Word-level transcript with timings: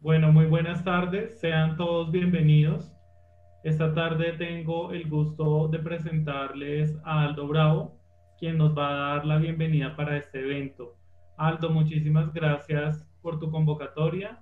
Bueno, 0.00 0.30
muy 0.30 0.46
buenas 0.46 0.84
tardes, 0.84 1.40
sean 1.40 1.76
todos 1.76 2.12
bienvenidos. 2.12 2.92
Esta 3.64 3.92
tarde 3.94 4.32
tengo 4.34 4.92
el 4.92 5.08
gusto 5.10 5.66
de 5.66 5.80
presentarles 5.80 6.96
a 7.02 7.24
Aldo 7.24 7.48
Bravo, 7.48 7.98
quien 8.38 8.58
nos 8.58 8.78
va 8.78 8.90
a 8.90 9.14
dar 9.14 9.26
la 9.26 9.38
bienvenida 9.38 9.96
para 9.96 10.16
este 10.16 10.38
evento. 10.38 10.96
Aldo, 11.36 11.70
muchísimas 11.70 12.32
gracias 12.32 13.04
por 13.22 13.40
tu 13.40 13.50
convocatoria 13.50 14.40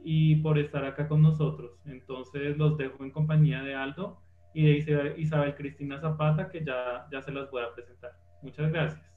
y 0.00 0.36
por 0.42 0.58
estar 0.58 0.84
acá 0.84 1.06
con 1.06 1.22
nosotros. 1.22 1.78
Entonces 1.84 2.58
los 2.58 2.76
dejo 2.76 3.04
en 3.04 3.12
compañía 3.12 3.62
de 3.62 3.76
Aldo 3.76 4.20
y 4.52 4.64
de 4.64 5.14
Isabel 5.18 5.54
Cristina 5.54 6.00
Zapata, 6.00 6.48
que 6.48 6.64
ya, 6.64 7.06
ya 7.12 7.22
se 7.22 7.30
las 7.30 7.48
voy 7.52 7.62
a 7.62 7.72
presentar. 7.72 8.10
Muchas 8.42 8.72
gracias. 8.72 9.12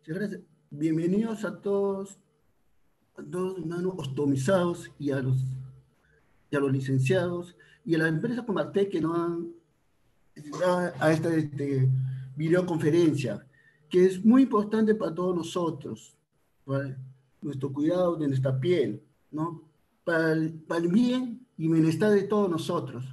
Muchas 0.00 0.18
gracias. 0.18 0.42
Bienvenidos 0.70 1.46
a 1.46 1.62
todos, 1.62 2.20
a 3.16 3.22
todos 3.22 3.58
hermanos 3.58 3.94
ostomizados 3.96 4.90
y 4.98 5.10
a 5.10 5.20
los, 5.20 5.36
y 6.50 6.56
a 6.56 6.60
los 6.60 6.72
licenciados 6.72 7.56
y 7.84 7.94
a 7.94 7.98
las 7.98 8.08
empresas 8.08 8.44
como 8.44 8.58
Arte 8.58 8.88
que 8.88 9.00
nos 9.00 9.18
han 9.18 9.48
a 10.98 11.12
esta 11.12 11.34
este, 11.34 11.88
videoconferencia, 12.36 13.46
que 13.88 14.06
es 14.06 14.24
muy 14.24 14.42
importante 14.42 14.94
para 14.94 15.14
todos 15.14 15.36
nosotros, 15.36 16.16
para 16.64 16.96
nuestro 17.40 17.72
cuidado 17.72 18.16
de 18.16 18.28
nuestra 18.28 18.58
piel, 18.58 19.02
¿no? 19.30 19.62
Para 20.04 20.32
el, 20.32 20.52
para 20.52 20.80
el 20.80 20.88
bien 20.88 21.46
y 21.58 21.68
bienestar 21.68 22.10
de 22.10 22.22
todos 22.22 22.50
nosotros. 22.50 23.04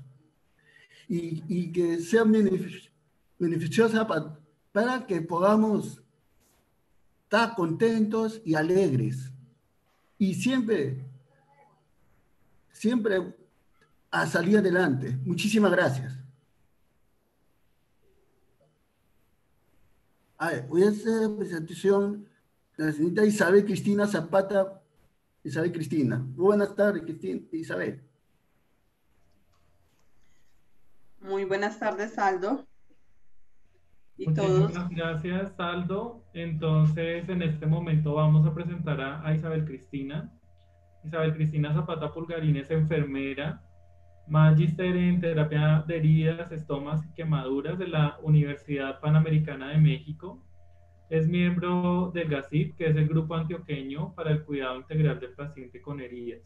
Y, 1.07 1.43
y 1.47 1.71
que 1.71 1.99
sea 1.99 2.23
beneficiosa 2.23 4.07
para, 4.07 4.39
para 4.71 5.05
que 5.05 5.21
podamos 5.21 6.01
estar 7.23 7.55
contentos 7.55 8.41
y 8.45 8.55
alegres. 8.55 9.31
Y 10.19 10.35
siempre, 10.35 11.03
siempre 12.71 13.33
a 14.11 14.27
salir 14.27 14.57
adelante. 14.57 15.17
Muchísimas 15.23 15.71
gracias. 15.71 16.13
A 20.37 20.49
ver, 20.49 20.67
voy 20.67 20.83
a 20.83 20.89
hacer 20.89 21.35
presentación 21.37 22.27
de 22.77 22.85
la 22.85 22.91
señorita 22.91 23.25
Isabel 23.25 23.65
Cristina 23.65 24.07
Zapata. 24.07 24.81
Isabel 25.43 25.71
Cristina. 25.71 26.21
Buenas 26.35 26.75
tardes, 26.75 27.03
Cristina, 27.03 27.41
Isabel. 27.53 28.01
Muy 31.21 31.45
buenas 31.45 31.79
tardes, 31.79 32.17
Aldo. 32.17 32.68
Muchísimas 34.25 34.89
gracias, 34.89 35.59
Aldo. 35.59 36.23
Entonces, 36.33 37.29
en 37.29 37.41
este 37.41 37.65
momento 37.65 38.15
vamos 38.15 38.45
a 38.45 38.53
presentar 38.53 38.99
a, 38.99 39.33
Isabel 39.33 39.65
Cristina. 39.65 40.29
Isabel 41.05 41.33
Cristina 41.33 41.73
Zapata 41.73 42.11
Pulgarín 42.13 42.57
es 42.57 42.69
enfermera, 42.69 43.61
magíster 44.27 44.97
en 44.97 45.21
terapia 45.21 45.85
de 45.87 45.97
heridas, 45.97 46.51
estomas 46.51 47.05
y 47.05 47.13
quemaduras 47.13 47.79
de 47.79 47.87
la 47.87 48.17
Universidad 48.21 48.99
Panamericana 48.99 49.69
de 49.69 49.77
México. 49.77 50.43
Es 51.09 51.27
miembro 51.27 52.11
del 52.13 52.27
GACIP, 52.27 52.75
que 52.75 52.87
es 52.87 52.95
el 52.97 53.07
Grupo 53.07 53.35
Antioqueño 53.35 54.13
para 54.13 54.31
el 54.31 54.43
Cuidado 54.43 54.75
Integral 54.75 55.19
del 55.19 55.31
Paciente 55.31 55.81
con 55.81 56.01
Heridas. 56.01 56.41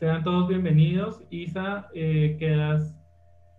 Sean 0.00 0.24
todos 0.24 0.48
bienvenidos. 0.48 1.22
Isa, 1.30 1.88
eh, 1.94 2.36
quedas 2.38 3.00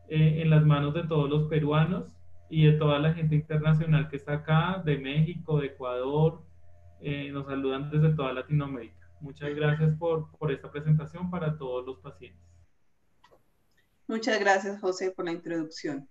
eh, 0.10 0.42
en 0.42 0.50
las 0.50 0.66
manos 0.66 0.94
de 0.94 1.04
todos 1.04 1.30
los 1.30 1.48
peruanos 1.48 2.19
y 2.50 2.66
de 2.66 2.74
toda 2.74 3.00
la 3.00 3.14
gente 3.14 3.36
internacional 3.36 4.10
que 4.10 4.16
está 4.18 4.34
acá, 4.34 4.82
de 4.84 4.98
México, 4.98 5.60
de 5.60 5.68
Ecuador, 5.68 6.44
eh, 7.00 7.30
nos 7.32 7.46
saludan 7.46 7.90
desde 7.92 8.16
toda 8.16 8.34
Latinoamérica. 8.34 9.10
Muchas 9.22 9.54
gracias 9.54 9.96
por, 9.98 10.32
por 10.38 10.52
esta 10.52 10.72
presentación 10.72 11.30
para 11.30 11.58
todos 11.58 11.86
los 11.86 12.00
pacientes. 12.00 12.42
Muchas 14.08 14.40
gracias, 14.40 14.80
José, 14.82 15.12
por 15.12 15.26
la 15.26 15.32
introducción. 15.32 16.10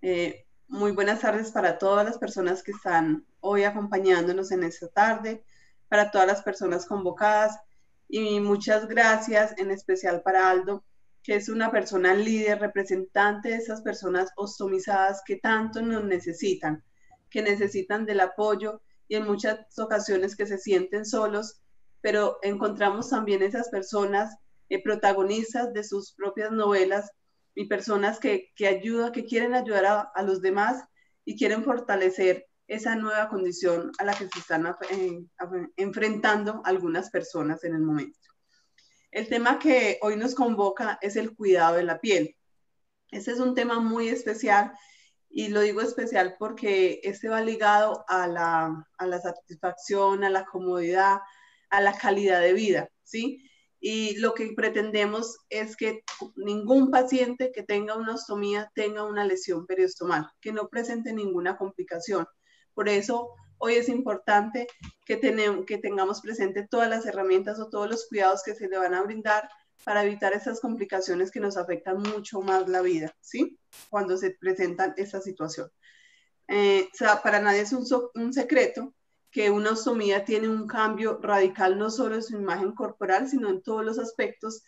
Eh, 0.00 0.46
muy 0.66 0.92
buenas 0.92 1.20
tardes 1.20 1.50
para 1.50 1.78
todas 1.78 2.04
las 2.04 2.18
personas 2.18 2.62
que 2.62 2.72
están 2.72 3.26
hoy 3.40 3.64
acompañándonos 3.64 4.50
en 4.50 4.64
esta 4.64 4.88
tarde, 4.88 5.44
para 5.88 6.10
todas 6.10 6.26
las 6.26 6.42
personas 6.42 6.86
convocadas 6.86 7.60
y 8.08 8.40
muchas 8.40 8.88
gracias 8.88 9.54
en 9.58 9.70
especial 9.70 10.22
para 10.22 10.50
Aldo 10.50 10.84
que 11.24 11.34
es 11.36 11.48
una 11.48 11.70
persona 11.70 12.14
líder, 12.14 12.60
representante 12.60 13.48
de 13.48 13.56
esas 13.56 13.80
personas 13.80 14.30
ostomizadas 14.36 15.22
que 15.26 15.36
tanto 15.36 15.80
nos 15.80 16.04
necesitan, 16.04 16.84
que 17.30 17.40
necesitan 17.40 18.04
del 18.04 18.20
apoyo 18.20 18.82
y 19.08 19.16
en 19.16 19.24
muchas 19.24 19.58
ocasiones 19.78 20.36
que 20.36 20.46
se 20.46 20.58
sienten 20.58 21.06
solos, 21.06 21.62
pero 22.02 22.36
encontramos 22.42 23.08
también 23.08 23.42
esas 23.42 23.70
personas 23.70 24.36
eh, 24.68 24.82
protagonistas 24.82 25.72
de 25.72 25.82
sus 25.82 26.12
propias 26.12 26.52
novelas 26.52 27.10
y 27.54 27.68
personas 27.68 28.20
que, 28.20 28.52
que 28.54 28.68
ayudan, 28.68 29.10
que 29.10 29.24
quieren 29.24 29.54
ayudar 29.54 30.10
a, 30.14 30.22
los 30.22 30.42
demás 30.42 30.84
y 31.24 31.38
quieren 31.38 31.64
fortalecer 31.64 32.46
esa 32.66 32.96
nueva 32.96 33.30
condición 33.30 33.92
a 33.98 34.04
la 34.04 34.12
que 34.12 34.28
se 34.28 34.40
están 34.40 34.66
enfrentando 35.76 36.60
algunas 36.64 37.08
personas 37.08 37.64
en 37.64 37.74
el 37.76 37.82
momento. 37.82 38.33
El 39.14 39.28
tema 39.28 39.60
que 39.60 40.00
hoy 40.02 40.16
nos 40.16 40.34
convoca 40.34 40.98
es 41.00 41.14
el 41.14 41.36
cuidado 41.36 41.76
de 41.76 41.84
la 41.84 42.00
piel. 42.00 42.36
Este 43.12 43.30
es 43.30 43.38
un 43.38 43.54
tema 43.54 43.78
muy 43.78 44.08
especial 44.08 44.72
y 45.30 45.50
lo 45.50 45.60
digo 45.60 45.82
especial 45.82 46.34
porque 46.36 46.98
este 47.04 47.28
va 47.28 47.40
ligado 47.40 48.04
a 48.08 48.26
la, 48.26 48.88
a 48.98 49.06
la 49.06 49.20
satisfacción, 49.20 50.24
a 50.24 50.30
la 50.30 50.44
comodidad, 50.44 51.20
a 51.70 51.80
la 51.80 51.96
calidad 51.96 52.40
de 52.40 52.54
vida, 52.54 52.88
¿sí? 53.04 53.48
Y 53.78 54.16
lo 54.16 54.34
que 54.34 54.52
pretendemos 54.56 55.38
es 55.48 55.76
que 55.76 56.02
ningún 56.34 56.90
paciente 56.90 57.52
que 57.52 57.62
tenga 57.62 57.96
una 57.96 58.14
ostomía 58.14 58.72
tenga 58.74 59.04
una 59.04 59.24
lesión 59.24 59.64
periostomal, 59.64 60.28
que 60.40 60.52
no 60.52 60.66
presente 60.68 61.12
ninguna 61.12 61.56
complicación. 61.56 62.26
Por 62.74 62.88
eso 62.88 63.30
hoy 63.64 63.76
es 63.76 63.88
importante 63.88 64.66
que, 65.06 65.16
tenemos, 65.16 65.64
que 65.64 65.78
tengamos 65.78 66.20
presente 66.20 66.68
todas 66.68 66.88
las 66.90 67.06
herramientas 67.06 67.58
o 67.58 67.70
todos 67.70 67.88
los 67.88 68.06
cuidados 68.06 68.42
que 68.44 68.54
se 68.54 68.68
le 68.68 68.76
van 68.76 68.92
a 68.92 69.02
brindar 69.02 69.48
para 69.84 70.04
evitar 70.04 70.34
esas 70.34 70.60
complicaciones 70.60 71.30
que 71.30 71.40
nos 71.40 71.56
afectan 71.56 71.98
mucho 71.98 72.42
más 72.42 72.68
la 72.68 72.82
vida, 72.82 73.14
¿sí? 73.22 73.58
Cuando 73.88 74.18
se 74.18 74.32
presentan 74.32 74.92
esta 74.98 75.22
situación. 75.22 75.70
Eh, 76.48 76.88
o 76.92 76.96
sea, 76.96 77.22
para 77.22 77.40
nadie 77.40 77.60
es 77.60 77.72
un, 77.72 77.86
un 78.14 78.32
secreto 78.34 78.94
que 79.30 79.50
una 79.50 79.70
ostomía 79.72 80.26
tiene 80.26 80.48
un 80.48 80.66
cambio 80.66 81.18
radical 81.22 81.78
no 81.78 81.88
solo 81.90 82.16
en 82.16 82.22
su 82.22 82.36
imagen 82.36 82.72
corporal, 82.72 83.30
sino 83.30 83.48
en 83.48 83.62
todos 83.62 83.82
los 83.82 83.98
aspectos. 83.98 84.62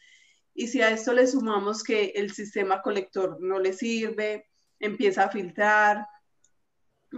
Y 0.54 0.68
si 0.68 0.80
a 0.80 0.90
esto 0.90 1.12
le 1.12 1.26
sumamos 1.26 1.84
que 1.84 2.12
el 2.16 2.32
sistema 2.32 2.80
colector 2.80 3.38
no 3.40 3.58
le 3.58 3.74
sirve, 3.74 4.46
empieza 4.80 5.24
a 5.24 5.30
filtrar, 5.30 6.06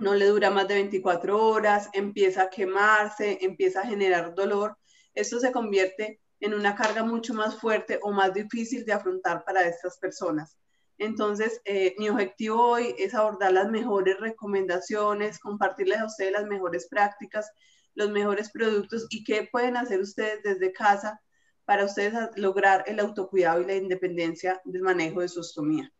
no 0.00 0.14
le 0.14 0.26
dura 0.26 0.50
más 0.50 0.68
de 0.68 0.74
24 0.74 1.40
horas, 1.40 1.88
empieza 1.92 2.42
a 2.42 2.50
quemarse, 2.50 3.38
empieza 3.40 3.80
a 3.80 3.86
generar 3.86 4.34
dolor, 4.34 4.76
esto 5.14 5.40
se 5.40 5.52
convierte 5.52 6.20
en 6.40 6.54
una 6.54 6.76
carga 6.76 7.02
mucho 7.02 7.34
más 7.34 7.58
fuerte 7.60 7.98
o 8.02 8.12
más 8.12 8.32
difícil 8.32 8.84
de 8.84 8.92
afrontar 8.92 9.44
para 9.44 9.66
estas 9.66 9.98
personas. 9.98 10.56
Entonces, 10.98 11.60
eh, 11.64 11.94
mi 11.98 12.08
objetivo 12.08 12.62
hoy 12.62 12.94
es 12.98 13.14
abordar 13.14 13.52
las 13.52 13.70
mejores 13.70 14.18
recomendaciones, 14.18 15.38
compartirles 15.38 15.98
a 15.98 16.06
ustedes 16.06 16.32
las 16.32 16.46
mejores 16.46 16.88
prácticas, 16.88 17.50
los 17.94 18.10
mejores 18.10 18.50
productos 18.50 19.06
y 19.10 19.24
qué 19.24 19.48
pueden 19.50 19.76
hacer 19.76 20.00
ustedes 20.00 20.42
desde 20.42 20.72
casa 20.72 21.20
para 21.64 21.84
ustedes 21.84 22.14
lograr 22.36 22.84
el 22.86 22.98
autocuidado 23.00 23.60
y 23.60 23.66
la 23.66 23.74
independencia 23.74 24.60
del 24.64 24.82
manejo 24.82 25.20
de 25.20 25.28
su 25.28 25.40
ostomía. 25.40 25.92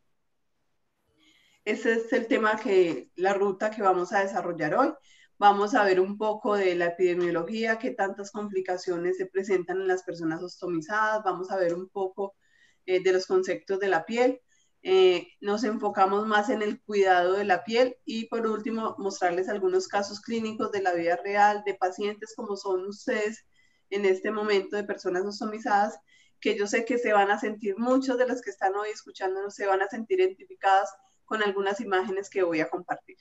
Ese 1.69 1.93
es 1.97 2.11
el 2.15 2.29
tema 2.29 2.57
que, 2.57 3.11
la 3.15 3.35
ruta 3.35 3.71
que 3.71 3.83
vamos 3.83 4.15
a 4.15 4.21
desarrollar 4.21 4.75
hoy. 4.75 4.91
Vamos 5.37 5.75
a 5.75 5.85
ver 5.85 6.01
un 6.01 6.17
poco 6.17 6.55
de 6.55 6.75
la 6.75 6.87
epidemiología, 6.87 7.79
qué 7.79 7.91
tantas 7.91 8.31
complicaciones 8.31 9.19
se 9.19 9.27
presentan 9.27 9.83
en 9.83 9.87
las 9.87 10.03
personas 10.03 10.43
ostomizadas. 10.43 11.23
Vamos 11.25 11.51
a 11.51 11.59
ver 11.59 11.75
un 11.75 11.91
poco 11.91 12.35
eh, 12.87 13.03
de 13.03 13.13
los 13.13 13.27
conceptos 13.27 13.81
de 13.81 13.89
la 13.89 14.07
piel. 14.07 14.41
Eh, 14.83 15.29
nos 15.43 15.63
enfocamos 15.63 16.27
más 16.27 16.49
en 16.49 16.63
el 16.63 16.81
cuidado 16.81 17.35
de 17.35 17.45
la 17.45 17.65
piel 17.65 17.99
y 18.07 18.29
por 18.29 18.47
último 18.47 18.95
mostrarles 18.97 19.51
algunos 19.51 19.89
casos 19.89 20.23
clínicos 20.23 20.73
de 20.73 20.81
la 20.81 20.95
vida 20.95 21.17
real 21.17 21.65
de 21.67 21.75
pacientes 21.75 22.33
como 22.35 22.57
son 22.57 22.87
ustedes 22.87 23.45
en 23.91 24.07
este 24.07 24.31
momento 24.31 24.75
de 24.77 24.85
personas 24.85 25.27
ostomizadas 25.27 25.99
que 26.41 26.57
yo 26.57 26.67
sé 26.67 26.87
que 26.87 26.97
se 26.97 27.13
van 27.13 27.31
a 27.31 27.39
sentir, 27.39 27.77
muchos 27.77 28.17
de 28.17 28.27
los 28.27 28.41
que 28.41 28.51
están 28.51 28.75
hoy 28.77 28.89
escuchándonos 28.91 29.55
se 29.55 29.67
van 29.67 29.83
a 29.83 29.89
sentir 29.89 30.21
identificadas 30.21 30.89
con 31.29 31.43
algunas 31.43 31.81
imágenes 31.81 32.31
que 32.31 32.43
voy 32.43 32.61
a 32.61 32.71
compartir. 32.71 33.19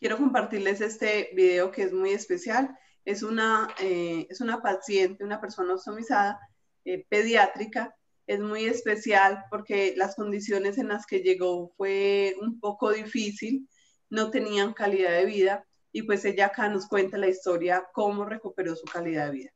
Quiero 0.00 0.16
compartirles 0.16 0.80
este 0.80 1.30
video 1.34 1.70
que 1.70 1.84
es 1.84 1.92
muy 1.92 2.10
especial. 2.10 2.76
Es 3.04 3.22
una, 3.22 3.68
eh, 3.80 4.26
es 4.28 4.40
una 4.40 4.60
paciente, 4.60 5.24
una 5.24 5.40
persona 5.40 5.74
ostomizada 5.74 6.40
eh, 6.84 7.06
pediátrica. 7.08 7.94
Es 8.26 8.40
muy 8.40 8.64
especial 8.64 9.44
porque 9.48 9.94
las 9.96 10.16
condiciones 10.16 10.78
en 10.78 10.88
las 10.88 11.06
que 11.06 11.20
llegó 11.20 11.72
fue 11.76 12.34
un 12.40 12.58
poco 12.58 12.90
difícil, 12.90 13.68
no 14.08 14.30
tenían 14.30 14.72
calidad 14.72 15.12
de 15.12 15.26
vida 15.26 15.64
y 15.92 16.02
pues 16.02 16.24
ella 16.24 16.46
acá 16.46 16.68
nos 16.68 16.88
cuenta 16.88 17.16
la 17.16 17.28
historia, 17.28 17.86
cómo 17.92 18.24
recuperó 18.24 18.74
su 18.74 18.86
calidad 18.86 19.26
de 19.26 19.32
vida. 19.32 19.50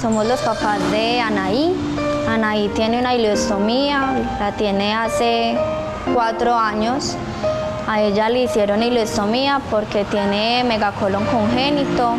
Somos 0.00 0.26
los 0.26 0.40
papás 0.40 0.78
de 0.90 1.20
Anaí. 1.20 1.74
Anaí 2.28 2.68
tiene 2.68 3.00
una 3.00 3.14
ileostomía, 3.14 4.36
la 4.38 4.52
tiene 4.52 4.94
hace 4.94 5.58
cuatro 6.12 6.54
años. 6.54 7.16
A 7.88 8.02
ella 8.02 8.28
le 8.28 8.42
hicieron 8.42 8.82
ileostomía 8.82 9.60
porque 9.70 10.04
tiene 10.04 10.62
megacolon 10.64 11.24
congénito. 11.24 12.14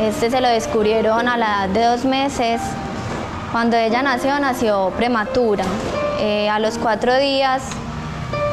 Este 0.00 0.30
se 0.30 0.40
lo 0.40 0.46
descubrieron 0.46 1.26
a 1.28 1.36
la 1.36 1.46
edad 1.46 1.68
de 1.70 1.84
dos 1.84 2.04
meses. 2.04 2.60
Cuando 3.50 3.76
ella 3.76 4.00
nació, 4.00 4.38
nació 4.38 4.92
prematura. 4.96 5.64
Eh, 6.20 6.48
a 6.48 6.60
los 6.60 6.78
cuatro 6.78 7.16
días 7.16 7.62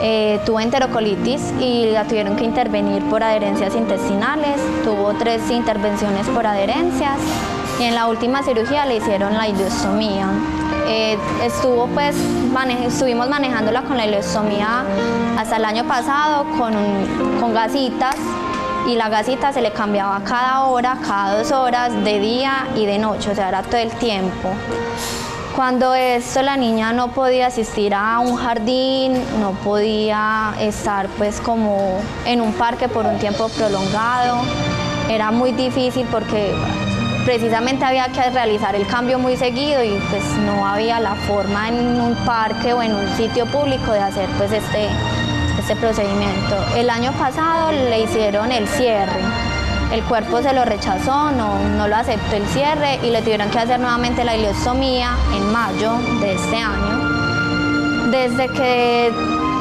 eh, 0.02 0.40
tuvo 0.44 0.60
enterocolitis 0.60 1.54
y 1.60 1.92
la 1.92 2.06
tuvieron 2.06 2.36
que 2.36 2.46
intervenir 2.46 3.04
por 3.10 3.24
adherencias 3.24 3.76
intestinales. 3.76 4.60
Tuvo 4.84 5.14
tres 5.14 5.52
intervenciones 5.52 6.28
por 6.30 6.48
adherencias 6.48 7.20
y 7.80 7.84
en 7.84 7.94
la 7.94 8.08
última 8.08 8.42
cirugía 8.42 8.88
le 8.88 8.96
hicieron 8.98 9.38
la 9.38 9.48
ileostomía. 9.48 10.28
Eh, 10.88 11.18
pues, 11.94 12.16
estuvimos 12.88 13.30
manejándola 13.30 13.84
con 13.84 13.98
la 13.98 14.06
ileostomía 14.08 14.84
hasta 15.38 15.58
el 15.58 15.66
año 15.66 15.84
pasado 15.84 16.46
con, 16.58 16.74
con 17.40 17.54
gasitas 17.54 18.16
y 18.88 18.96
la 18.96 19.10
gasita 19.10 19.52
se 19.52 19.62
le 19.62 19.72
cambiaba 19.72 20.22
cada 20.24 20.66
hora, 20.66 20.98
cada 21.06 21.38
dos 21.38 21.52
horas, 21.52 21.92
de 22.04 22.20
día 22.20 22.68
y 22.76 22.86
de 22.86 23.00
noche, 23.00 23.32
o 23.32 23.36
sea, 23.36 23.50
era 23.50 23.64
todo 23.64 23.78
el 23.78 23.92
tiempo. 23.92 24.50
Cuando 25.56 25.96
esto 25.96 26.42
la 26.42 26.58
niña 26.58 26.92
no 26.92 27.12
podía 27.12 27.48
asistir 27.48 27.94
a 27.94 28.20
un 28.20 28.36
jardín, 28.36 29.14
no 29.40 29.52
podía 29.52 30.54
estar 30.60 31.08
pues 31.18 31.40
como 31.40 32.00
en 32.26 32.42
un 32.42 32.54
parque 32.54 32.90
por 32.90 33.06
un 33.06 33.18
tiempo 33.20 33.48
prolongado, 33.50 34.42
era 35.10 35.32
muy 35.32 35.54
difícil 35.54 36.06
porque 36.12 36.54
precisamente 37.26 37.86
había 37.86 38.10
que 38.10 38.30
realizar 38.30 38.76
el 38.76 38.86
cambio 38.86 39.18
muy 39.18 39.38
seguido 39.38 39.84
y 39.84 39.98
pues 40.10 40.24
no 40.46 40.68
había 40.68 41.00
la 41.00 41.16
forma 41.16 41.70
en 41.70 42.00
un 42.00 42.16
parque 42.26 42.74
o 42.74 42.84
en 42.84 42.94
un 42.94 43.08
sitio 43.16 43.46
público 43.46 43.92
de 43.94 44.00
hacer 44.00 44.30
pues 44.38 44.52
este, 44.52 44.90
este 45.68 45.76
procedimiento. 45.78 46.56
El 46.76 46.92
año 46.92 47.12
pasado 47.14 47.72
le 47.72 48.02
hicieron 48.02 48.52
el 48.52 48.68
cierre, 48.68 49.20
el 49.92 50.04
cuerpo 50.04 50.40
se 50.44 50.54
lo 50.54 50.64
rechazó, 50.64 51.32
no, 51.32 51.58
no 51.76 51.88
lo 51.88 51.96
aceptó 51.96 52.36
el 52.36 52.46
cierre 52.50 53.00
y 53.02 53.10
le 53.10 53.24
tuvieron 53.24 53.50
que 53.50 53.58
hacer 53.58 53.80
nuevamente 53.80 54.24
la 54.24 54.36
ileostomía 54.36 55.16
en 55.36 55.52
mayo 55.52 55.94
de 56.22 56.34
este 56.36 56.58
año. 56.58 58.12
Desde 58.12 58.48
que 58.50 59.12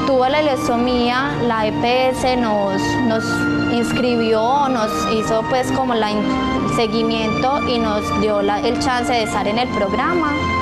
tuvo 0.06 0.28
la 0.28 0.42
ileostomía, 0.42 1.32
la 1.48 1.68
EPS 1.68 2.36
nos, 2.38 2.82
nos 3.06 3.24
inscribió, 3.72 4.68
nos 4.68 4.90
hizo 5.10 5.42
pues 5.48 5.72
como 5.72 5.94
la 5.94 6.10
seguimiento 6.76 7.66
y 7.66 7.78
nos 7.78 8.02
dio 8.20 8.40
el 8.40 8.78
chance 8.78 9.10
de 9.10 9.22
estar 9.22 9.48
en 9.48 9.58
el 9.58 9.68
programa. 9.68 10.53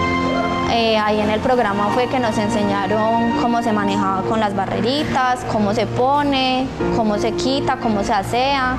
Eh, 0.75 0.97
ahí 0.97 1.21
en 1.21 1.29
el 1.29 1.41
programa 1.41 1.89
fue 1.89 2.07
que 2.07 2.19
nos 2.19 2.39
enseñaron 2.39 3.33
cómo 3.43 3.63
se 3.63 3.73
manejaba 3.73 4.23
con 4.23 4.41
las 4.41 4.57
barreritas, 4.57 5.45
cómo 5.53 5.75
se 5.75 5.87
pone, 5.87 6.67
cómo 6.97 7.19
se 7.19 7.33
quita, 7.33 7.77
cómo 7.77 8.03
se 8.03 8.15
asea, 8.15 8.77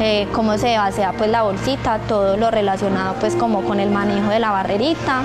eh, 0.00 0.28
cómo 0.32 0.56
se 0.56 0.76
asea 0.76 1.12
pues 1.12 1.28
la 1.28 1.42
bolsita, 1.42 1.98
todo 2.08 2.38
lo 2.38 2.50
relacionado 2.50 3.16
pues 3.20 3.36
como 3.36 3.64
con 3.64 3.80
el 3.80 3.90
manejo 3.90 4.30
de 4.30 4.38
la 4.38 4.50
barrerita. 4.50 5.24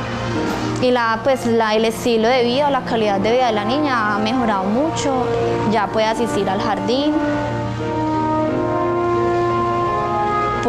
Y 0.82 0.92
la, 0.92 1.22
pues, 1.24 1.46
el 1.46 1.86
estilo 1.86 2.28
de 2.28 2.44
vida, 2.44 2.70
la 2.72 2.82
calidad 2.82 3.20
de 3.20 3.32
vida 3.32 3.46
de 3.46 3.54
la 3.54 3.64
niña 3.64 4.16
ha 4.16 4.18
mejorado 4.18 4.64
mucho, 4.64 5.28
ya 5.72 5.88
puede 5.88 6.08
asistir 6.08 6.50
al 6.50 6.60
jardín, 6.60 7.14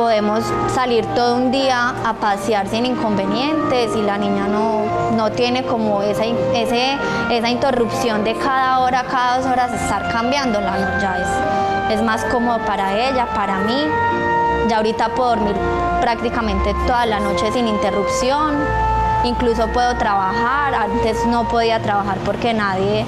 podemos 0.03 0.43
salir 0.75 1.07
todo 1.15 1.37
un 1.37 1.53
día 1.53 1.95
a 2.05 2.15
pasear 2.15 2.67
sin 2.67 2.85
inconvenientes 2.87 3.95
y 3.95 4.03
la 4.03 4.19
niña 4.19 4.49
no, 4.49 5.13
no 5.13 5.31
tiene 5.31 5.63
como 5.63 6.03
esa, 6.03 6.25
ese, 6.25 6.99
esa 7.31 7.49
interrupción 7.49 8.25
de 8.25 8.35
cada 8.35 8.81
hora, 8.81 9.05
cada 9.05 9.39
dos 9.39 9.47
horas 9.47 9.73
estar 9.73 10.11
cambiándola, 10.11 10.73
no, 10.73 11.01
ya 11.01 11.19
es, 11.89 11.95
es 11.95 12.03
más 12.03 12.25
cómodo 12.25 12.59
para 12.67 12.99
ella, 12.99 13.29
para 13.33 13.59
mí. 13.59 13.87
Ya 14.69 14.79
ahorita 14.79 15.11
puedo 15.11 15.37
dormir 15.37 15.55
prácticamente 16.01 16.75
toda 16.85 17.07
la 17.07 17.21
noche 17.21 17.53
sin 17.53 17.69
interrupción, 17.69 18.57
incluso 19.23 19.69
puedo 19.69 19.97
trabajar, 19.99 20.75
antes 20.75 21.25
no 21.27 21.47
podía 21.47 21.81
trabajar 21.81 22.19
porque 22.25 22.53
nadie 22.53 23.07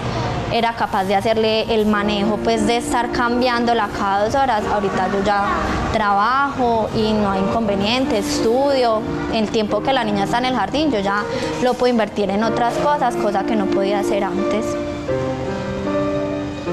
era 0.54 0.72
capaz 0.74 1.02
de 1.02 1.16
hacerle 1.16 1.62
el 1.74 1.84
manejo, 1.84 2.36
pues 2.36 2.64
de 2.68 2.76
estar 2.76 3.10
cambiándola 3.10 3.88
cada 3.98 4.24
dos 4.24 4.36
horas. 4.36 4.62
Ahorita 4.72 5.08
yo 5.12 5.24
ya 5.24 5.46
trabajo 5.92 6.88
y 6.94 7.12
no 7.12 7.32
hay 7.32 7.40
inconveniente, 7.40 8.18
estudio. 8.18 9.02
El 9.32 9.50
tiempo 9.50 9.82
que 9.82 9.92
la 9.92 10.04
niña 10.04 10.24
está 10.24 10.38
en 10.38 10.44
el 10.44 10.54
jardín, 10.54 10.92
yo 10.92 11.00
ya 11.00 11.24
lo 11.60 11.74
puedo 11.74 11.90
invertir 11.90 12.30
en 12.30 12.44
otras 12.44 12.74
cosas, 12.74 13.16
cosa 13.16 13.42
que 13.42 13.56
no 13.56 13.66
podía 13.66 13.98
hacer 13.98 14.22
antes. 14.22 14.64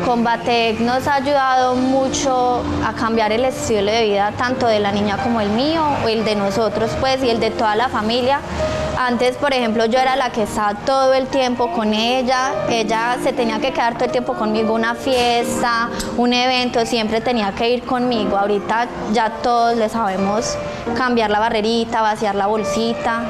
Combatec 0.05 0.79
nos 0.79 1.07
ha 1.07 1.15
ayudado 1.15 1.73
mucho 1.73 2.61
a 2.85 2.93
cambiar 2.93 3.31
el 3.31 3.45
estilo 3.45 3.91
de 3.91 4.03
vida 4.03 4.31
tanto 4.37 4.67
de 4.67 4.79
la 4.79 4.91
niña 4.91 5.17
como 5.17 5.41
el 5.41 5.49
mío, 5.49 5.83
o 6.05 6.07
el 6.07 6.23
de 6.23 6.35
nosotros 6.35 6.91
pues 6.99 7.23
y 7.23 7.31
el 7.31 7.39
de 7.39 7.49
toda 7.49 7.75
la 7.75 7.89
familia, 7.89 8.41
antes, 9.07 9.35
por 9.37 9.53
ejemplo, 9.53 9.85
yo 9.85 9.99
era 9.99 10.15
la 10.15 10.31
que 10.31 10.43
estaba 10.43 10.75
todo 10.75 11.13
el 11.13 11.27
tiempo 11.27 11.71
con 11.71 11.93
ella, 11.93 12.51
ella 12.69 13.17
se 13.23 13.33
tenía 13.33 13.59
que 13.59 13.71
quedar 13.71 13.95
todo 13.95 14.05
el 14.05 14.11
tiempo 14.11 14.33
conmigo, 14.33 14.73
una 14.73 14.95
fiesta, 14.95 15.89
un 16.17 16.33
evento, 16.33 16.85
siempre 16.85 17.21
tenía 17.21 17.51
que 17.53 17.69
ir 17.69 17.83
conmigo. 17.83 18.37
Ahorita 18.37 18.87
ya 19.11 19.29
todos 19.41 19.77
le 19.77 19.89
sabemos 19.89 20.55
cambiar 20.95 21.29
la 21.29 21.39
barrerita, 21.39 22.01
vaciar 22.01 22.35
la 22.35 22.47
bolsita. 22.47 23.23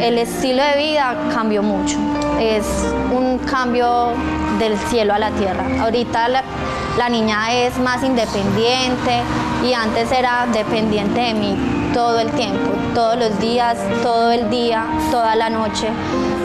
El 0.00 0.18
estilo 0.18 0.62
de 0.62 0.76
vida 0.76 1.16
cambió 1.34 1.62
mucho, 1.62 1.98
es 2.38 2.64
un 3.10 3.38
cambio 3.38 4.12
del 4.58 4.76
cielo 4.78 5.14
a 5.14 5.18
la 5.18 5.30
tierra. 5.30 5.64
Ahorita 5.80 6.28
la, 6.28 7.08
niña 7.08 7.52
es 7.54 7.78
más 7.78 8.02
independiente 8.02 9.22
y 9.64 9.72
antes 9.72 10.10
era 10.12 10.46
dependiente 10.52 11.20
de 11.20 11.34
mí 11.34 11.56
todo 11.94 12.18
el 12.18 12.30
tiempo, 12.32 12.72
todos 12.98 13.16
los 13.16 13.38
días, 13.38 13.78
todo 14.02 14.32
el 14.32 14.50
día, 14.50 14.84
toda 15.12 15.36
la 15.36 15.48
noche. 15.48 15.86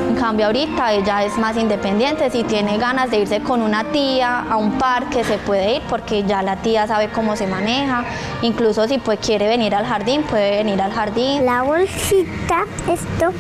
En 0.07 0.15
cambio 0.15 0.45
ahorita 0.45 0.93
ella 0.93 1.23
es 1.23 1.35
más 1.39 1.57
independiente, 1.57 2.29
si 2.29 2.43
tiene 2.43 2.77
ganas 2.77 3.09
de 3.09 3.21
irse 3.21 3.41
con 3.41 3.63
una 3.63 3.85
tía 3.85 4.41
a 4.41 4.57
un 4.57 4.73
parque 4.73 5.23
se 5.23 5.39
puede 5.39 5.77
ir 5.77 5.81
porque 5.89 6.21
ya 6.25 6.43
la 6.43 6.57
tía 6.57 6.85
sabe 6.85 7.09
cómo 7.09 7.35
se 7.35 7.47
maneja, 7.47 8.05
incluso 8.43 8.87
si 8.87 8.99
pues 8.99 9.17
quiere 9.17 9.47
venir 9.47 9.73
al 9.73 9.87
jardín 9.87 10.21
puede 10.29 10.57
venir 10.57 10.79
al 10.79 10.93
jardín. 10.93 11.43
La 11.43 11.63
bolsita, 11.63 12.65
esto 12.87 13.31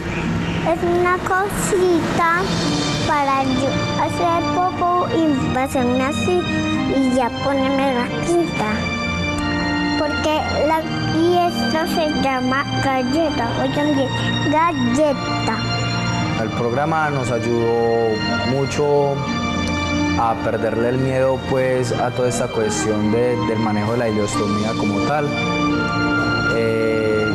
es 0.71 0.79
una 0.99 1.19
cosita 1.19 2.41
para 3.07 3.41
hacer 3.41 4.43
poco 4.55 5.07
y 5.15 5.53
pasarme 5.53 6.03
así 6.03 6.41
y 6.97 7.15
ya 7.15 7.29
ponerme 7.43 7.93
la 7.93 8.07
quinta 8.25 8.92
porque 10.03 10.41
la, 10.67 10.81
y 11.17 11.37
esto 11.37 11.87
se 11.95 12.21
llama 12.21 12.65
galleta, 12.83 13.49
oigan 13.61 13.95
bien, 13.95 14.09
galleta. 14.51 15.57
El 16.41 16.49
programa 16.49 17.09
nos 17.09 17.31
ayudó 17.31 18.09
mucho 18.51 19.15
a 20.19 20.35
perderle 20.43 20.89
el 20.89 20.97
miedo 20.97 21.39
pues 21.49 21.93
a 21.93 22.11
toda 22.11 22.27
esta 22.27 22.49
cuestión 22.49 23.13
del 23.13 23.59
manejo 23.59 23.93
de 23.93 23.97
la 23.97 24.09
ileostomía 24.09 24.73
como 24.77 24.99
tal. 25.07 25.25
Eh, 26.57 27.25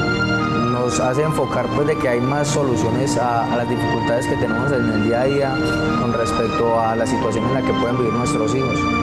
nos 0.71 1.01
hace 1.01 1.23
enfocar 1.23 1.67
pues 1.69 1.87
de 1.87 1.97
que 1.97 2.09
hay 2.09 2.21
más 2.21 2.49
soluciones 2.49 3.17
a, 3.17 3.51
a, 3.51 3.57
las 3.57 3.69
dificultades 3.69 4.27
que 4.27 4.37
tenemos 4.37 4.71
en 4.73 4.91
el 4.91 5.05
día 5.05 5.23
a 5.23 5.25
día 5.25 5.55
con 6.03 6.13
respecto 6.13 6.79
a 6.79 6.95
la 6.97 7.07
situación 7.07 7.47
en 7.47 7.55
la 7.55 7.63
que 7.63 7.73
pueden 7.73 7.97
vivir 7.97 8.13
nuestros 8.13 8.55
hijos 8.55 8.98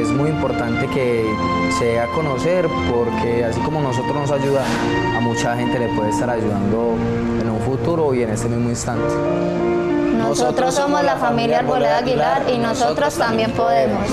es 0.00 0.08
muy 0.10 0.30
importante 0.30 0.86
que 0.88 1.24
se 1.78 1.84
dé 1.84 2.00
a 2.00 2.06
conocer 2.08 2.68
porque 2.90 3.44
así 3.44 3.60
como 3.60 3.80
nosotros 3.80 4.14
nos 4.14 4.30
ayuda, 4.30 4.64
a 5.16 5.20
mucha 5.20 5.56
gente 5.56 5.78
le 5.78 5.88
puede 5.88 6.10
estar 6.10 6.30
ayudando 6.30 6.94
en 7.40 7.50
un 7.50 7.60
futuro 7.60 8.14
y 8.14 8.22
en 8.22 8.30
este 8.30 8.48
mismo 8.48 8.68
instante. 8.68 9.14
Nosotros 10.16 10.74
somos 10.74 11.02
la 11.04 11.16
familia 11.16 11.60
Arboleda 11.60 11.98
Aguilar 11.98 12.42
y 12.52 12.58
nosotros 12.58 13.14
también 13.14 13.52
podemos. 13.52 14.08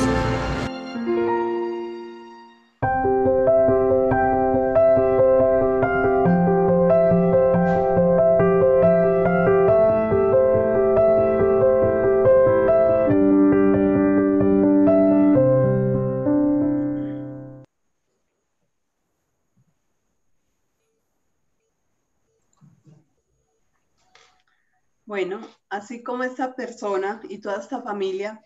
Bueno, 25.06 25.42
así 25.70 26.02
como 26.02 26.24
esta 26.24 26.56
persona 26.56 27.22
y 27.28 27.40
toda 27.40 27.60
esta 27.60 27.82
familia 27.82 28.44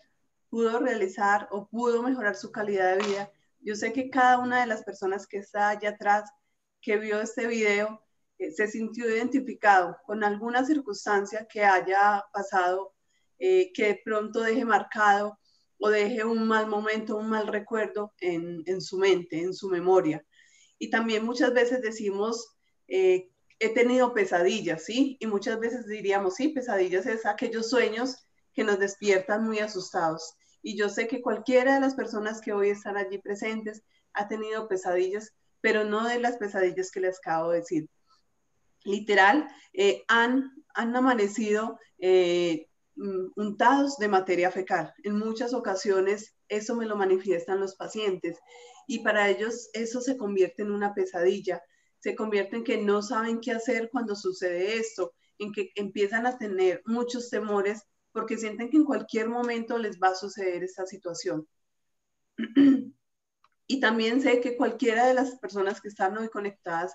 pudo 0.50 0.80
realizar 0.80 1.48
o 1.52 1.68
pudo 1.68 2.02
mejorar 2.02 2.34
su 2.34 2.50
calidad 2.50 2.96
de 2.96 3.06
vida, 3.06 3.32
yo 3.60 3.76
sé 3.76 3.92
que 3.92 4.10
cada 4.10 4.38
una 4.38 4.60
de 4.60 4.66
las 4.66 4.82
personas 4.82 5.26
que 5.26 5.38
está 5.38 5.68
allá 5.68 5.90
atrás, 5.90 6.30
que 6.80 6.96
vio 6.96 7.20
este 7.20 7.46
video, 7.46 8.02
eh, 8.38 8.50
se 8.50 8.66
sintió 8.68 9.08
identificado 9.08 9.96
con 10.04 10.24
alguna 10.24 10.64
circunstancia 10.64 11.46
que 11.48 11.64
haya 11.64 12.24
pasado, 12.32 12.92
eh, 13.38 13.72
que 13.72 13.86
de 13.86 14.00
pronto 14.04 14.40
deje 14.40 14.64
marcado 14.64 15.38
o 15.78 15.90
deje 15.90 16.24
un 16.24 16.46
mal 16.48 16.66
momento, 16.66 17.16
un 17.16 17.28
mal 17.28 17.46
recuerdo 17.46 18.14
en, 18.20 18.80
su 18.80 18.98
mente, 18.98 19.40
en 19.40 19.54
su 19.54 19.68
memoria. 19.68 20.24
Y 20.78 20.90
también 20.90 21.24
muchas 21.24 21.52
veces 21.52 21.82
decimos, 21.82 22.56
eh, 22.88 23.30
he 23.60 23.70
tenido 23.70 24.14
pesadillas, 24.14 24.84
¿sí? 24.84 25.16
Y 25.20 25.26
muchas 25.26 25.58
veces 25.58 25.86
diríamos, 25.86 26.34
sí, 26.34 26.48
pesadillas 26.50 27.06
es 27.06 27.26
aquellos 27.26 27.70
sueños 27.70 28.16
que 28.52 28.64
nos 28.64 28.78
despiertan 28.78 29.44
muy 29.44 29.58
asustados. 29.58 30.34
Y 30.62 30.76
yo 30.76 30.88
sé 30.88 31.08
que 31.08 31.22
cualquiera 31.22 31.74
de 31.74 31.80
las 31.80 31.94
personas 31.94 32.40
que 32.40 32.52
hoy 32.52 32.70
están 32.70 32.96
allí 32.96 33.18
presentes 33.18 33.82
ha 34.12 34.28
tenido 34.28 34.68
pesadillas, 34.68 35.34
pero 35.60 35.84
no 35.84 36.06
de 36.06 36.20
las 36.20 36.36
pesadillas 36.36 36.90
que 36.90 37.00
les 37.00 37.18
acabo 37.18 37.50
de 37.50 37.60
decir. 37.60 37.88
Literal, 38.84 39.48
eh, 39.72 40.02
han, 40.08 40.52
han 40.74 40.96
amanecido 40.96 41.78
eh, 41.98 42.68
mm, 42.96 43.32
untados 43.36 43.96
de 43.98 44.08
materia 44.08 44.50
fecal. 44.50 44.92
En 45.02 45.18
muchas 45.18 45.52
ocasiones 45.52 46.34
eso 46.48 46.74
me 46.76 46.86
lo 46.86 46.96
manifiestan 46.96 47.60
los 47.60 47.74
pacientes 47.76 48.38
y 48.86 49.00
para 49.00 49.28
ellos 49.28 49.68
eso 49.74 50.00
se 50.00 50.16
convierte 50.16 50.62
en 50.62 50.70
una 50.70 50.94
pesadilla 50.94 51.62
se 52.00 52.14
convierte 52.14 52.56
en 52.56 52.64
que 52.64 52.78
no 52.78 53.02
saben 53.02 53.40
qué 53.40 53.52
hacer 53.52 53.90
cuando 53.90 54.14
sucede 54.14 54.76
esto, 54.76 55.14
en 55.38 55.52
que 55.52 55.70
empiezan 55.74 56.26
a 56.26 56.38
tener 56.38 56.82
muchos 56.84 57.30
temores 57.30 57.82
porque 58.12 58.38
sienten 58.38 58.70
que 58.70 58.76
en 58.76 58.84
cualquier 58.84 59.28
momento 59.28 59.78
les 59.78 59.98
va 60.00 60.08
a 60.08 60.14
suceder 60.14 60.64
esta 60.64 60.86
situación. 60.86 61.46
y 63.66 63.80
también 63.80 64.20
sé 64.20 64.40
que 64.40 64.56
cualquiera 64.56 65.06
de 65.06 65.14
las 65.14 65.36
personas 65.38 65.80
que 65.80 65.88
están 65.88 66.16
hoy 66.16 66.28
conectadas 66.28 66.94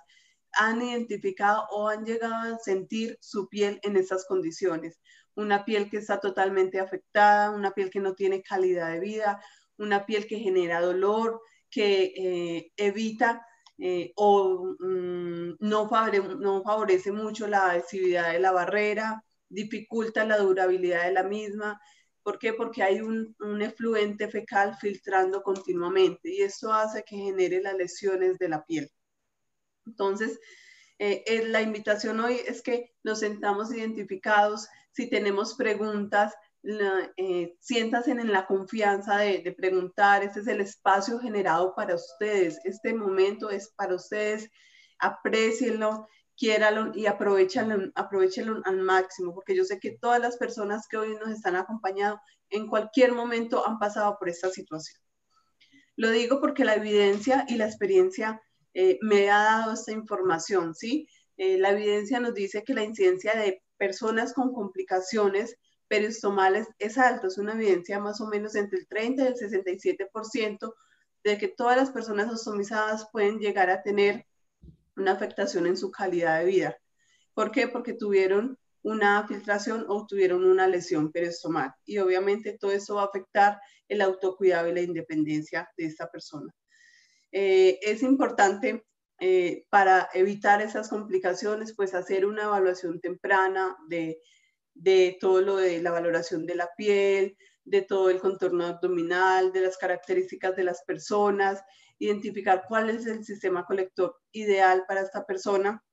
han 0.54 0.82
identificado 0.82 1.66
o 1.72 1.88
han 1.88 2.06
llegado 2.06 2.56
a 2.56 2.60
sentir 2.60 3.18
su 3.22 3.48
piel 3.50 3.80
en 3.84 3.98
esas 3.98 4.26
condiciones. 4.26 5.00
Una 5.36 5.66
piel 5.66 5.90
que 5.90 5.98
está 5.98 6.20
totalmente 6.20 6.80
afectada, 6.80 7.52
una 7.52 7.72
piel 7.72 7.90
que 7.90 8.00
no 8.00 8.14
tiene 8.14 8.44
calidad 8.44 8.92
de 8.92 9.00
vida, 9.00 9.42
una 9.78 10.06
piel 10.06 10.28
que 10.28 10.40
genera 10.40 10.82
dolor, 10.82 11.42
que 11.70 12.14
eh, 12.16 12.72
evita 12.78 13.46
eh, 13.78 14.14
o 14.16 14.76
mm, 14.80 15.58
no, 15.60 15.90
favorece 15.90 17.12
mucho 17.12 17.48
la 17.48 17.72
adhesividad 17.72 18.34
de 18.34 18.40
la 18.40 18.52
barrera, 18.52 19.24
dificulta 19.50 20.26
la 20.26 20.38
durabilidad 20.38 21.06
de 21.06 21.14
la 21.14 21.24
misma. 21.24 21.80
¿Por 22.24 22.40
qué? 22.40 22.54
Porque 22.54 22.84
hay 22.84 23.02
un, 23.02 23.36
un 23.40 23.62
efluente 23.62 24.30
fecal 24.30 24.78
filtrando 24.78 25.44
continuamente 25.44 26.30
y 26.32 26.42
eso 26.42 26.72
hace 26.74 27.04
que 27.04 27.18
genere 27.18 27.62
las 27.62 27.76
lesiones 27.76 28.38
de 28.40 28.50
la 28.50 28.66
piel. 28.66 28.90
Entonces, 29.86 30.40
eh, 31.00 31.24
eh, 31.28 31.48
la 31.48 31.62
invitación 31.62 32.20
hoy 32.20 32.40
es 32.48 32.62
que 32.62 32.94
nos 33.04 33.20
sentamos 33.20 33.74
identificados. 33.74 34.68
Si 34.92 35.10
tenemos 35.10 35.56
preguntas, 35.56 36.34
eh, 36.64 37.56
siéntanse 37.60 38.12
en 38.12 38.32
la 38.32 38.46
confianza 38.46 39.18
de, 39.18 39.54
preguntar, 39.58 40.24
este 40.24 40.40
es 40.40 40.48
el 40.48 40.62
espacio 40.62 41.20
generado 41.20 41.76
para 41.76 41.96
ustedes, 41.96 42.60
este 42.64 42.94
momento 42.94 43.50
es 43.50 43.70
para 43.76 43.96
ustedes, 43.96 44.50
aprecienlo, 45.00 46.08
quiéranlo 46.38 46.92
y 46.96 47.06
aprovechenlo, 47.06 47.92
aprovechenlo 47.96 48.62
al 48.66 48.78
máximo, 48.78 49.34
porque 49.34 49.56
yo 49.56 49.66
sé 49.66 49.80
que 49.80 49.98
todas 50.00 50.22
las 50.22 50.38
personas 50.38 50.88
que 50.88 50.98
hoy 50.98 51.16
nos 51.16 51.30
están 51.30 51.56
acompañando 51.56 52.20
en 52.50 52.68
cualquier 52.68 53.14
momento 53.14 53.68
han 53.68 53.78
pasado 53.78 54.18
por 54.18 54.30
esta 54.30 54.50
situación. 54.50 55.00
Lo 55.96 56.10
digo 56.12 56.40
porque 56.40 56.66
la 56.66 56.76
evidencia 56.76 57.46
y 57.48 57.56
la 57.56 57.66
experiencia 57.66 58.42
eh, 58.74 58.98
me 59.02 59.30
ha 59.30 59.44
dado 59.44 59.74
esta 59.74 59.92
información, 59.92 60.74
¿sí? 60.74 61.08
Eh, 61.38 61.58
la 61.58 61.72
evidencia 61.72 62.20
nos 62.20 62.34
dice 62.34 62.64
que 62.64 62.74
la 62.74 62.84
incidencia 62.84 63.36
de 63.36 63.62
personas 63.78 64.34
con 64.34 64.54
complicaciones 64.54 65.58
peristomales 65.94 66.68
es 66.80 66.98
alto, 66.98 67.28
es 67.28 67.38
una 67.38 67.54
evidencia 67.54 68.00
más 68.00 68.20
o 68.20 68.26
menos 68.26 68.56
entre 68.56 68.80
el 68.80 68.88
30 68.88 69.22
y 69.22 69.28
el 69.28 69.36
67% 69.36 70.74
de 71.24 71.38
que 71.38 71.48
todas 71.50 71.78
las 71.78 71.92
personas 71.92 72.34
ostomizadas 72.34 73.08
pueden 73.12 73.38
llegar 73.38 73.70
a 73.70 73.84
tener 73.84 74.26
una 74.96 75.12
afectación 75.12 75.68
en 75.68 75.78
su 75.78 75.92
calidad 75.92 76.40
de 76.40 76.46
vida. 76.46 76.78
¿Por 77.36 77.52
qué? 77.52 77.68
Porque 77.68 77.94
tuvieron 77.94 78.58
una 78.82 79.28
filtración 79.28 79.86
o 79.88 80.08
tuvieron 80.08 80.44
una 80.46 80.66
lesión 80.66 81.12
peristomal. 81.12 81.76
Y 81.86 82.00
obviamente 82.00 82.58
todo 82.60 82.72
eso 82.72 82.96
va 82.96 83.04
a 83.04 83.06
afectar 83.06 83.62
el 83.88 84.02
autocuidado 84.02 84.70
y 84.70 84.74
la 84.74 84.82
independencia 84.82 85.70
de 85.78 85.86
esta 85.86 86.10
persona. 86.10 86.52
Eh, 87.32 87.78
es 87.84 88.02
importante 88.02 88.84
eh, 89.20 89.68
para 89.70 90.10
evitar 90.16 90.60
esas 90.64 90.90
complicaciones, 90.90 91.76
pues 91.76 91.94
hacer 91.94 92.26
una 92.26 92.46
evaluación 92.46 93.00
temprana 93.00 93.78
de 93.88 94.20
de 94.74 95.18
todo 95.20 95.42
lo 95.42 95.58
de 95.58 95.82
la 95.82 95.92
valoración 95.92 96.46
de 96.46 96.56
la 96.56 96.70
piel, 96.76 97.38
de 97.66 97.82
todo 97.82 98.10
el 98.10 98.20
contorno 98.20 98.66
abdominal, 98.66 99.52
de 99.54 99.62
las 99.62 99.78
características 99.78 100.56
de 100.56 100.64
las 100.64 100.84
personas, 100.84 101.62
identificar 102.00 102.64
cuál 102.68 102.90
es 102.90 103.06
el 103.06 103.24
sistema 103.24 103.66
colector 103.66 104.16
ideal 104.32 104.84
para 104.88 105.02
esta 105.02 105.26
persona 105.26 105.84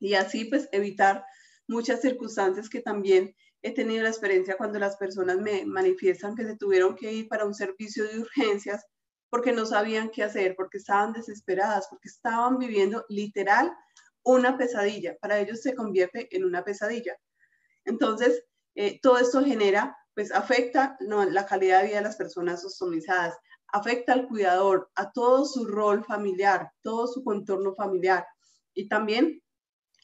y 0.00 0.14
así 0.14 0.46
pues 0.46 0.68
evitar 0.72 1.24
muchas 1.68 2.00
circunstancias 2.00 2.68
que 2.68 2.80
también 2.80 3.34
he 3.62 3.72
tenido 3.72 4.02
la 4.02 4.08
experiencia 4.08 4.56
cuando 4.56 4.78
las 4.78 4.96
personas 4.96 5.38
me 5.38 5.64
manifiestan 5.64 6.34
que 6.34 6.44
se 6.44 6.56
tuvieron 6.56 6.96
que 6.96 7.12
ir 7.12 7.28
para 7.28 7.44
un 7.44 7.54
servicio 7.54 8.04
de 8.04 8.18
urgencias 8.18 8.84
porque 9.30 9.52
no 9.52 9.64
sabían 9.64 10.10
qué 10.10 10.24
hacer, 10.24 10.54
porque 10.56 10.78
estaban 10.78 11.12
desesperadas, 11.12 11.86
porque 11.88 12.08
estaban 12.08 12.58
viviendo 12.58 13.04
literal 13.08 13.72
una 14.24 14.58
pesadilla. 14.58 15.16
Para 15.20 15.38
ellos 15.38 15.62
se 15.62 15.74
convierte 15.74 16.28
en 16.36 16.44
una 16.44 16.64
pesadilla. 16.64 17.16
Entonces, 17.84 18.44
eh, 18.74 19.00
todo 19.02 19.18
esto 19.18 19.42
genera, 19.42 19.96
pues 20.14 20.32
afecta 20.32 20.96
la 21.00 21.46
calidad 21.46 21.80
de 21.80 21.88
vida 21.88 21.96
de 21.96 22.04
las 22.04 22.16
personas 22.16 22.64
ostomizadas, 22.64 23.36
afecta 23.68 24.12
al 24.12 24.28
cuidador, 24.28 24.90
a 24.94 25.10
todo 25.12 25.44
su 25.44 25.66
rol 25.66 26.04
familiar, 26.04 26.70
todo 26.82 27.06
su 27.06 27.24
contorno 27.24 27.74
familiar. 27.74 28.26
Y 28.74 28.88
también 28.88 29.42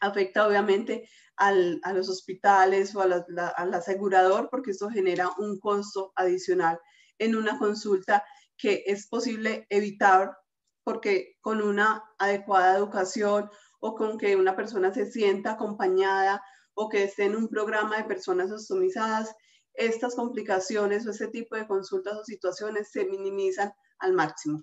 afecta 0.01 0.47
obviamente 0.47 1.09
a 1.37 1.93
los 1.93 2.09
hospitales 2.09 2.95
o 2.97 3.01
al 3.01 3.75
asegurador 3.75 4.49
porque 4.51 4.73
esto 4.73 4.89
genera 4.89 5.31
un 5.39 5.59
costo 5.61 6.13
adicional 6.17 6.81
en 7.19 7.37
una 7.37 7.59
consulta 7.59 8.25
que 8.57 8.83
es 8.87 9.07
posible 9.09 9.67
evitar 9.71 10.37
porque 10.83 11.37
con 11.41 11.63
una 11.63 12.03
adecuada 12.19 12.77
educación 12.77 13.51
o 13.81 13.95
con 13.95 14.19
que 14.19 14.35
una 14.35 14.57
persona 14.57 14.93
se 14.93 15.11
sienta 15.11 15.53
acompañada 15.53 16.43
o 16.81 16.89
que 16.89 17.03
esté 17.03 17.25
en 17.25 17.35
un 17.35 17.49
programa 17.49 17.97
de 17.97 18.05
personas 18.05 18.53
ostomizadas, 18.53 19.35
estas 19.75 20.15
complicaciones 20.15 21.05
o 21.05 21.11
este 21.11 21.27
tipo 21.27 21.57
de 21.57 21.67
consultas 21.67 22.17
o 22.17 22.25
situaciones 22.25 22.93
se 22.93 23.05
minimizan 23.05 23.73
al 23.99 24.13
máximo. 24.13 24.63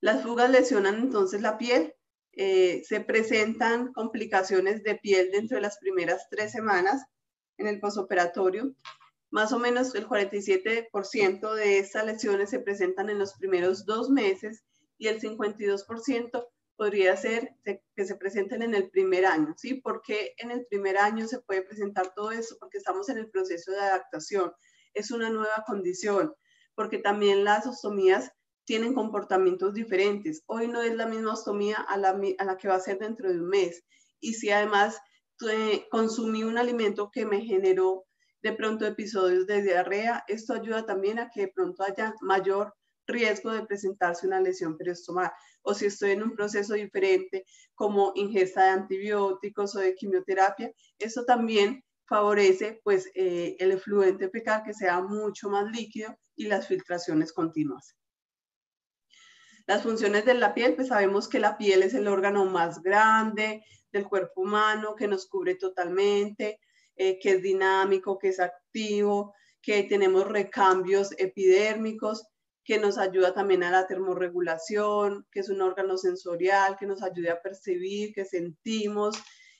Las 0.00 0.22
fugas 0.22 0.50
lesionan 0.50 0.94
entonces 0.94 1.42
la 1.42 1.58
piel, 1.58 1.94
eh, 2.32 2.82
se 2.88 3.00
presentan 3.00 3.92
complicaciones 3.92 4.82
de 4.84 4.94
piel 4.94 5.30
dentro 5.30 5.56
de 5.56 5.62
las 5.62 5.76
primeras 5.76 6.28
tres 6.30 6.52
semanas 6.52 7.04
en 7.58 7.66
el 7.66 7.78
posoperatorio. 7.78 8.74
Más 9.30 9.52
o 9.52 9.58
menos 9.58 9.94
el 9.94 10.06
47% 10.06 11.54
de 11.54 11.78
estas 11.78 12.06
lesiones 12.06 12.48
se 12.48 12.58
presentan 12.58 13.10
en 13.10 13.18
los 13.18 13.34
primeros 13.34 13.84
dos 13.84 14.08
meses 14.08 14.64
y 14.96 15.08
el 15.08 15.20
52% 15.20 16.46
podría 16.76 17.16
ser 17.16 17.56
que 17.64 18.04
se 18.04 18.16
presenten 18.16 18.62
en 18.62 18.74
el 18.74 18.90
primer 18.90 19.26
año, 19.26 19.54
¿sí? 19.56 19.74
Porque 19.74 20.34
en 20.38 20.50
el 20.50 20.66
primer 20.66 20.98
año 20.98 21.26
se 21.26 21.40
puede 21.40 21.62
presentar 21.62 22.12
todo 22.14 22.32
eso? 22.32 22.56
Porque 22.58 22.78
estamos 22.78 23.08
en 23.08 23.18
el 23.18 23.30
proceso 23.30 23.70
de 23.72 23.80
adaptación, 23.80 24.52
es 24.92 25.10
una 25.10 25.30
nueva 25.30 25.64
condición, 25.66 26.34
porque 26.74 26.98
también 26.98 27.44
las 27.44 27.66
ostomías 27.66 28.32
tienen 28.64 28.94
comportamientos 28.94 29.74
diferentes. 29.74 30.42
Hoy 30.46 30.68
no 30.68 30.82
es 30.82 30.94
la 30.94 31.06
misma 31.06 31.34
ostomía 31.34 31.76
a 31.76 31.96
la, 31.96 32.56
que 32.58 32.68
va 32.68 32.76
a 32.76 32.80
ser 32.80 32.98
dentro 32.98 33.30
de 33.30 33.38
un 33.38 33.48
mes. 33.48 33.84
Y 34.20 34.34
si 34.34 34.50
además 34.50 34.98
eh, 35.48 35.86
consumí 35.90 36.44
un 36.44 36.58
alimento 36.58 37.10
que 37.12 37.26
me 37.26 37.42
generó 37.42 38.04
de 38.42 38.52
pronto 38.52 38.86
episodios 38.86 39.46
de 39.46 39.62
diarrea, 39.62 40.24
esto 40.28 40.54
ayuda 40.54 40.86
también 40.86 41.18
a 41.18 41.30
que 41.30 41.42
de 41.42 41.52
pronto 41.54 41.82
haya 41.82 42.14
mayor 42.20 42.74
riesgo 43.06 43.52
de 43.52 43.66
presentarse 43.66 44.26
una 44.26 44.40
lesión 44.40 44.76
periostomal 44.78 45.30
o 45.64 45.74
si 45.74 45.86
estoy 45.86 46.12
en 46.12 46.22
un 46.22 46.36
proceso 46.36 46.74
diferente 46.74 47.44
como 47.74 48.12
ingesta 48.14 48.64
de 48.64 48.70
antibióticos 48.70 49.74
o 49.74 49.80
de 49.80 49.94
quimioterapia, 49.94 50.70
eso 50.98 51.24
también 51.24 51.82
favorece 52.06 52.80
pues 52.84 53.10
eh, 53.14 53.56
el 53.58 53.72
efluente 53.72 54.28
fecal 54.28 54.62
que 54.64 54.74
sea 54.74 55.00
mucho 55.00 55.48
más 55.48 55.70
líquido 55.72 56.16
y 56.36 56.46
las 56.46 56.68
filtraciones 56.68 57.32
continuas. 57.32 57.96
Las 59.66 59.82
funciones 59.82 60.26
de 60.26 60.34
la 60.34 60.52
piel, 60.52 60.74
pues 60.74 60.88
sabemos 60.88 61.28
que 61.28 61.40
la 61.40 61.56
piel 61.56 61.82
es 61.82 61.94
el 61.94 62.06
órgano 62.06 62.44
más 62.44 62.82
grande 62.82 63.64
del 63.90 64.06
cuerpo 64.06 64.42
humano, 64.42 64.94
que 64.94 65.08
nos 65.08 65.26
cubre 65.26 65.54
totalmente, 65.54 66.60
eh, 66.96 67.18
que 67.18 67.30
es 67.30 67.42
dinámico, 67.42 68.18
que 68.18 68.28
es 68.28 68.40
activo, 68.40 69.34
que 69.62 69.84
tenemos 69.84 70.28
recambios 70.28 71.12
epidérmicos, 71.16 72.26
que 72.64 72.78
nos 72.78 72.98
ayuda 72.98 73.34
también 73.34 73.62
a 73.62 73.70
la 73.70 73.86
termorregulación, 73.86 75.26
que 75.30 75.40
es 75.40 75.50
un 75.50 75.60
órgano 75.60 75.98
sensorial, 75.98 76.76
que 76.78 76.86
nos 76.86 77.02
ayuda 77.02 77.34
a 77.34 77.42
percibir, 77.42 78.14
que 78.14 78.24
sentimos, 78.24 79.16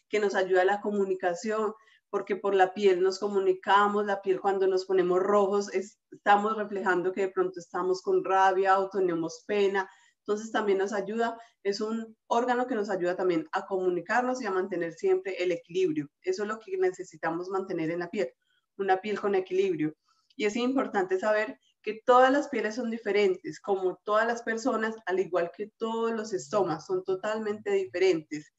que 0.08 0.20
nos 0.20 0.34
ayuda 0.34 0.62
a 0.62 0.64
la 0.66 0.80
comunicación, 0.80 1.74
porque 2.08 2.36
por 2.36 2.54
la 2.54 2.72
piel 2.72 3.02
nos 3.02 3.18
comunicamos, 3.18 4.06
la 4.06 4.22
piel 4.22 4.40
cuando 4.40 4.66
nos 4.66 4.86
ponemos 4.86 5.20
rojos 5.20 5.68
estamos 5.74 6.56
reflejando 6.56 7.12
que 7.12 7.22
de 7.22 7.28
pronto 7.28 7.58
estamos 7.58 8.02
con 8.02 8.24
rabia 8.24 8.78
o 8.78 8.88
tenemos 8.88 9.44
pena, 9.46 9.90
entonces 10.20 10.50
también 10.52 10.78
nos 10.78 10.94
ayuda, 10.94 11.36
es 11.62 11.82
un 11.82 12.16
órgano 12.28 12.66
que 12.66 12.74
nos 12.74 12.88
ayuda 12.88 13.14
también 13.14 13.46
a 13.52 13.66
comunicarnos 13.66 14.40
y 14.40 14.46
a 14.46 14.50
mantener 14.50 14.94
siempre 14.94 15.42
el 15.42 15.52
equilibrio. 15.52 16.08
Eso 16.22 16.44
es 16.44 16.48
lo 16.48 16.58
que 16.60 16.78
necesitamos 16.78 17.50
mantener 17.50 17.90
en 17.90 17.98
la 17.98 18.08
piel, 18.08 18.32
una 18.78 19.02
piel 19.02 19.20
con 19.20 19.34
equilibrio. 19.34 19.94
Y 20.36 20.46
es 20.46 20.56
importante 20.56 21.18
saber 21.18 21.58
que 21.84 22.00
todas 22.06 22.32
las 22.32 22.48
pieles 22.48 22.74
son 22.74 22.90
diferentes, 22.90 23.60
como 23.60 24.00
todas 24.04 24.26
las 24.26 24.42
personas, 24.42 24.96
al 25.04 25.20
igual 25.20 25.50
que 25.54 25.70
todos 25.76 26.12
los 26.12 26.32
estomas, 26.32 26.86
son 26.86 27.04
totalmente 27.04 27.70
diferentes. 27.70 28.52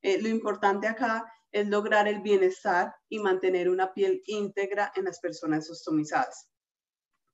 Eh, 0.00 0.20
lo 0.20 0.28
importante 0.28 0.88
acá 0.88 1.30
es 1.52 1.68
lograr 1.68 2.08
el 2.08 2.22
bienestar 2.22 2.94
y 3.10 3.18
mantener 3.18 3.68
una 3.68 3.92
piel 3.92 4.22
íntegra 4.24 4.90
en 4.96 5.04
las 5.04 5.20
personas 5.20 5.70
ostomizadas. 5.70 6.48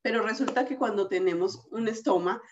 Pero 0.03 0.23
resulta 0.23 0.67
que 0.67 0.77
cuando 0.77 1.09
tenemos 1.09 1.69
un 1.71 1.87
estoma, 1.87 2.43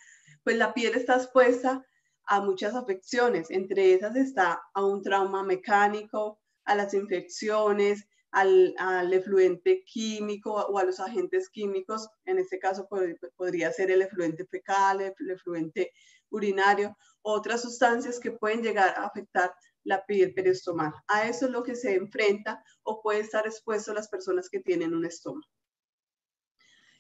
pues 0.44 0.56
la 0.56 0.72
piel 0.72 0.94
está 0.94 1.16
expuesta 1.16 1.84
a 2.26 2.40
muchas 2.40 2.76
afecciones, 2.76 3.50
entre 3.50 3.94
esas 3.94 4.14
está 4.14 4.62
a 4.74 4.84
un 4.84 5.02
trauma 5.02 5.42
mecánico, 5.42 6.40
a 6.64 6.76
las 6.76 6.94
infecciones, 6.94 8.06
al, 8.30 9.12
efluente 9.12 9.84
químico 9.84 10.52
o 10.52 10.78
a 10.78 10.84
los 10.84 11.00
agentes 11.00 11.48
químicos, 11.48 12.08
en 12.24 12.38
este 12.38 12.58
caso 12.58 12.88
podría 13.36 13.72
ser 13.72 13.90
el 13.90 14.02
efluente 14.02 14.46
fecal, 14.46 15.00
el 15.00 15.30
efluente 15.30 15.92
urinario, 16.30 16.96
otras 17.22 17.62
sustancias 17.62 18.18
que 18.20 18.32
pueden 18.32 18.62
llegar 18.62 18.94
a 18.96 19.06
afectar 19.06 19.54
la 19.84 20.04
piel 20.04 20.34
periostomal. 20.34 20.92
A 21.06 21.28
eso 21.28 21.46
es 21.46 21.52
lo 21.52 21.62
que 21.62 21.76
se 21.76 21.94
enfrenta 21.94 22.62
o 22.82 23.00
puede 23.00 23.20
estar 23.20 23.46
expuesto 23.46 23.94
las 23.94 24.08
personas 24.08 24.48
que 24.50 24.60
tienen 24.60 24.94
un 24.94 25.04
estómago. 25.04 25.48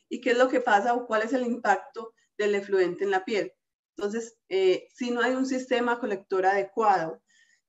¿Y 0.08 0.20
qué 0.20 0.30
es 0.30 0.38
lo 0.38 0.48
que 0.48 0.60
pasa 0.60 0.94
o 0.94 1.06
cuál 1.06 1.22
es 1.22 1.32
el 1.32 1.44
impacto 1.44 2.14
del 2.38 2.54
efluente 2.54 3.04
en 3.04 3.10
la 3.10 3.24
piel. 3.24 3.52
Entonces, 3.96 4.38
eh, 4.48 4.88
si 4.94 5.10
no 5.10 5.22
hay 5.22 5.34
un 5.34 5.46
sistema 5.46 5.98
colector 5.98 6.44
adecuado, 6.46 7.22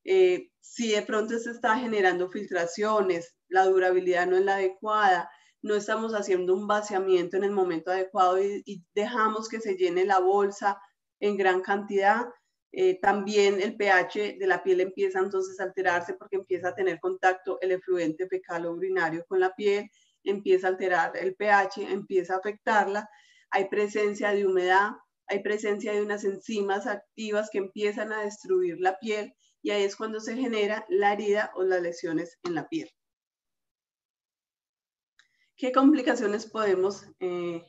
eh, 0.03 0.51
si 0.59 0.91
de 0.91 1.01
pronto 1.01 1.37
se 1.39 1.51
está 1.51 1.77
generando 1.77 2.29
filtraciones, 2.29 3.35
la 3.49 3.65
durabilidad 3.65 4.27
no 4.27 4.37
es 4.37 4.43
la 4.43 4.55
adecuada, 4.55 5.29
no 5.61 5.75
estamos 5.75 6.13
haciendo 6.13 6.53
un 6.53 6.67
vaciamiento 6.67 7.37
en 7.37 7.43
el 7.43 7.51
momento 7.51 7.91
adecuado 7.91 8.41
y, 8.41 8.85
dejamos 8.93 9.49
que 9.49 9.59
se 9.59 9.75
llene 9.75 10.05
la 10.05 10.19
bolsa 10.19 10.79
en 11.19 11.37
gran 11.37 11.61
cantidad, 11.61 12.25
eh, 12.71 12.99
también 13.01 13.61
el 13.61 13.75
pH 13.75 14.37
de 14.37 14.47
la 14.47 14.61
piel 14.63 14.81
empieza 14.81 15.19
entonces 15.19 15.59
a 15.59 15.63
alterarse 15.63 16.13
porque 16.13 16.35
empieza 16.35 16.69
a 16.69 16.75
tener 16.75 16.99
contacto 16.99 17.57
el 17.61 17.71
efluente 17.71 18.27
fecal 18.27 18.65
o 18.65 18.73
urinario 18.73 19.25
con 19.27 19.39
la 19.39 19.53
piel, 19.55 19.89
empieza 20.23 20.67
a 20.67 20.71
alterar 20.71 21.17
el 21.17 21.36
pH, 21.36 21.91
empieza 21.91 22.36
a 22.36 22.38
afectarla 22.38 23.10
hay 23.49 23.69
presencia 23.69 24.31
de 24.31 24.45
humedad, 24.45 24.91
hay 25.27 25.41
presencia 25.41 25.93
de 25.93 26.01
unas 26.01 26.23
enzimas 26.23 26.88
activas 26.88 27.49
que 27.49 27.60
empiezan 27.60 28.12
a 28.12 28.23
destruir 28.23 28.79
la 28.79 28.97
piel 28.99 29.33
y 29.62 29.71
ahí 29.71 29.83
es 29.83 29.95
cuando 29.95 30.19
se 30.19 30.36
genera 30.36 30.86
la 30.89 31.13
herida 31.13 31.51
o 31.55 31.63
las 31.63 31.81
lesiones 31.81 32.38
en 32.43 32.55
la 32.55 32.67
piel. 32.67 32.89
¿Qué 35.58 35.72
complicaciones 35.72 36.46
podemos 36.46 37.06
eh, 37.20 37.63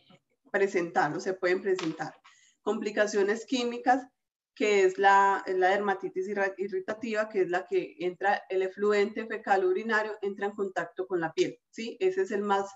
presentar 0.53 1.17
o 1.17 1.21
se 1.21 1.35
pueden 1.35 1.63
presentar? 1.63 2.15
Complicaciones 2.63 3.47
químicas, 3.47 4.07
que 4.55 4.85
es 4.85 4.99
la, 4.99 5.43
la, 5.47 5.71
dermatitis 5.71 6.29
irritativa, 6.59 7.29
que 7.29 7.43
es 7.43 7.49
la 7.49 7.65
que 7.65 7.97
entra, 8.01 8.43
el 8.49 8.63
efluente 8.63 9.27
fecal 9.27 9.65
urinario 9.65 10.19
entra 10.21 10.47
en 10.47 10.53
contacto 10.53 11.07
con 11.07 11.21
la 11.21 11.33
piel, 11.33 11.59
¿sí? 11.71 11.97
Ese 12.01 12.23
es 12.23 12.31
el 12.31 12.43
más, 12.43 12.71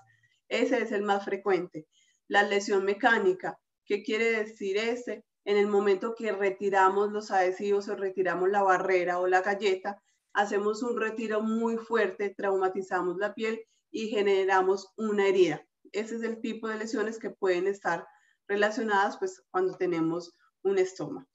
ese 0.47 0.81
es 0.81 0.91
el 0.91 1.03
más 1.03 1.25
frecuente 1.25 1.87
la 2.27 2.43
lesión 2.43 2.83
mecánica. 2.85 3.59
¿Qué 3.85 4.03
quiere 4.03 4.31
decir 4.31 4.77
este? 4.77 5.25
En 5.45 5.57
el 5.57 5.67
momento 5.67 6.15
que 6.15 6.31
retiramos 6.31 7.11
los 7.11 7.31
adhesivos 7.31 7.89
o 7.89 7.95
retiramos 7.95 8.49
la 8.49 8.63
barrera 8.63 9.19
o 9.19 9.27
la 9.27 9.41
galleta, 9.41 10.01
hacemos 10.33 10.81
un 10.83 10.99
retiro 10.99 11.41
muy 11.41 11.77
fuerte, 11.77 12.33
traumatizamos 12.35 13.17
la 13.17 13.33
piel 13.33 13.63
y 13.93 14.09
generamos 14.09 14.91
una 14.97 15.27
herida. 15.27 15.65
Ese 15.93 16.15
es 16.15 16.23
el 16.23 16.41
tipo 16.41 16.67
de 16.67 16.79
lesiones 16.79 17.19
que 17.19 17.29
pueden 17.29 17.67
estar 17.67 18.05
relacionadas 18.47 19.17
pues 19.17 19.41
cuando 19.51 19.77
tenemos 19.77 20.35
un 20.63 20.79
estoma. 20.79 21.25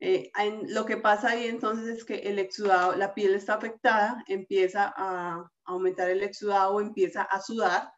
Eh, 0.00 0.30
lo 0.68 0.86
que 0.86 0.96
pasa 0.96 1.30
ahí 1.30 1.46
entonces 1.46 1.98
es 1.98 2.04
que 2.04 2.14
el 2.14 2.38
exudado, 2.38 2.94
la 2.94 3.14
piel 3.14 3.34
está 3.34 3.54
afectada, 3.54 4.22
empieza 4.28 4.92
a 4.96 5.50
aumentar 5.64 6.08
el 6.08 6.22
exudado, 6.22 6.80
empieza 6.80 7.22
a 7.22 7.40
sudar, 7.40 7.90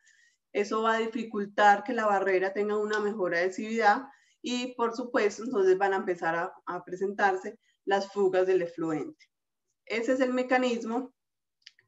eso 0.53 0.83
va 0.83 0.95
a 0.95 0.99
dificultar 0.99 1.85
que 1.85 1.93
la 1.93 2.07
barrera 2.07 2.53
tenga 2.53 2.79
una 2.79 2.99
mejor 3.01 3.35
adhesividad 3.35 4.05
y 4.41 4.75
por 4.77 4.97
supuesto 4.97 5.45
entonces 5.45 5.77
van 5.77 5.93
a 5.93 5.97
empezar 5.97 6.53
a, 6.65 6.85
presentarse 6.85 7.59
las 7.85 8.11
fugas 8.11 8.47
del 8.47 8.63
efluente. 8.63 9.27
Ese 9.85 10.13
es 10.13 10.21
el 10.21 10.33
mecanismo 10.33 11.13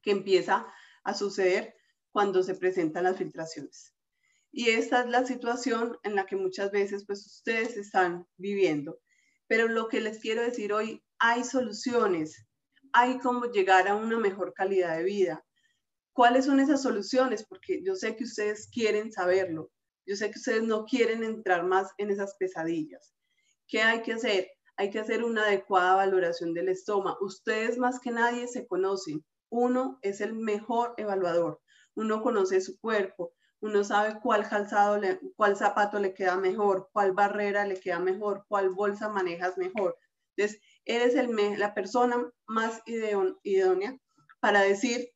que 0.03 0.11
empieza 0.11 0.67
a 1.05 1.15
suceder 1.15 1.78
cuando 2.19 2.43
se 2.43 2.57
presentan 2.57 3.05
las 3.05 3.17
filtraciones. 3.17 3.95
Y 4.51 4.71
esta 4.71 5.03
es 5.03 5.07
la 5.07 5.25
situación 5.25 5.99
en 6.03 6.17
la 6.17 6.27
que 6.27 6.35
muchas 6.35 6.73
veces 6.73 7.05
pues 7.07 7.25
ustedes 7.25 7.77
están 7.77 8.27
viviendo. 8.37 8.99
Pero 9.47 9.69
lo 9.69 9.87
que 9.87 10.01
les 10.01 10.19
quiero 10.19 10.43
decir 10.43 10.73
hoy, 10.73 11.01
hay 11.21 11.45
soluciones, 11.45 12.45
hay 12.93 13.21
cómo 13.21 13.45
llegar 13.53 13.87
a 13.87 13.95
una 13.95 14.19
mejor 14.19 14.53
calidad 14.53 14.97
de 14.97 15.05
vida. 15.05 15.47
¿Cuáles 16.13 16.47
son 16.47 16.59
esas 16.59 16.83
soluciones? 16.83 17.47
Porque 17.47 17.85
yo 17.85 17.95
sé 17.95 18.17
que 18.17 18.25
ustedes 18.25 18.69
quieren 18.69 19.13
saberlo. 19.13 19.71
Yo 20.05 20.17
sé 20.17 20.33
que 20.33 20.41
ustedes 20.41 20.65
no 20.65 20.87
quieren 20.87 21.23
entrar 21.23 21.63
más 21.63 21.93
en 21.99 22.11
esas 22.11 22.35
pesadillas. 22.37 23.15
¿Qué 23.69 23.83
hay 23.83 24.03
que 24.03 24.15
hacer? 24.15 24.49
Hay 24.77 24.91
que 24.91 24.99
hacer 24.99 25.23
una 25.23 25.45
adecuada 25.45 25.95
valoración 25.95 26.53
del 26.53 26.69
estómago. 26.69 27.19
Ustedes 27.21 27.79
más 27.79 28.01
que 28.01 28.11
nadie 28.11 28.49
se 28.49 28.67
conocen. 28.67 29.25
Uno 29.51 30.01
es 30.03 30.21
el 30.21 30.35
mejor 30.35 30.95
evaluador. 30.97 31.61
Uno 31.99 32.23
conoce 32.23 32.61
su 32.61 32.79
cuerpo. 32.79 33.33
Uno 33.61 33.83
sabe 33.83 34.21
cuál 34.23 34.49
calzado, 34.49 35.01
cuál 35.35 35.57
zapato 35.57 35.99
le 35.99 36.15
queda 36.15 36.37
mejor, 36.37 36.89
cuál 36.93 37.13
barrera 37.13 37.67
le 37.67 37.81
queda 37.81 37.99
mejor, 37.99 38.45
cuál 38.49 38.71
bolsa 38.71 39.09
manejas 39.09 39.59
mejor. 39.59 39.99
Entonces, 40.37 40.61
eres 40.85 41.17
el, 41.17 41.35
la 41.59 41.75
persona 41.75 42.17
más 42.47 42.81
idónea 42.87 43.99
para 44.41 44.61
decir 44.61 45.11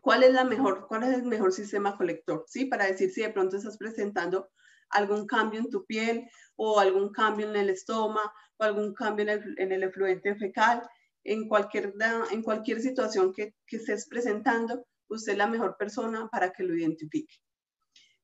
¿Cuál 0.00 0.22
es, 0.22 0.32
la 0.32 0.44
mejor, 0.44 0.86
¿Cuál 0.88 1.02
es 1.04 1.14
el 1.14 1.24
mejor 1.24 1.52
sistema 1.52 1.96
colector? 1.96 2.44
¿Sí? 2.48 2.64
Para 2.64 2.86
decir 2.86 3.10
si 3.10 3.20
de 3.20 3.30
pronto 3.30 3.56
estás 3.56 3.76
presentando 3.76 4.48
algún 4.88 5.26
cambio 5.26 5.60
en 5.60 5.68
tu 5.68 5.84
piel 5.84 6.28
o 6.56 6.80
algún 6.80 7.12
cambio 7.12 7.48
en 7.48 7.56
el 7.56 7.70
estómago 7.70 8.32
o 8.58 8.64
algún 8.64 8.94
cambio 8.94 9.26
en 9.28 9.72
el, 9.72 9.82
efluente 9.82 10.34
fecal. 10.36 10.82
En 11.22 11.48
cualquier, 11.48 11.92
en 12.30 12.42
cualquier 12.42 12.80
situación 12.80 13.34
que, 13.34 13.54
que 13.66 13.76
estés 13.76 14.08
presentando, 14.08 14.86
usted 15.10 15.32
es 15.32 15.38
la 15.38 15.46
mejor 15.46 15.76
persona 15.78 16.28
para 16.30 16.52
que 16.52 16.62
lo 16.62 16.74
identifique. 16.74 17.34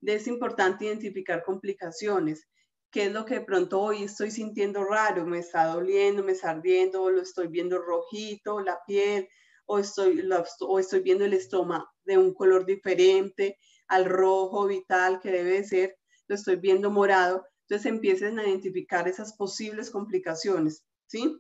Es 0.03 0.27
importante 0.27 0.87
identificar 0.87 1.43
complicaciones. 1.43 2.47
¿Qué 2.91 3.07
es 3.07 3.13
lo 3.13 3.25
que 3.25 3.35
de 3.35 3.45
pronto 3.45 3.81
hoy 3.81 4.05
estoy 4.05 4.31
sintiendo 4.31 4.85
raro? 4.85 5.27
¿Me 5.27 5.41
está 5.41 5.67
doliendo, 5.67 6.23
me 6.23 6.33
está 6.33 6.51
ardiendo, 6.51 7.11
lo 7.11 7.23
estoy 7.23 7.49
viendo 7.49 7.79
rojito, 7.79 8.61
la 8.61 8.79
piel? 8.87 9.29
o 9.67 9.79
estoy, 9.79 10.29
o 10.61 10.79
estoy 10.79 11.01
viendo 11.01 11.25
el 11.25 11.35
estómago 11.35 11.89
de 12.05 12.17
un 12.17 12.33
color 12.33 12.65
diferente 12.65 13.59
al 13.89 14.05
rojo 14.05 14.67
vital 14.67 15.21
que 15.21 15.31
debe 15.31 15.65
ser, 15.65 15.97
lo 16.29 16.37
estoy 16.37 16.57
viendo 16.57 16.91
morado, 16.91 17.45
entonces 17.63 17.87
empiecen 17.87 18.39
a 18.39 18.47
identificar 18.47 19.07
esas 19.09 19.37
posibles 19.37 19.91
complicaciones, 19.91 20.85
¿sí? 21.07 21.39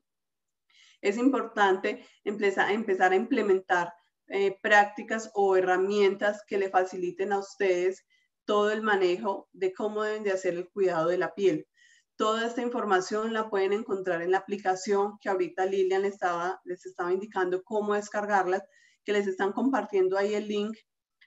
Es 1.00 1.16
importante 1.18 2.04
empezar, 2.24 2.72
empezar 2.72 3.12
a 3.12 3.16
implementar 3.16 3.92
eh, 4.28 4.58
prácticas 4.60 5.30
o 5.34 5.56
herramientas 5.56 6.42
que 6.46 6.58
le 6.58 6.70
faciliten 6.70 7.32
a 7.32 7.38
ustedes 7.38 8.04
todo 8.44 8.70
el 8.70 8.82
manejo 8.82 9.48
de 9.52 9.72
cómo 9.72 10.02
deben 10.02 10.24
de 10.24 10.32
hacer 10.32 10.54
el 10.54 10.68
cuidado 10.68 11.08
de 11.08 11.18
la 11.18 11.34
piel. 11.34 11.66
Toda 12.16 12.46
esta 12.46 12.62
información 12.62 13.34
la 13.34 13.50
pueden 13.50 13.72
encontrar 13.72 14.22
en 14.22 14.30
la 14.30 14.38
aplicación 14.38 15.18
que 15.20 15.28
ahorita 15.28 15.66
Lilian 15.66 16.02
les 16.02 16.14
estaba, 16.14 16.60
les 16.64 16.86
estaba 16.86 17.12
indicando 17.12 17.62
cómo 17.62 17.94
descargarlas, 17.94 18.62
que 19.04 19.12
les 19.12 19.26
están 19.26 19.52
compartiendo 19.52 20.16
ahí 20.16 20.34
el 20.34 20.48
link. 20.48 20.76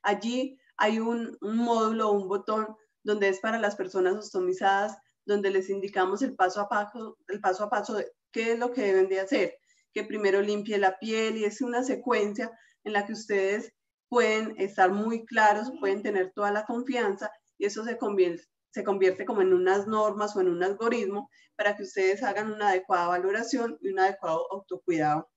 Allí 0.01 0.57
hay 0.77 0.99
un, 0.99 1.37
módulo, 1.41 2.11
un 2.11 2.27
botón 2.27 2.67
donde 3.03 3.29
es 3.29 3.39
para 3.39 3.59
las 3.59 3.75
personas 3.75 4.15
ostomizadas, 4.15 4.97
donde 5.25 5.51
les 5.51 5.69
indicamos 5.69 6.21
el 6.21 6.35
paso 6.35 6.61
a 6.61 6.67
paso, 6.67 7.17
el 7.27 7.39
paso 7.39 7.65
a 7.65 7.69
paso 7.69 7.93
de 7.93 8.11
qué 8.31 8.53
es 8.53 8.59
lo 8.59 8.71
que 8.71 8.81
deben 8.81 9.07
de 9.09 9.19
hacer, 9.19 9.57
que 9.93 10.03
primero 10.03 10.41
limpie 10.41 10.77
la 10.79 10.97
piel 10.97 11.37
y 11.37 11.45
es 11.45 11.61
una 11.61 11.83
secuencia 11.83 12.51
en 12.89 12.93
la 12.93 13.05
que 13.05 13.13
ustedes 13.13 13.71
pueden 14.09 14.55
estar 14.57 14.91
muy 14.91 15.25
claros, 15.25 15.71
pueden 15.79 16.01
tener 16.01 16.33
toda 16.33 16.51
la 16.51 16.65
confianza 16.65 17.31
y 17.57 17.65
eso 17.65 17.85
se 17.85 17.97
convierte, 17.97 18.43
se 18.71 18.83
convierte 18.83 19.25
como 19.25 19.41
en 19.41 19.53
unas 19.53 19.87
normas 19.87 20.35
o 20.35 20.41
en 20.41 20.49
un 20.49 20.63
algoritmo 20.63 21.29
para 21.55 21.75
que 21.75 21.83
ustedes 21.83 22.23
hagan 22.23 22.51
una 22.51 22.69
adecuada 22.69 23.07
valoración 23.07 23.77
y 23.81 23.89
un 23.89 23.99
adecuado 23.99 24.45
autocuidado 24.51 25.29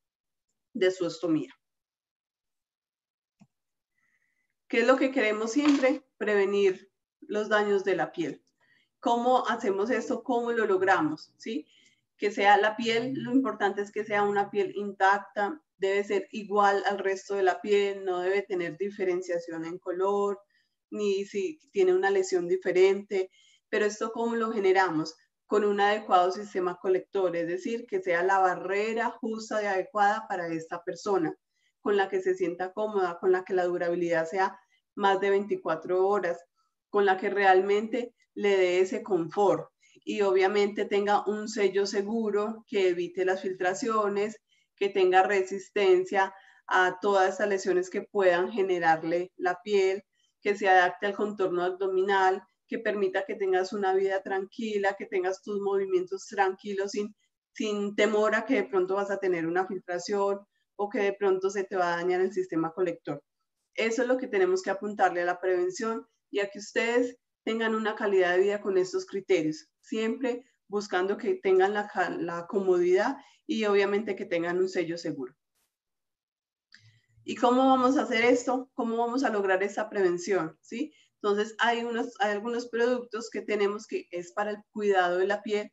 de 0.72 0.90
su 0.90 1.04
ostomía. 1.04 1.52
¿Qué 4.68 4.80
es 4.80 4.86
lo 4.86 4.96
que 4.96 5.12
queremos 5.12 5.52
siempre? 5.52 6.02
Prevenir 6.16 6.90
los 7.20 7.50
daños 7.50 7.84
de 7.84 7.94
la 7.94 8.10
piel. 8.12 8.42
¿Cómo 9.00 9.46
hacemos 9.46 9.90
esto? 9.90 10.22
¿Cómo 10.22 10.52
lo 10.52 10.64
logramos? 10.64 11.34
¿Sí? 11.36 11.66
Que 12.16 12.30
sea 12.30 12.56
la 12.56 12.76
piel, 12.76 13.12
lo 13.14 13.32
importante 13.32 13.82
es 13.82 13.92
que 13.92 14.04
sea 14.04 14.22
una 14.22 14.50
piel 14.50 14.72
intacta, 14.74 15.60
debe 15.82 16.04
ser 16.04 16.28
igual 16.30 16.82
al 16.86 16.98
resto 16.98 17.34
de 17.34 17.42
la 17.42 17.60
piel, 17.60 18.04
no 18.04 18.20
debe 18.20 18.42
tener 18.42 18.78
diferenciación 18.78 19.64
en 19.64 19.78
color, 19.78 20.40
ni 20.90 21.24
si 21.24 21.58
tiene 21.72 21.92
una 21.92 22.10
lesión 22.10 22.46
diferente. 22.46 23.30
Pero 23.68 23.86
esto, 23.86 24.12
¿cómo 24.12 24.36
lo 24.36 24.52
generamos? 24.52 25.16
Con 25.46 25.64
un 25.64 25.80
adecuado 25.80 26.30
sistema 26.30 26.78
colector, 26.80 27.34
es 27.36 27.48
decir, 27.48 27.84
que 27.86 28.00
sea 28.00 28.22
la 28.22 28.38
barrera 28.38 29.10
justa 29.10 29.60
y 29.62 29.66
adecuada 29.66 30.26
para 30.28 30.46
esta 30.46 30.82
persona, 30.84 31.34
con 31.80 31.96
la 31.96 32.08
que 32.08 32.22
se 32.22 32.34
sienta 32.34 32.72
cómoda, 32.72 33.18
con 33.18 33.32
la 33.32 33.44
que 33.44 33.52
la 33.52 33.64
durabilidad 33.64 34.26
sea 34.26 34.56
más 34.94 35.20
de 35.20 35.30
24 35.30 36.06
horas, 36.06 36.38
con 36.90 37.04
la 37.06 37.16
que 37.16 37.28
realmente 37.28 38.14
le 38.34 38.56
dé 38.56 38.80
ese 38.80 39.02
confort 39.02 39.68
y 40.04 40.22
obviamente 40.22 40.84
tenga 40.84 41.24
un 41.26 41.48
sello 41.48 41.86
seguro 41.86 42.64
que 42.68 42.88
evite 42.88 43.24
las 43.24 43.42
filtraciones, 43.42 44.40
que 44.82 44.88
tenga 44.88 45.22
resistencia 45.22 46.34
a 46.66 46.98
todas 47.00 47.34
esas 47.34 47.48
lesiones 47.48 47.88
que 47.88 48.02
puedan 48.02 48.50
generarle 48.50 49.30
la 49.36 49.60
piel, 49.62 50.02
que 50.40 50.56
se 50.56 50.68
adapte 50.68 51.06
al 51.06 51.14
contorno 51.14 51.62
abdominal, 51.62 52.42
que 52.66 52.80
permita 52.80 53.24
que 53.24 53.36
tengas 53.36 53.72
una 53.72 53.94
vida 53.94 54.20
tranquila, 54.24 54.96
que 54.98 55.06
tengas 55.06 55.40
tus 55.40 55.60
movimientos 55.60 56.26
tranquilos 56.26 56.90
sin, 56.90 57.14
sin 57.54 57.94
temor 57.94 58.34
a 58.34 58.44
que 58.44 58.56
de 58.56 58.64
pronto 58.64 58.96
vas 58.96 59.12
a 59.12 59.20
tener 59.20 59.46
una 59.46 59.68
filtración 59.68 60.40
o 60.74 60.88
que 60.88 60.98
de 60.98 61.12
pronto 61.12 61.48
se 61.48 61.62
te 61.62 61.76
va 61.76 61.94
a 61.94 61.96
dañar 61.98 62.20
el 62.20 62.32
sistema 62.32 62.72
colector. 62.72 63.22
Eso 63.76 64.02
es 64.02 64.08
lo 64.08 64.18
que 64.18 64.26
tenemos 64.26 64.62
que 64.62 64.70
apuntarle 64.70 65.22
a 65.22 65.26
la 65.26 65.38
prevención 65.38 66.08
y 66.28 66.40
a 66.40 66.50
que 66.50 66.58
ustedes 66.58 67.16
tengan 67.44 67.76
una 67.76 67.94
calidad 67.94 68.32
de 68.32 68.42
vida 68.42 68.60
con 68.60 68.76
estos 68.76 69.06
criterios, 69.06 69.68
siempre 69.80 70.44
buscando 70.72 71.18
que 71.18 71.34
tengan 71.34 71.74
la, 71.74 72.46
comodidad 72.48 73.18
y 73.46 73.66
obviamente 73.66 74.16
que 74.16 74.24
tengan 74.24 74.56
un 74.56 74.70
sello 74.70 74.96
seguro. 74.96 75.34
¿Y 77.24 77.34
cómo 77.36 77.68
vamos 77.68 77.98
a 77.98 78.04
hacer 78.04 78.24
esto? 78.24 78.70
¿Cómo 78.72 78.96
vamos 78.96 79.22
a 79.22 79.28
lograr 79.28 79.62
esa 79.62 79.90
prevención? 79.90 80.58
¿Sí? 80.62 80.94
Entonces, 81.16 81.54
hay, 81.58 81.84
unos, 81.84 82.14
hay 82.20 82.32
algunos 82.32 82.68
productos 82.68 83.28
que 83.30 83.42
tenemos 83.42 83.86
que 83.86 84.08
es 84.10 84.32
para 84.32 84.52
el 84.52 84.62
cuidado 84.72 85.18
de 85.18 85.26
la 85.26 85.42
piel. 85.42 85.70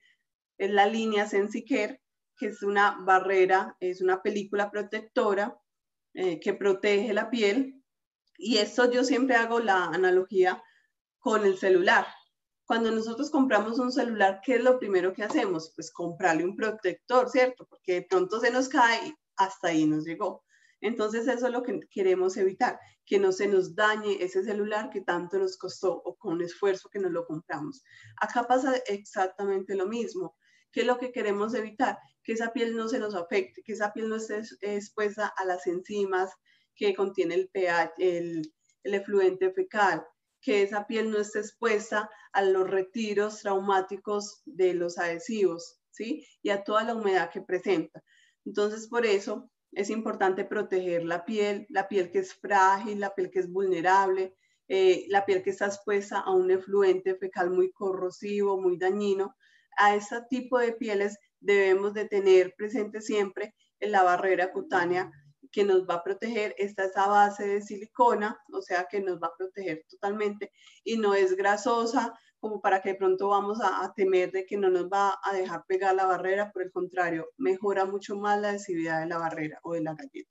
Es 0.58 0.70
la 0.70 0.86
línea 0.86 1.30
Sensicare, 1.30 2.02
que 2.38 2.48
es 2.48 2.62
una 2.62 2.98
barrera, 3.06 3.78
es 3.80 4.02
una 4.02 4.22
película 4.22 4.70
protectora 4.70 5.58
eh, 6.14 6.42
que 6.42 6.54
protege 6.54 7.14
la 7.14 7.30
piel 7.30 7.82
y 8.38 8.58
esto 8.58 8.92
yo 8.92 9.06
siempre 9.06 9.36
hago 9.36 9.60
la 9.60 9.86
analogía 9.86 10.62
con 11.20 11.46
el 11.46 11.58
celular. 11.58 12.06
Cuando 12.70 12.92
nosotros 12.92 13.32
compramos 13.32 13.80
un 13.80 13.92
celular, 13.92 14.42
¿qué 14.46 14.58
es 14.58 14.64
lo 14.64 14.78
primero 14.78 15.12
que 15.12 15.24
hacemos? 15.24 15.74
Pues 15.76 15.92
comprarle 15.92 16.44
un 16.44 16.56
protector, 16.56 17.28
¿cierto? 17.28 17.66
Porque 17.68 17.94
de 17.94 18.02
pronto 18.04 18.40
se 18.40 18.52
nos 18.52 18.70
cae 18.70 19.08
y 19.08 19.14
hasta 19.38 19.70
ahí 19.70 19.88
nos 19.88 20.06
llegó. 20.06 20.44
Entonces 20.80 21.28
eso 21.28 21.48
es 21.48 21.52
lo 21.52 21.64
que 21.64 21.80
queremos 21.90 22.38
evitar, 22.38 22.80
que 23.08 23.18
no 23.18 23.32
se 23.32 23.48
nos 23.48 23.74
dañe 23.74 24.24
ese 24.24 24.44
celular 24.44 24.92
que 24.92 25.02
tanto 25.02 25.40
nos 25.40 25.58
costó 25.58 25.94
o 26.06 26.16
con 26.16 26.44
esfuerzo 26.44 26.90
que 26.90 27.00
nos 27.00 27.12
lo 27.12 27.26
compramos. 27.26 27.84
Acá 28.22 28.44
pasa 28.48 28.76
exactamente 28.86 29.74
lo 29.74 29.88
mismo. 29.88 30.38
¿Qué 30.72 30.82
es 30.82 30.86
lo 30.86 31.00
que 31.00 31.12
queremos 31.12 31.56
evitar? 31.56 31.98
Que 32.24 32.34
esa 32.34 32.54
piel 32.54 32.76
no 32.76 32.88
se 32.88 33.00
nos 33.00 33.16
afecte, 33.16 33.64
que 33.64 33.74
esa 33.74 33.92
piel 33.94 34.10
no 34.10 34.18
esté 34.18 34.44
expuesta 34.62 35.34
a 35.38 35.44
las 35.44 35.66
enzimas, 35.66 36.30
que 36.76 36.94
contiene 36.94 37.34
el 37.34 37.50
pH, 37.50 37.94
el, 37.98 38.54
el 38.84 38.94
efluente 38.94 39.52
fecal, 39.54 40.06
que 40.42 40.64
esa 40.64 40.88
piel 40.88 41.12
no 41.12 41.20
esté 41.20 41.40
expuesta 41.40 42.10
a 42.32 42.42
los 42.42 42.70
retiros 42.70 43.42
traumáticos 43.42 44.42
de 44.46 44.74
los 44.74 44.98
adhesivos, 44.98 45.80
¿sí? 45.92 46.26
Y 46.42 46.50
a 46.50 46.64
toda 46.64 46.84
la 46.84 46.96
humedad 46.96 47.30
que 47.32 47.42
presenta. 47.42 48.04
Entonces, 48.46 48.88
por 48.88 49.06
eso 49.06 49.50
es 49.72 49.90
importante 49.90 50.46
proteger 50.46 51.04
la 51.04 51.26
piel, 51.26 51.66
la 51.70 51.88
piel 51.88 52.12
que 52.12 52.20
es 52.20 52.34
frágil, 52.34 53.00
la 53.00 53.14
piel 53.14 53.30
que 53.30 53.40
es 53.40 53.52
vulnerable, 53.52 54.36
eh, 54.68 55.06
la 55.10 55.26
piel 55.26 55.44
que 55.44 55.50
está 55.50 55.66
expuesta 55.66 56.20
a 56.20 56.32
un 56.32 56.52
efluente 56.52 57.16
fecal 57.16 57.50
muy 57.52 57.72
corrosivo, 57.72 58.60
muy 58.60 58.78
dañino. 58.78 59.36
A 59.78 59.96
ese 59.96 60.22
tipo 60.30 60.60
de 60.60 60.74
pieles 60.74 61.18
debemos 61.40 61.94
de 61.94 62.06
tener 62.06 62.54
presente 62.56 63.02
siempre 63.02 63.56
en 63.80 63.92
la 63.92 64.04
barrera 64.04 64.52
cutánea 64.52 65.12
que 65.52 65.64
nos 65.64 65.88
va 65.88 65.96
a 65.96 66.04
proteger, 66.04 66.56
esta 66.58 66.86
esa 66.86 67.08
base 67.08 67.48
de 67.48 67.62
silicona, 67.62 68.40
o 68.54 68.62
sea 68.62 68.88
que 68.90 69.02
nos 69.02 69.20
va 69.20 69.28
a 69.28 69.38
proteger 69.38 69.86
totalmente 69.90 70.52
y 70.84 70.98
no 70.98 71.14
es 71.14 71.36
grasosa 71.36 72.14
como 72.40 72.62
para 72.62 72.82
que 72.82 72.90
de 72.90 72.96
pronto 72.96 73.30
vamos 73.30 73.60
a, 73.62 73.94
temer 73.96 74.32
de 74.32 74.46
que 74.46 74.58
no 74.58 74.70
nos 74.70 74.86
va 74.86 75.20
a 75.24 75.34
dejar 75.34 75.66
pegar 75.68 75.96
la 75.96 76.06
barrera, 76.06 76.52
por 76.52 76.64
el 76.64 76.72
contrario, 76.72 77.30
mejora 77.38 77.86
mucho 77.86 78.16
más 78.16 78.40
la 78.40 78.50
adhesividad 78.50 79.02
de 79.02 79.08
la 79.08 79.18
barrera 79.18 79.60
o 79.64 79.74
de 79.74 79.82
la 79.82 79.94
galleta. 79.94 80.30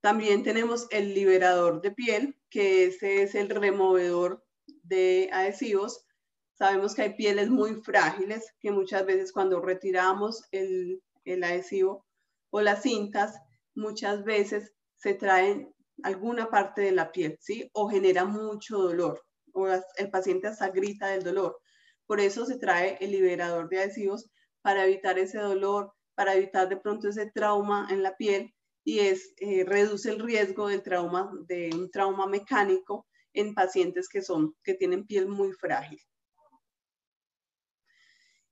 También 0.00 0.44
tenemos 0.44 0.86
el 0.90 1.14
liberador 1.14 1.80
de 1.80 1.90
piel, 1.90 2.38
que 2.48 2.84
ese 2.84 3.22
es 3.22 3.34
el 3.34 3.48
removedor 3.48 4.44
de 4.84 5.28
adhesivos. 5.32 6.06
Sabemos 6.54 6.94
que 6.94 7.02
hay 7.02 7.14
pieles 7.14 7.50
muy 7.50 7.74
frágiles, 7.74 8.54
que 8.60 8.70
muchas 8.70 9.04
veces 9.04 9.32
cuando 9.32 9.60
retiramos 9.60 10.44
el, 10.52 11.02
el 11.24 11.42
adhesivo 11.42 12.05
o 12.50 12.60
las 12.60 12.82
cintas 12.82 13.38
muchas 13.74 14.24
veces 14.24 14.72
se 14.96 15.14
traen 15.14 15.74
alguna 16.02 16.50
parte 16.50 16.82
de 16.82 16.92
la 16.92 17.12
piel, 17.12 17.38
¿sí? 17.40 17.68
O 17.72 17.88
genera 17.88 18.24
mucho 18.24 18.78
dolor, 18.78 19.22
o 19.52 19.68
el 19.68 20.10
paciente 20.10 20.48
hasta 20.48 20.70
grita 20.70 21.08
del 21.08 21.22
dolor. 21.22 21.58
Por 22.06 22.20
eso 22.20 22.44
se 22.46 22.58
trae 22.58 22.98
el 23.00 23.12
liberador 23.12 23.68
de 23.68 23.80
adhesivos 23.80 24.30
para 24.62 24.84
evitar 24.84 25.18
ese 25.18 25.38
dolor, 25.38 25.92
para 26.14 26.34
evitar 26.34 26.68
de 26.68 26.76
pronto 26.76 27.08
ese 27.08 27.30
trauma 27.30 27.86
en 27.90 28.02
la 28.02 28.16
piel 28.16 28.52
y 28.84 29.00
es 29.00 29.34
eh, 29.38 29.64
reduce 29.64 30.10
el 30.10 30.20
riesgo 30.20 30.68
del 30.68 30.82
trauma 30.82 31.30
de 31.46 31.70
un 31.74 31.90
trauma 31.90 32.26
mecánico 32.26 33.06
en 33.32 33.54
pacientes 33.54 34.08
que 34.08 34.22
son 34.22 34.54
que 34.62 34.74
tienen 34.74 35.06
piel 35.06 35.28
muy 35.28 35.52
frágil. 35.52 36.00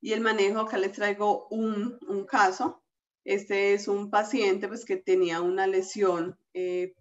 Y 0.00 0.12
el 0.12 0.20
manejo, 0.20 0.60
acá 0.60 0.76
les 0.76 0.92
traigo 0.92 1.48
un, 1.48 1.98
un 2.06 2.26
caso 2.26 2.83
este 3.24 3.72
es 3.72 3.88
un 3.88 4.10
paciente 4.10 4.68
pues, 4.68 4.84
que 4.84 4.96
tenía 4.96 5.40
una 5.40 5.66
lesión 5.66 6.38
eh, 6.52 6.94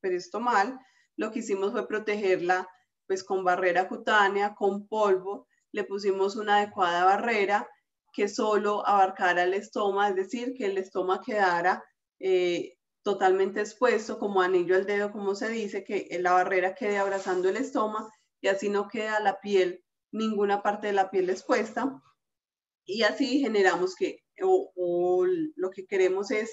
peristomal. 0.00 0.78
Lo 1.16 1.30
que 1.30 1.40
hicimos 1.40 1.72
fue 1.72 1.86
protegerla 1.86 2.68
pues, 3.06 3.22
con 3.22 3.44
barrera 3.44 3.86
cutánea, 3.88 4.54
con 4.54 4.88
polvo. 4.88 5.46
Le 5.72 5.84
pusimos 5.84 6.36
una 6.36 6.56
adecuada 6.56 7.04
barrera 7.04 7.68
que 8.12 8.28
solo 8.28 8.86
abarcara 8.86 9.44
el 9.44 9.54
estómago, 9.54 10.08
es 10.10 10.16
decir, 10.16 10.54
que 10.56 10.66
el 10.66 10.78
estómago 10.78 11.22
quedara 11.22 11.84
eh, 12.18 12.76
totalmente 13.02 13.60
expuesto 13.60 14.18
como 14.18 14.42
anillo 14.42 14.74
al 14.74 14.86
dedo, 14.86 15.12
como 15.12 15.34
se 15.34 15.48
dice, 15.48 15.84
que 15.84 16.08
la 16.20 16.32
barrera 16.32 16.74
quede 16.74 16.98
abrazando 16.98 17.48
el 17.48 17.56
estómago 17.56 18.10
y 18.40 18.48
así 18.48 18.68
no 18.68 18.88
queda 18.88 19.20
la 19.20 19.40
piel, 19.40 19.84
ninguna 20.10 20.62
parte 20.62 20.88
de 20.88 20.92
la 20.94 21.10
piel 21.10 21.30
expuesta. 21.30 22.02
Y 22.84 23.02
así 23.02 23.40
generamos 23.40 23.94
que 23.94 24.24
o, 24.42 25.26
lo 25.56 25.70
que 25.70 25.86
queremos 25.86 26.30
es 26.30 26.50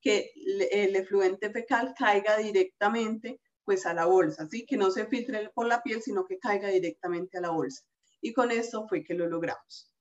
que 0.00 0.30
el 0.72 0.94
efluente 0.96 1.50
fecal 1.50 1.94
caiga 1.98 2.36
directamente 2.36 3.40
pues 3.64 3.84
a 3.84 3.92
la 3.92 4.06
bolsa, 4.06 4.46
¿sí? 4.50 4.64
que 4.64 4.76
no 4.76 4.90
se 4.90 5.06
filtre 5.06 5.50
por 5.54 5.66
la 5.66 5.82
piel, 5.82 6.00
sino 6.00 6.24
que 6.24 6.38
caiga 6.38 6.68
directamente 6.68 7.36
a 7.38 7.42
la 7.42 7.50
bolsa. 7.50 7.82
Y 8.20 8.32
con 8.32 8.50
esto 8.50 8.86
fue 8.88 9.04
que 9.04 9.14
lo 9.14 9.28
logramos. 9.28 9.92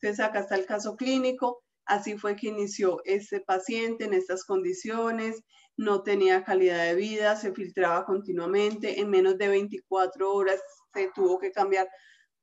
Entonces 0.00 0.24
acá 0.24 0.40
está 0.40 0.54
el 0.54 0.64
caso 0.64 0.96
clínico, 0.96 1.62
así 1.84 2.16
fue 2.16 2.36
que 2.36 2.48
inició 2.48 3.02
este 3.04 3.40
paciente 3.40 4.04
en 4.04 4.14
estas 4.14 4.44
condiciones, 4.44 5.42
no 5.76 6.02
tenía 6.02 6.44
calidad 6.44 6.84
de 6.84 6.94
vida, 6.94 7.36
se 7.36 7.52
filtraba 7.52 8.06
continuamente, 8.06 9.00
en 9.00 9.10
menos 9.10 9.36
de 9.38 9.48
24 9.48 10.32
horas 10.32 10.60
se 10.94 11.10
tuvo 11.14 11.38
que 11.38 11.52
cambiar 11.52 11.88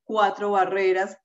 cuatro 0.04 0.52
barreras 0.52 1.18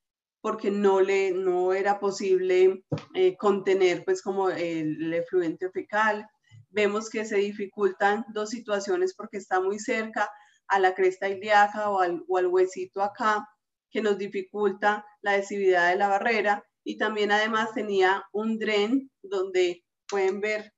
porque 0.42 0.72
no, 0.72 1.00
le, 1.00 1.30
no 1.30 1.72
era 1.72 2.00
posible 2.00 2.84
eh, 3.14 3.36
contener 3.36 4.04
pues 4.04 4.20
como 4.22 4.50
el, 4.50 5.14
efluente 5.14 5.70
fecal. 5.70 6.28
Vemos 6.68 7.08
que 7.08 7.24
se 7.24 7.36
dificultan 7.36 8.24
dos 8.34 8.50
situaciones 8.50 9.14
porque 9.14 9.38
está 9.38 9.60
muy 9.60 9.78
cerca 9.78 10.28
a 10.66 10.80
la 10.80 10.94
cresta 10.94 11.28
ilíaca 11.28 11.90
o 11.90 12.00
al, 12.00 12.24
o 12.28 12.38
al 12.38 12.48
huesito 12.48 13.02
acá, 13.02 13.48
que 13.90 14.02
nos 14.02 14.18
dificulta 14.18 15.06
la 15.20 15.32
adhesividad 15.32 15.90
de 15.90 15.96
la 15.96 16.08
barrera. 16.08 16.64
Y 16.82 16.98
también 16.98 17.30
además 17.30 17.72
tenía 17.72 18.24
un 18.32 18.58
dren 18.58 19.10
donde 19.22 19.84
pueden 20.08 20.40
ver 20.40 20.72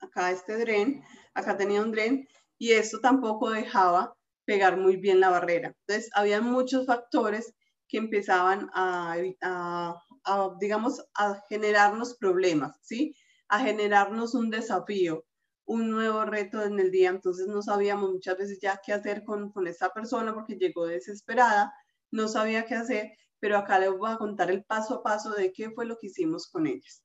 acá 0.00 0.30
este 0.30 0.56
dren, 0.56 1.04
acá 1.34 1.58
tenía 1.58 1.82
un 1.82 1.92
dren 1.92 2.26
y 2.58 2.72
esto 2.72 3.00
tampoco 3.00 3.50
dejaba 3.50 4.16
pegar 4.46 4.78
muy 4.78 4.96
bien 4.96 5.20
la 5.20 5.28
barrera. 5.28 5.74
Entonces, 5.86 6.10
había 6.14 6.40
muchos 6.40 6.86
factores 6.86 7.54
que 7.92 7.98
empezaban 7.98 8.70
a, 8.72 9.14
a, 9.42 10.50
digamos, 10.58 11.04
a 11.14 11.42
generarnos 11.50 12.16
problemas, 12.16 12.78
¿sí? 12.80 13.14
A 13.48 13.60
generarnos 13.60 14.34
un 14.34 14.48
desafío, 14.48 15.26
un 15.66 15.90
nuevo 15.90 16.24
reto 16.24 16.62
en 16.62 16.80
el 16.80 16.90
día. 16.90 17.10
Entonces, 17.10 17.48
no 17.48 17.60
sabíamos 17.60 18.10
muchas 18.10 18.38
veces 18.38 18.60
ya 18.62 18.80
qué 18.82 18.94
hacer 18.94 19.24
con, 19.24 19.52
con 19.52 19.66
esta 19.66 19.90
persona 19.90 20.32
porque 20.32 20.56
llegó 20.56 20.86
desesperada, 20.86 21.70
no 22.10 22.28
sabía 22.28 22.64
qué 22.64 22.76
hacer, 22.76 23.12
pero 23.38 23.58
acá 23.58 23.78
les 23.78 23.90
voy 23.90 24.10
a 24.10 24.16
contar 24.16 24.50
el 24.50 24.64
paso 24.64 24.94
a 24.94 25.02
paso 25.02 25.32
de 25.34 25.52
qué 25.52 25.70
fue 25.70 25.84
lo 25.84 25.98
que 25.98 26.06
hicimos 26.06 26.48
con 26.48 26.66
ellos. 26.66 27.04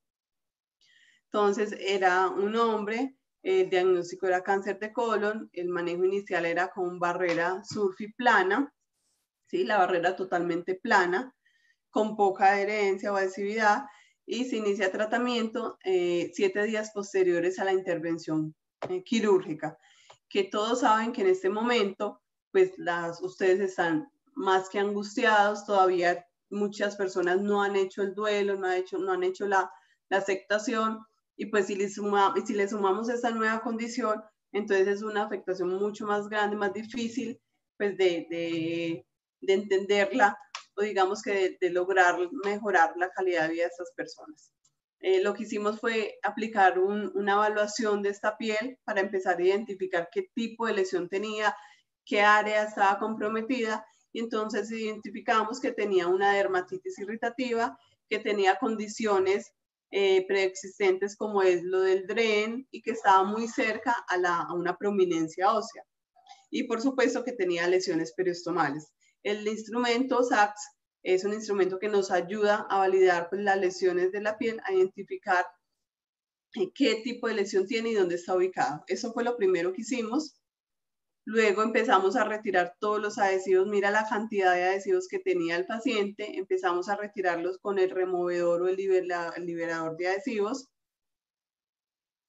Entonces, 1.25 1.75
era 1.81 2.29
un 2.29 2.55
hombre 2.55 3.17
el 3.43 3.69
diagnóstico 3.69 4.27
era 4.27 4.41
cáncer 4.41 4.79
de 4.79 4.91
colon, 4.91 5.49
el 5.53 5.69
manejo 5.69 6.03
inicial 6.03 6.45
era 6.45 6.69
con 6.69 6.99
barrera 6.99 7.61
surfi 7.63 8.11
plana, 8.13 8.73
¿sí? 9.47 9.63
la 9.63 9.77
barrera 9.77 10.15
totalmente 10.15 10.75
plana, 10.75 11.33
con 11.89 12.15
poca 12.15 12.53
adherencia 12.53 13.11
o 13.11 13.15
adhesividad, 13.15 13.85
y 14.25 14.45
se 14.45 14.57
inicia 14.57 14.91
tratamiento 14.91 15.77
eh, 15.83 16.31
siete 16.33 16.63
días 16.63 16.91
posteriores 16.93 17.59
a 17.59 17.65
la 17.65 17.73
intervención 17.73 18.53
eh, 18.89 19.03
quirúrgica, 19.03 19.77
que 20.29 20.43
todos 20.43 20.81
saben 20.81 21.13
que 21.13 21.21
en 21.21 21.27
este 21.27 21.49
momento, 21.49 22.21
pues 22.51 22.73
las, 22.77 23.21
ustedes 23.21 23.59
están 23.61 24.09
más 24.35 24.69
que 24.69 24.79
angustiados, 24.79 25.65
todavía 25.65 26.25
muchas 26.49 26.95
personas 26.95 27.41
no 27.41 27.63
han 27.63 27.75
hecho 27.75 28.01
el 28.03 28.13
duelo, 28.13 28.55
no, 28.55 28.67
ha 28.67 28.77
hecho, 28.77 28.97
no 28.97 29.13
han 29.13 29.23
hecho 29.23 29.47
la, 29.47 29.71
la 30.09 30.17
aceptación, 30.17 30.99
y 31.37 31.45
pues 31.47 31.67
si 31.67 31.75
le, 31.75 31.89
suma, 31.89 32.33
si 32.45 32.53
le 32.53 32.67
sumamos 32.67 33.09
esta 33.09 33.31
nueva 33.31 33.61
condición, 33.61 34.21
entonces 34.51 34.87
es 34.87 35.01
una 35.03 35.23
afectación 35.23 35.69
mucho 35.69 36.05
más 36.05 36.27
grande, 36.27 36.55
más 36.55 36.73
difícil 36.73 37.39
pues 37.77 37.95
de, 37.97 39.05
de 39.47 39.53
entenderla 39.53 40.37
o 40.75 40.83
digamos 40.83 41.23
que 41.23 41.57
de, 41.59 41.69
lograr 41.71 42.17
mejorar 42.45 42.93
la 42.97 43.09
calidad 43.09 43.47
de 43.47 43.53
vida 43.53 43.63
de 43.63 43.69
estas 43.69 43.91
personas. 43.95 44.51
Eh, 44.99 45.21
lo 45.23 45.33
que 45.33 45.43
hicimos 45.43 45.79
fue 45.79 46.19
aplicar 46.23 46.79
un, 46.79 47.11
una 47.15 47.33
evaluación 47.33 48.01
de 48.01 48.09
esta 48.09 48.37
piel 48.37 48.77
para 48.83 49.01
empezar 49.01 49.37
a 49.37 49.43
identificar 49.43 50.09
qué 50.11 50.29
tipo 50.35 50.67
de 50.67 50.73
lesión 50.73 51.09
tenía, 51.09 51.55
qué 52.05 52.21
área 52.21 52.63
estaba 52.63 52.99
comprometida 52.99 53.85
y 54.11 54.19
entonces 54.19 54.71
identificamos 54.71 55.59
que 55.59 55.71
tenía 55.71 56.07
una 56.07 56.33
dermatitis 56.33 56.97
irritativa, 56.99 57.77
que 58.09 58.19
tenía 58.19 58.57
condiciones 58.57 59.53
eh, 59.91 60.25
preexistentes 60.27 61.15
como 61.15 61.41
es 61.41 61.63
lo 61.63 61.81
del 61.81 62.05
DREN 62.07 62.67
y 62.71 62.81
que 62.81 62.91
estaba 62.91 63.23
muy 63.23 63.47
cerca 63.47 63.95
a, 64.07 64.17
la, 64.17 64.41
a 64.41 64.53
una 64.53 64.77
prominencia 64.77 65.53
ósea. 65.53 65.83
Y 66.49 66.63
por 66.63 66.81
supuesto 66.81 67.23
que 67.23 67.33
tenía 67.33 67.67
lesiones 67.67 68.13
periostomales. 68.13 68.91
El 69.23 69.47
instrumento 69.47 70.23
SACS 70.23 70.77
es 71.03 71.23
un 71.23 71.33
instrumento 71.33 71.79
que 71.79 71.89
nos 71.89 72.11
ayuda 72.11 72.67
a 72.69 72.79
validar 72.79 73.29
pues, 73.29 73.41
las 73.41 73.57
lesiones 73.57 74.11
de 74.11 74.21
la 74.21 74.37
piel, 74.37 74.59
a 74.65 74.73
identificar 74.73 75.45
eh, 76.55 76.71
qué 76.73 76.95
tipo 77.03 77.27
de 77.27 77.35
lesión 77.35 77.65
tiene 77.65 77.89
y 77.89 77.93
dónde 77.93 78.15
está 78.15 78.35
ubicado. 78.35 78.83
Eso 78.87 79.13
fue 79.13 79.23
lo 79.23 79.37
primero 79.37 79.73
que 79.73 79.81
hicimos. 79.81 80.39
Luego 81.25 81.61
empezamos 81.61 82.15
a 82.15 82.23
retirar 82.23 82.75
todos 82.79 83.01
los 83.01 83.17
adhesivos. 83.17 83.67
Mira 83.67 83.91
la 83.91 84.07
cantidad 84.07 84.53
de 84.53 84.63
adhesivos 84.63 85.07
que 85.09 85.19
tenía 85.19 85.57
el 85.57 85.65
paciente. 85.65 86.37
Empezamos 86.37 86.87
a 86.87 86.95
retirarlos 86.95 87.57
con 87.57 87.79
el 87.79 87.89
removedor 87.89 88.61
o 88.61 88.67
el, 88.69 88.77
liberador 88.77 89.97
de 89.97 90.07
adhesivos. 90.07 90.69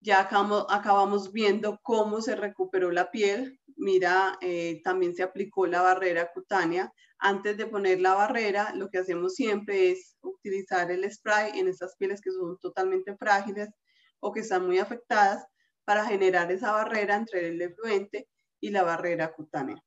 Ya 0.00 0.20
acabamos, 0.20 0.66
acabamos, 0.70 1.32
viendo 1.32 1.80
cómo 1.82 2.20
se 2.20 2.36
recuperó 2.36 2.90
la 2.92 3.10
piel. 3.10 3.60
Mira, 3.76 4.38
eh, 4.40 4.80
también 4.84 5.14
se 5.14 5.22
aplicó 5.22 5.66
la 5.66 5.82
barrera 5.82 6.30
cutánea. 6.32 6.92
Antes 7.18 7.56
de 7.56 7.66
poner 7.66 8.00
la 8.00 8.14
barrera, 8.14 8.72
lo 8.74 8.88
que 8.90 8.98
hacemos 8.98 9.34
siempre 9.34 9.90
es 9.90 10.16
utilizar 10.22 10.90
el 10.90 11.10
spray 11.10 11.58
en 11.58 11.68
estas 11.68 11.96
pieles 11.96 12.20
que 12.20 12.30
son 12.30 12.58
totalmente 12.58 13.16
frágiles 13.16 13.68
o 14.20 14.32
que 14.32 14.40
están 14.40 14.66
muy 14.66 14.78
afectadas 14.78 15.44
para 15.84 16.06
generar 16.06 16.50
esa 16.52 16.72
barrera 16.72 17.16
entre 17.16 17.48
el 17.48 17.60
efluente 17.60 18.28
y 18.60 18.70
la 18.70 18.82
barrera 18.84 19.32
cutánea. 19.32 19.82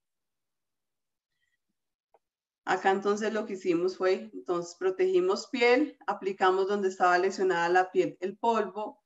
Acá 2.65 2.91
entonces 2.91 3.33
lo 3.33 3.45
que 3.45 3.53
hicimos 3.53 3.97
fue, 3.97 4.29
entonces 4.33 4.75
protegimos 4.77 5.47
piel, 5.47 5.97
aplicamos 6.07 6.67
donde 6.67 6.89
estaba 6.89 7.17
lesionada 7.17 7.69
la 7.69 7.91
piel 7.91 8.17
el 8.19 8.37
polvo, 8.37 9.00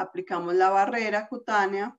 aplicamos 0.00 0.54
la 0.54 0.70
barrera 0.70 1.28
cutánea. 1.28 1.96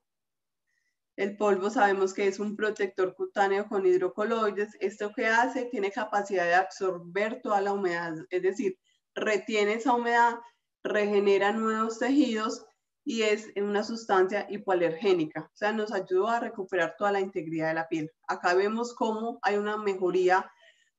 El 1.16 1.36
polvo 1.36 1.70
sabemos 1.70 2.14
que 2.14 2.26
es 2.26 2.38
un 2.38 2.56
protector 2.56 3.14
cutáneo 3.14 3.68
con 3.68 3.86
hidrocoloides. 3.86 4.76
Esto 4.80 5.12
que 5.14 5.26
hace 5.26 5.66
tiene 5.66 5.90
capacidad 5.90 6.44
de 6.44 6.54
absorber 6.54 7.40
toda 7.42 7.60
la 7.60 7.72
humedad, 7.72 8.14
es 8.30 8.42
decir, 8.42 8.78
retiene 9.14 9.74
esa 9.74 9.94
humedad, 9.94 10.38
regenera 10.82 11.52
nuevos 11.52 11.98
tejidos 11.98 12.64
y 13.04 13.22
es 13.22 13.50
una 13.56 13.82
sustancia 13.82 14.46
hipoalergénica, 14.48 15.42
o 15.52 15.56
sea, 15.56 15.72
nos 15.72 15.92
ayuda 15.92 16.36
a 16.36 16.40
recuperar 16.40 16.94
toda 16.96 17.12
la 17.12 17.20
integridad 17.20 17.68
de 17.68 17.74
la 17.74 17.88
piel. 17.88 18.10
Acá 18.28 18.54
vemos 18.54 18.94
cómo 18.94 19.38
hay 19.42 19.56
una 19.56 19.76
mejoría 19.76 20.50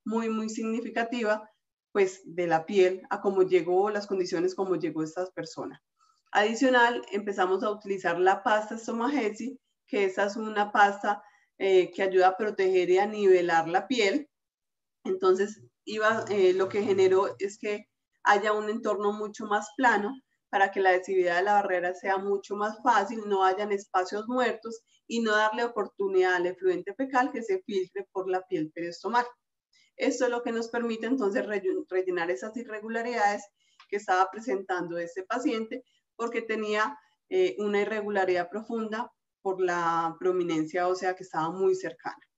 muy, 0.06 0.30
muy 0.30 0.50
significativa, 0.50 1.50
pues, 1.92 2.22
de 2.26 2.48
la 2.48 2.66
piel 2.66 3.04
a 3.10 3.22
cómo 3.22 3.44
llegó, 3.44 3.90
las 3.90 4.08
condiciones 4.08 4.54
como 4.56 4.76
llegó 4.76 5.04
esta 5.04 5.26
persona. 5.28 5.82
Adicional, 6.36 7.06
empezamos 7.12 7.62
a 7.64 7.70
utilizar 7.70 8.20
la 8.20 8.42
pasta 8.42 8.74
estomagesi, 8.74 9.60
que 9.86 10.06
esa 10.06 10.26
es 10.26 10.36
una 10.36 10.72
pasta 10.72 11.24
eh, 11.60 11.92
que 11.92 12.02
ayuda 12.02 12.30
a 12.30 12.38
proteger 12.38 12.90
y 12.90 12.98
a 12.98 13.06
nivelar 13.06 13.68
la 13.68 13.88
piel. 13.88 14.28
Entonces, 15.04 15.62
iba, 15.86 16.26
eh, 16.32 16.54
lo 16.54 16.70
que 16.70 16.82
generó 16.82 17.36
es 17.38 17.60
que 17.60 17.88
haya 18.24 18.52
un 18.52 18.68
entorno 18.72 19.14
mucho 19.14 19.46
más 19.46 19.70
plano 19.78 20.12
para 20.50 20.72
que 20.72 20.80
la 20.80 20.90
adhesividad 20.90 21.38
de 21.38 21.44
la 21.44 21.54
barrera 21.54 21.94
sea 21.94 22.18
mucho 22.18 22.56
más 22.56 22.82
fácil, 22.82 23.22
no 23.28 23.44
hayan 23.44 23.72
espacios 23.72 24.28
muertos 24.28 24.82
y 25.06 25.20
no 25.20 25.36
darle 25.36 25.66
oportunidad 25.66 26.34
al 26.34 26.48
efluente 26.48 26.96
fecal 26.96 27.32
que 27.32 27.44
se 27.44 27.62
filtre 27.62 28.08
por 28.12 28.28
la 28.28 28.42
piel 28.48 28.72
periostomal. 28.72 29.26
Esto 29.98 30.26
es 30.26 30.32
lo 30.32 30.42
que 30.42 30.52
nos 30.52 30.70
permite 30.70 31.06
entonces 31.06 31.46
rellenar 31.46 32.32
esas 32.32 32.58
irregularidades 32.58 33.44
que 33.88 33.98
estaba 33.98 34.32
presentando 34.32 34.98
este 34.98 35.22
paciente 35.22 35.84
porque 36.16 36.42
tenía 36.42 36.98
eh, 37.30 37.56
una 37.60 37.82
irregularidad 37.82 38.50
profunda 38.50 39.12
por 39.42 39.62
la 39.62 40.16
prominencia 40.20 40.88
ósea 40.88 41.16
que 41.16 41.24
estaba 41.24 41.50
muy 41.52 41.76
cercana. 41.76 42.30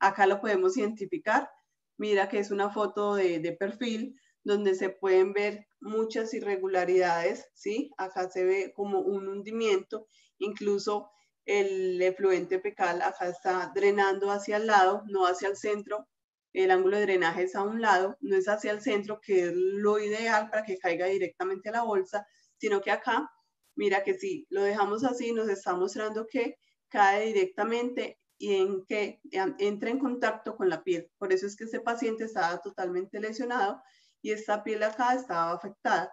Acá 0.00 0.26
lo 0.26 0.40
podemos 0.40 0.76
identificar. 0.76 1.50
Mira 1.96 2.28
que 2.28 2.38
es 2.38 2.50
una 2.50 2.70
foto 2.70 3.14
de, 3.14 3.38
de 3.38 3.52
perfil 3.52 4.18
donde 4.42 4.74
se 4.74 4.90
pueden 4.90 5.32
ver 5.32 5.66
muchas 5.80 6.34
irregularidades, 6.34 7.46
¿sí? 7.54 7.90
Acá 7.96 8.30
se 8.30 8.44
ve 8.44 8.72
como 8.74 9.00
un 9.00 9.28
hundimiento, 9.28 10.06
incluso 10.38 11.10
el 11.46 12.00
efluente 12.00 12.60
fecal 12.60 13.02
acá 13.02 13.28
está 13.28 13.72
drenando 13.74 14.30
hacia 14.30 14.56
el 14.56 14.66
lado, 14.66 15.02
no 15.06 15.26
hacia 15.26 15.48
el 15.48 15.56
centro, 15.56 16.08
el 16.52 16.70
ángulo 16.70 16.96
de 16.96 17.02
drenaje 17.02 17.42
es 17.42 17.56
a 17.56 17.62
un 17.62 17.80
lado, 17.80 18.16
no 18.20 18.36
es 18.36 18.48
hacia 18.48 18.70
el 18.72 18.80
centro, 18.80 19.20
que 19.20 19.48
es 19.48 19.52
lo 19.54 19.98
ideal 19.98 20.48
para 20.50 20.64
que 20.64 20.78
caiga 20.78 21.06
directamente 21.06 21.68
a 21.68 21.72
la 21.72 21.82
bolsa, 21.82 22.26
sino 22.58 22.80
que 22.80 22.90
acá, 22.90 23.30
mira 23.76 24.02
que 24.02 24.14
si 24.14 24.46
lo 24.50 24.62
dejamos 24.62 25.04
así, 25.04 25.32
nos 25.32 25.48
está 25.48 25.74
mostrando 25.74 26.26
que 26.26 26.56
cae 26.88 27.26
directamente 27.26 28.18
y 28.38 28.54
en 28.56 28.84
que 28.86 29.20
entra 29.58 29.90
en 29.90 29.98
contacto 29.98 30.56
con 30.56 30.68
la 30.68 30.82
piel. 30.82 31.10
Por 31.18 31.32
eso 31.32 31.46
es 31.46 31.56
que 31.56 31.64
este 31.64 31.80
paciente 31.80 32.24
estaba 32.24 32.60
totalmente 32.60 33.20
lesionado 33.20 33.80
y 34.22 34.32
esta 34.32 34.62
piel 34.64 34.82
acá 34.82 35.14
estaba 35.14 35.52
afectada 35.52 36.12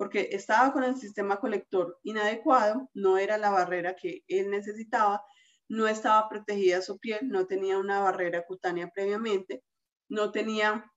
porque 0.00 0.30
estaba 0.32 0.72
con 0.72 0.82
el 0.82 0.96
sistema 0.96 1.38
colector 1.40 1.98
inadecuado, 2.02 2.88
no 2.94 3.18
era 3.18 3.36
la 3.36 3.50
barrera 3.50 3.96
que 3.96 4.24
él 4.28 4.48
necesitaba, 4.48 5.22
no 5.68 5.86
estaba 5.88 6.26
protegida 6.26 6.80
su 6.80 6.98
piel, 6.98 7.28
no 7.28 7.46
tenía 7.46 7.76
una 7.76 8.00
barrera 8.00 8.46
cutánea 8.46 8.88
previamente, 8.88 9.62
no 10.08 10.32
tenía 10.32 10.90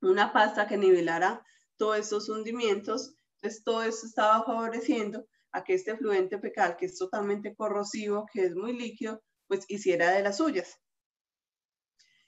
una 0.00 0.32
pasta 0.32 0.66
que 0.66 0.76
nivelara 0.76 1.46
todos 1.76 1.98
esos 1.98 2.28
hundimientos, 2.28 3.14
entonces 3.40 3.62
todo 3.64 3.82
eso 3.82 4.06
estaba 4.06 4.44
favoreciendo 4.44 5.26
a 5.52 5.64
que 5.64 5.74
este 5.74 5.96
fluente 5.96 6.38
fecal, 6.38 6.76
que 6.76 6.86
es 6.86 6.98
totalmente 6.98 7.54
corrosivo, 7.54 8.26
que 8.32 8.44
es 8.44 8.54
muy 8.54 8.72
líquido, 8.76 9.22
pues 9.46 9.64
hiciera 9.68 10.12
de 10.12 10.22
las 10.22 10.36
suyas. 10.38 10.78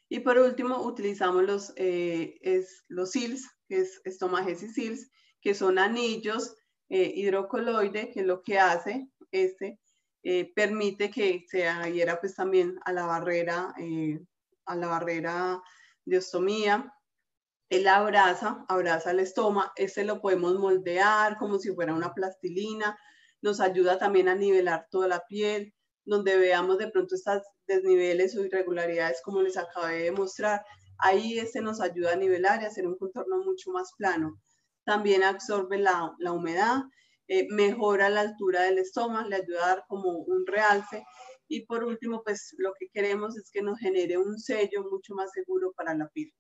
Y 0.09 0.21
por 0.21 0.39
último, 0.39 0.83
utilizamos 0.83 1.45
los, 1.45 1.73
eh, 1.77 2.39
es, 2.41 2.85
los 2.89 3.13
SILS, 3.13 3.49
que 3.69 3.81
es 3.81 4.01
estomagesis 4.05 5.11
que 5.41 5.55
son 5.55 5.79
anillos 5.79 6.57
eh, 6.89 7.13
hidrocoloide, 7.15 8.11
que 8.11 8.23
lo 8.23 8.43
que 8.43 8.59
hace 8.59 9.09
este 9.31 9.79
eh, 10.23 10.53
permite 10.55 11.11
que 11.11 11.45
se 11.49 11.67
adhiera 11.67 12.21
pues 12.21 12.35
también 12.35 12.79
a 12.85 12.93
la 12.93 13.07
barrera, 13.07 13.73
eh, 13.79 14.21
a 14.67 14.77
la 14.77 14.89
barrera 14.89 15.63
de 16.05 16.19
ostomía. 16.19 16.93
Él 17.71 17.89
abraza, 17.89 18.65
abraza 18.69 19.13
el 19.13 19.21
estómago, 19.21 19.73
este 19.77 20.05
lo 20.05 20.21
podemos 20.21 20.55
moldear 20.59 21.39
como 21.39 21.59
si 21.59 21.73
fuera 21.73 21.95
una 21.95 22.13
plastilina, 22.13 22.99
nos 23.43 23.61
ayuda 23.61 23.99
también 23.99 24.29
a 24.29 24.35
nivelar 24.35 24.87
toda 24.91 25.09
la 25.09 25.25
piel, 25.27 25.73
donde 26.05 26.37
veamos 26.37 26.79
de 26.79 26.91
pronto 26.91 27.15
estas 27.15 27.43
desniveles 27.67 28.37
o 28.37 28.45
irregularidades 28.45 29.23
como 29.25 29.41
les 29.41 29.57
acabé 29.57 30.03
de 30.03 30.13
mostrar, 30.13 30.63
ahí 30.99 31.39
este 31.39 31.63
nos 31.63 31.81
ayuda 31.81 32.13
a 32.13 32.17
nivelar 32.17 32.61
y 32.61 32.67
hacer 32.67 32.87
un 32.87 32.99
contorno 32.99 33.39
mucho 33.39 33.71
más 33.71 33.93
plano. 33.97 34.39
También 34.85 35.23
absorbe 35.23 35.79
la, 35.79 36.13
la 36.19 36.33
humedad 36.33 36.83
eh, 37.33 37.47
mejora 37.49 38.11
la 38.11 38.23
altura 38.23 38.65
del 38.65 38.79
estómago, 38.79 39.29
le 39.29 39.37
ayuda 39.37 39.65
a 39.65 39.69
dar 39.69 39.85
como 39.87 40.11
un 40.19 40.45
realce. 40.47 41.05
Y 41.47 41.65
por 41.65 41.85
último, 41.85 42.23
pues 42.25 42.55
lo 42.59 42.73
que 42.77 42.89
queremos 42.93 43.37
es 43.39 43.51
que 43.53 43.63
nos 43.63 43.79
genere 43.79 44.19
un 44.19 44.37
sello 44.37 44.83
mucho 44.91 45.15
más 45.15 45.31
seguro 45.33 45.73
para 45.77 45.95
la 45.95 46.09
piel. 46.09 46.33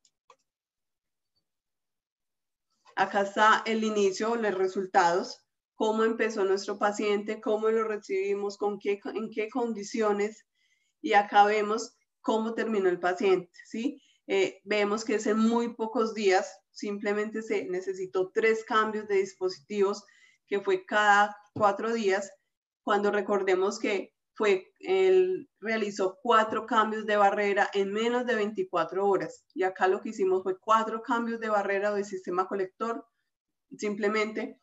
Acá 2.96 3.22
está 3.22 3.62
el 3.66 3.84
inicio, 3.84 4.36
los 4.36 4.54
resultados, 4.54 5.44
cómo 5.74 6.04
empezó 6.04 6.44
nuestro 6.44 6.78
paciente, 6.78 7.40
cómo 7.40 7.70
lo 7.70 7.84
recibimos, 7.84 8.56
con 8.56 8.78
qué, 8.78 9.00
en 9.04 9.30
qué 9.30 9.48
condiciones. 9.48 10.46
Y 11.00 11.14
acá 11.14 11.44
vemos 11.44 11.96
cómo 12.20 12.54
terminó 12.54 12.88
el 12.88 13.00
paciente, 13.00 13.50
¿sí? 13.64 14.02
Eh, 14.26 14.60
vemos 14.64 15.04
que 15.04 15.14
es 15.14 15.34
muy 15.34 15.74
pocos 15.74 16.14
días, 16.14 16.60
simplemente 16.70 17.42
se 17.42 17.64
necesitó 17.64 18.30
tres 18.32 18.64
cambios 18.64 19.08
de 19.08 19.16
dispositivos 19.16 20.04
que 20.46 20.60
fue 20.60 20.84
cada 20.84 21.36
cuatro 21.54 21.92
días, 21.92 22.30
cuando 22.82 23.10
recordemos 23.10 23.78
que 23.78 24.12
fue, 24.40 24.72
él 24.78 25.50
realizó 25.60 26.18
cuatro 26.22 26.64
cambios 26.64 27.04
de 27.04 27.18
barrera 27.18 27.68
en 27.74 27.92
menos 27.92 28.24
de 28.24 28.36
24 28.36 29.06
horas. 29.06 29.44
Y 29.52 29.64
acá 29.64 29.86
lo 29.86 30.00
que 30.00 30.08
hicimos 30.08 30.42
fue 30.42 30.58
cuatro 30.58 31.02
cambios 31.02 31.40
de 31.40 31.50
barrera 31.50 31.92
del 31.92 32.06
sistema 32.06 32.48
colector, 32.48 33.04
simplemente 33.76 34.58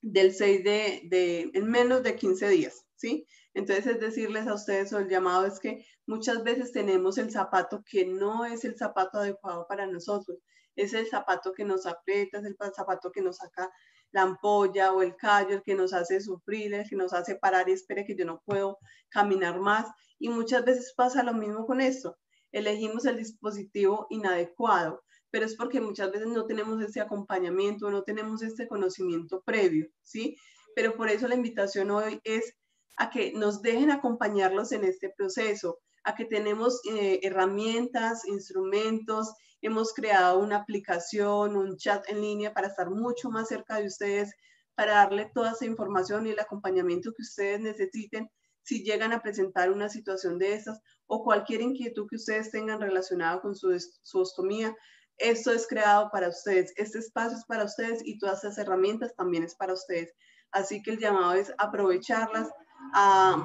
del 0.00 0.32
6 0.32 0.62
de, 0.62 1.02
de, 1.10 1.50
en 1.54 1.68
menos 1.68 2.04
de 2.04 2.14
15 2.14 2.48
días, 2.50 2.86
¿sí? 2.94 3.26
Entonces, 3.52 3.84
es 3.88 4.00
decirles 4.00 4.46
a 4.46 4.54
ustedes, 4.54 4.92
o 4.92 5.00
el 5.00 5.08
llamado 5.08 5.44
es 5.44 5.58
que 5.58 5.84
muchas 6.06 6.44
veces 6.44 6.70
tenemos 6.70 7.18
el 7.18 7.32
zapato 7.32 7.82
que 7.84 8.06
no 8.06 8.44
es 8.44 8.64
el 8.64 8.76
zapato 8.76 9.18
adecuado 9.18 9.66
para 9.68 9.88
nosotros, 9.88 10.38
es 10.76 10.94
el 10.94 11.08
zapato 11.08 11.52
que 11.52 11.64
nos 11.64 11.84
aprieta, 11.86 12.38
es 12.38 12.44
el 12.44 12.56
zapato 12.76 13.10
que 13.10 13.22
nos 13.22 13.38
saca 13.38 13.72
la 14.14 14.22
ampolla 14.22 14.92
o 14.92 15.02
el 15.02 15.16
callo, 15.16 15.56
el 15.56 15.62
que 15.62 15.74
nos 15.74 15.92
hace 15.92 16.20
sufrir, 16.20 16.72
el 16.72 16.88
que 16.88 16.94
nos 16.94 17.12
hace 17.12 17.34
parar 17.34 17.68
y 17.68 17.72
espere 17.72 18.04
que 18.06 18.14
yo 18.14 18.24
no 18.24 18.42
puedo 18.46 18.78
caminar 19.10 19.58
más. 19.58 19.88
Y 20.20 20.28
muchas 20.28 20.64
veces 20.64 20.94
pasa 20.96 21.24
lo 21.24 21.34
mismo 21.34 21.66
con 21.66 21.80
esto. 21.80 22.16
Elegimos 22.52 23.04
el 23.06 23.16
dispositivo 23.16 24.06
inadecuado, 24.10 25.02
pero 25.32 25.44
es 25.44 25.56
porque 25.56 25.80
muchas 25.80 26.12
veces 26.12 26.28
no 26.28 26.46
tenemos 26.46 26.80
ese 26.80 27.00
acompañamiento, 27.00 27.90
no 27.90 28.04
tenemos 28.04 28.42
este 28.42 28.68
conocimiento 28.68 29.42
previo, 29.44 29.88
¿sí? 30.02 30.36
Pero 30.76 30.96
por 30.96 31.08
eso 31.08 31.26
la 31.26 31.34
invitación 31.34 31.90
hoy 31.90 32.20
es 32.22 32.54
a 32.96 33.10
que 33.10 33.32
nos 33.32 33.62
dejen 33.62 33.90
acompañarlos 33.90 34.70
en 34.70 34.84
este 34.84 35.12
proceso, 35.16 35.80
a 36.04 36.14
que 36.14 36.24
tenemos 36.24 36.80
eh, 36.88 37.18
herramientas, 37.24 38.24
instrumentos, 38.26 39.34
Hemos 39.64 39.94
creado 39.94 40.40
una 40.40 40.56
aplicación, 40.56 41.56
un 41.56 41.78
chat 41.78 42.06
en 42.10 42.20
línea 42.20 42.52
para 42.52 42.66
estar 42.66 42.90
mucho 42.90 43.30
más 43.30 43.48
cerca 43.48 43.76
de 43.76 43.86
ustedes, 43.86 44.30
para 44.74 44.92
darle 44.92 45.30
toda 45.32 45.52
esa 45.52 45.64
información 45.64 46.26
y 46.26 46.32
el 46.32 46.38
acompañamiento 46.38 47.14
que 47.16 47.22
ustedes 47.22 47.60
necesiten 47.60 48.28
si 48.62 48.84
llegan 48.84 49.14
a 49.14 49.22
presentar 49.22 49.72
una 49.72 49.88
situación 49.88 50.38
de 50.38 50.52
esas 50.52 50.82
o 51.06 51.24
cualquier 51.24 51.62
inquietud 51.62 52.06
que 52.10 52.16
ustedes 52.16 52.50
tengan 52.50 52.78
relacionada 52.78 53.40
con 53.40 53.54
su, 53.54 53.74
su 54.02 54.18
ostomía. 54.18 54.76
Esto 55.16 55.50
es 55.50 55.66
creado 55.66 56.10
para 56.12 56.28
ustedes, 56.28 56.74
este 56.76 56.98
espacio 56.98 57.38
es 57.38 57.46
para 57.46 57.64
ustedes 57.64 58.02
y 58.04 58.18
todas 58.18 58.44
esas 58.44 58.58
herramientas 58.58 59.16
también 59.16 59.44
es 59.44 59.54
para 59.54 59.72
ustedes. 59.72 60.12
Así 60.50 60.82
que 60.82 60.90
el 60.90 60.98
llamado 60.98 61.32
es 61.32 61.50
aprovecharlas, 61.56 62.50
a 62.92 63.40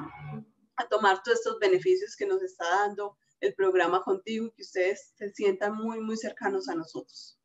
tomar 0.89 1.23
todos 1.23 1.37
estos 1.37 1.59
beneficios 1.59 2.17
que 2.17 2.25
nos 2.25 2.43
está 2.43 2.65
dando 2.69 3.15
el 3.41 3.53
programa 3.53 4.03
contigo 4.03 4.47
y 4.47 4.51
que 4.51 4.63
ustedes 4.63 5.13
se 5.15 5.31
sientan 5.31 5.75
muy, 5.75 5.99
muy 5.99 6.17
cercanos 6.17 6.67
a 6.69 6.75
nosotros. 6.75 7.39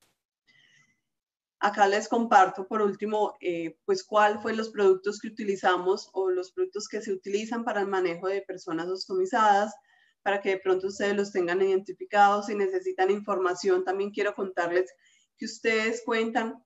Acá 1.60 1.88
les 1.88 2.08
comparto 2.08 2.66
por 2.68 2.82
último, 2.82 3.36
eh, 3.40 3.78
pues 3.86 4.04
cuál 4.04 4.40
fue 4.40 4.54
los 4.54 4.68
productos 4.68 5.18
que 5.18 5.28
utilizamos 5.28 6.10
o 6.12 6.28
los 6.28 6.52
productos 6.52 6.88
que 6.88 7.00
se 7.00 7.12
utilizan 7.12 7.64
para 7.64 7.80
el 7.80 7.86
manejo 7.86 8.28
de 8.28 8.42
personas 8.42 8.86
ostomizadas, 8.88 9.74
para 10.22 10.40
que 10.40 10.50
de 10.50 10.58
pronto 10.58 10.88
ustedes 10.88 11.16
los 11.16 11.32
tengan 11.32 11.62
identificados. 11.62 12.46
Si 12.46 12.54
necesitan 12.54 13.10
información, 13.10 13.84
también 13.84 14.10
quiero 14.10 14.34
contarles 14.34 14.92
que 15.38 15.46
ustedes 15.46 16.02
cuentan 16.04 16.62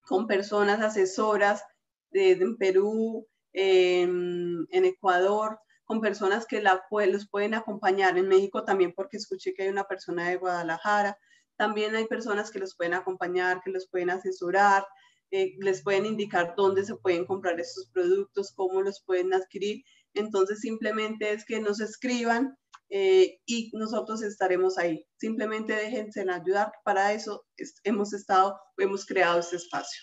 con 0.00 0.26
personas 0.26 0.80
asesoras 0.80 1.62
de, 2.10 2.32
en 2.32 2.56
Perú, 2.56 3.26
en 3.52 4.66
Ecuador, 4.72 5.60
con 5.88 6.02
personas 6.02 6.44
que 6.46 6.62
los 6.62 7.28
pueden 7.30 7.54
acompañar 7.54 8.18
en 8.18 8.28
México 8.28 8.62
también 8.62 8.92
porque 8.94 9.16
escuché 9.16 9.54
que 9.54 9.62
hay 9.62 9.68
una 9.70 9.84
persona 9.84 10.28
de 10.28 10.36
Guadalajara. 10.36 11.18
También 11.56 11.96
hay 11.96 12.06
personas 12.06 12.50
que 12.50 12.58
los 12.58 12.76
pueden 12.76 12.92
acompañar, 12.92 13.62
que 13.64 13.70
los 13.70 13.88
pueden 13.88 14.10
asesorar, 14.10 14.86
eh, 15.30 15.54
les 15.60 15.82
pueden 15.82 16.04
indicar 16.04 16.52
dónde 16.58 16.84
se 16.84 16.94
pueden 16.96 17.24
comprar 17.24 17.58
estos 17.58 17.88
productos, 17.90 18.52
cómo 18.54 18.82
los 18.82 19.02
pueden 19.02 19.32
adquirir. 19.32 19.82
Entonces 20.12 20.60
simplemente 20.60 21.32
es 21.32 21.46
que 21.46 21.58
nos 21.58 21.80
escriban 21.80 22.54
eh, 22.90 23.40
y 23.46 23.70
nosotros 23.72 24.22
estaremos 24.22 24.76
ahí. 24.76 25.06
Simplemente 25.16 25.72
déjense 25.74 26.20
en 26.20 26.28
ayudar. 26.28 26.70
Para 26.84 27.14
eso 27.14 27.46
hemos 27.82 28.12
estado, 28.12 28.60
hemos 28.76 29.06
creado 29.06 29.40
este 29.40 29.56
espacio. 29.56 30.02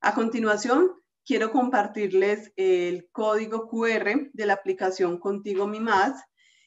A 0.00 0.14
continuación, 0.14 0.92
quiero 1.28 1.52
compartirles 1.52 2.52
el 2.56 3.06
código 3.12 3.68
QR 3.68 4.30
de 4.32 4.46
la 4.46 4.54
aplicación 4.54 5.18
Contigo 5.18 5.66
Mi 5.66 5.78
Más. 5.78 6.24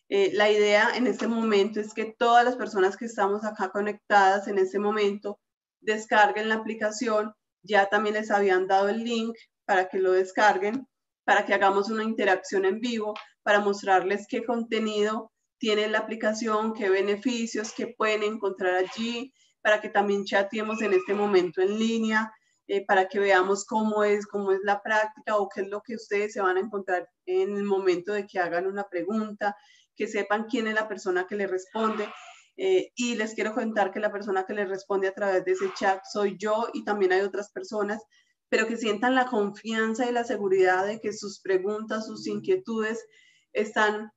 Eh, 0.08 0.30
la 0.34 0.52
idea 0.52 0.92
en 0.96 1.08
este 1.08 1.28
momento 1.28 1.80
es 1.80 1.96
que 1.96 2.14
todas 2.16 2.46
las 2.46 2.58
personas 2.58 2.96
que 2.96 3.06
estamos 3.06 3.44
acá 3.44 3.72
conectadas 3.72 4.48
en 4.48 4.60
este 4.60 4.78
momento 4.78 5.40
descarguen 5.80 6.48
la 6.48 6.56
aplicación. 6.56 7.34
Ya 7.64 7.88
también 7.88 8.14
les 8.14 8.30
habían 8.30 8.68
dado 8.68 8.90
el 8.90 9.04
link 9.04 9.36
para 9.66 9.90
que 9.90 9.98
lo 9.98 10.12
descarguen, 10.12 10.88
para 11.26 11.44
que 11.44 11.56
hagamos 11.56 11.90
una 11.90 12.04
interacción 12.04 12.64
en 12.66 12.80
vivo, 12.80 13.16
para 13.42 13.62
mostrarles 13.62 14.28
qué 14.30 14.44
contenido 14.44 15.32
tiene 15.58 15.88
la 15.88 16.00
aplicación, 16.00 16.74
qué 16.76 16.88
beneficios, 16.92 17.74
qué 17.76 17.88
pueden 17.98 18.22
encontrar 18.22 18.76
allí, 18.76 19.34
para 19.64 19.82
que 19.82 19.90
también 19.90 20.24
chateemos 20.24 20.84
en 20.84 20.94
este 20.94 21.16
momento 21.16 21.62
en 21.62 21.80
línea, 21.80 22.32
eh, 22.74 22.86
para 22.86 23.10
que 23.10 23.20
veamos 23.20 23.66
cómo 23.66 24.06
es, 24.06 24.26
cómo 24.26 24.54
es 24.54 24.62
la 24.64 24.82
práctica 24.82 25.36
o 25.36 25.50
qué 25.50 25.60
es 25.60 25.68
lo 25.68 25.82
que 25.82 25.96
ustedes 25.96 26.32
se 26.32 26.40
van 26.40 26.56
a 26.56 26.62
encontrar 26.62 27.10
en 27.26 27.58
el 27.58 27.66
momento 27.66 28.14
de 28.14 28.26
que 28.26 28.40
hagan 28.40 28.66
una 28.66 28.88
pregunta, 28.88 29.58
que 29.94 30.08
sepan 30.08 30.46
quién 30.50 30.68
es 30.68 30.76
la 30.76 30.88
persona 30.88 31.28
que 31.28 31.36
le 31.36 31.48
responde. 31.48 32.08
Eh, 32.56 32.94
y 32.96 33.16
les 33.16 33.34
quiero 33.34 33.54
contar 33.54 33.92
que 33.92 34.00
la 34.00 34.10
persona 34.10 34.46
que 34.46 34.54
le 34.54 34.64
responde 34.64 35.10
a 35.10 35.14
través 35.14 35.44
de 35.44 35.52
ese 35.52 35.66
chat 35.78 36.00
soy 36.10 36.38
yo 36.40 36.70
y 36.74 36.86
también 36.86 37.12
hay 37.12 37.20
otras 37.20 37.52
personas, 37.52 38.02
pero 38.48 38.68
que 38.68 38.78
sientan 38.78 39.16
la 39.16 39.26
confianza 39.26 40.10
y 40.10 40.14
la 40.14 40.24
seguridad 40.24 40.86
de 40.86 41.02
que 41.02 41.12
sus 41.12 41.42
preguntas, 41.42 42.08
sus 42.08 42.26
inquietudes 42.26 43.06
están, 43.52 44.14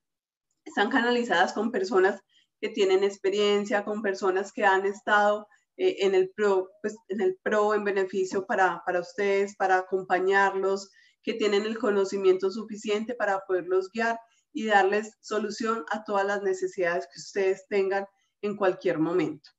están 0.65 0.91
canalizadas 0.91 1.55
con 1.55 1.73
personas 1.73 2.21
que 2.61 2.69
tienen 2.69 3.03
experiencia, 3.03 3.85
con 3.85 4.01
personas 4.01 4.53
que 4.53 4.65
han 4.65 4.87
estado 4.87 5.49
eh, 5.77 5.97
en, 6.01 6.15
el 6.15 6.31
pro, 6.31 6.71
pues, 6.83 6.97
en 7.09 7.21
el 7.21 7.39
pro, 7.43 7.75
en 7.75 7.85
beneficio 7.85 8.47
para, 8.47 8.83
para 8.87 9.01
ustedes, 9.01 9.57
para 9.57 9.79
acompañarlos, 9.79 10.91
que 11.23 11.35
tienen 11.35 11.65
el 11.65 11.79
conocimiento 11.79 12.51
suficiente 12.51 13.15
para 13.15 13.41
poderlos 13.41 13.91
guiar 13.93 14.19
y 14.53 14.67
darles 14.67 15.17
solución 15.21 15.85
a 15.91 16.05
todas 16.05 16.27
las 16.27 16.43
necesidades 16.43 17.07
que 17.13 17.19
ustedes 17.19 17.67
tengan 17.69 18.07
en 18.43 18.57
cualquier 18.57 18.99
momento. 18.99 19.51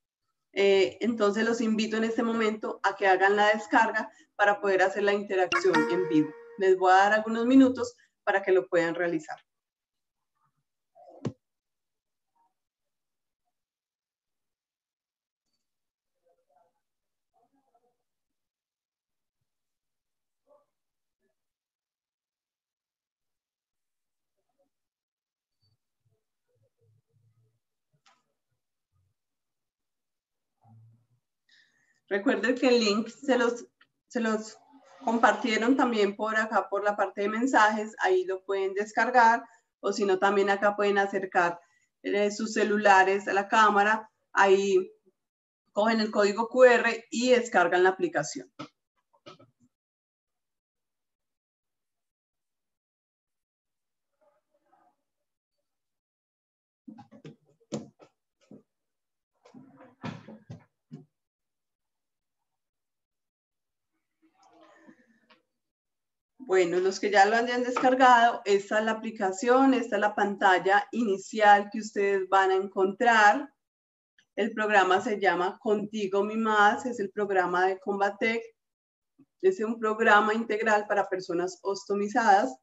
Eh, 0.52 0.96
entonces 1.00 1.44
los 1.44 1.60
invito 1.60 1.98
en 1.98 2.04
este 2.04 2.22
momento 2.22 2.80
a 2.82 2.96
que 2.96 3.06
hagan 3.06 3.36
la 3.36 3.48
descarga 3.48 4.10
para 4.36 4.60
poder 4.60 4.82
hacer 4.82 5.02
la 5.02 5.12
interacción 5.12 5.74
en 5.90 6.08
vivo. 6.08 6.30
Les 6.58 6.78
voy 6.78 6.92
a 6.92 6.96
dar 6.96 7.12
algunos 7.12 7.44
minutos 7.44 7.94
para 8.24 8.42
que 8.42 8.52
lo 8.52 8.66
puedan 8.66 8.94
realizar. 8.94 9.36
Recuerden 32.08 32.54
que 32.54 32.68
el 32.68 32.80
link 32.80 33.08
se 33.08 33.36
los, 33.36 33.66
se 34.08 34.20
los 34.20 34.58
compartieron 35.04 35.76
también 35.76 36.16
por 36.16 36.36
acá, 36.36 36.68
por 36.68 36.84
la 36.84 36.96
parte 36.96 37.22
de 37.22 37.28
mensajes, 37.28 37.94
ahí 38.00 38.24
lo 38.24 38.44
pueden 38.44 38.74
descargar, 38.74 39.42
o 39.80 39.92
si 39.92 40.04
no, 40.04 40.18
también 40.18 40.50
acá 40.50 40.76
pueden 40.76 40.98
acercar 40.98 41.60
eh, 42.02 42.30
sus 42.30 42.52
celulares 42.52 43.28
a 43.28 43.32
la 43.32 43.48
cámara, 43.48 44.10
ahí 44.32 44.92
cogen 45.72 46.00
el 46.00 46.10
código 46.10 46.48
QR 46.48 46.88
y 47.10 47.30
descargan 47.30 47.82
la 47.82 47.90
aplicación. 47.90 48.50
Bueno, 66.46 66.78
los 66.78 67.00
que 67.00 67.10
ya 67.10 67.26
lo 67.26 67.34
hayan 67.34 67.64
descargado, 67.64 68.40
esta 68.44 68.78
es 68.78 68.84
la 68.84 68.92
aplicación, 68.92 69.74
esta 69.74 69.96
es 69.96 70.00
la 70.00 70.14
pantalla 70.14 70.86
inicial 70.92 71.70
que 71.72 71.80
ustedes 71.80 72.28
van 72.28 72.52
a 72.52 72.54
encontrar. 72.54 73.52
El 74.36 74.52
programa 74.52 75.00
se 75.00 75.18
llama 75.18 75.58
Contigo 75.60 76.22
Mi 76.22 76.36
Más, 76.36 76.86
es 76.86 77.00
el 77.00 77.10
programa 77.10 77.66
de 77.66 77.80
Combatec. 77.80 78.44
Es 79.42 79.58
un 79.58 79.80
programa 79.80 80.34
integral 80.34 80.86
para 80.86 81.08
personas 81.08 81.58
ostomizadas, 81.62 82.56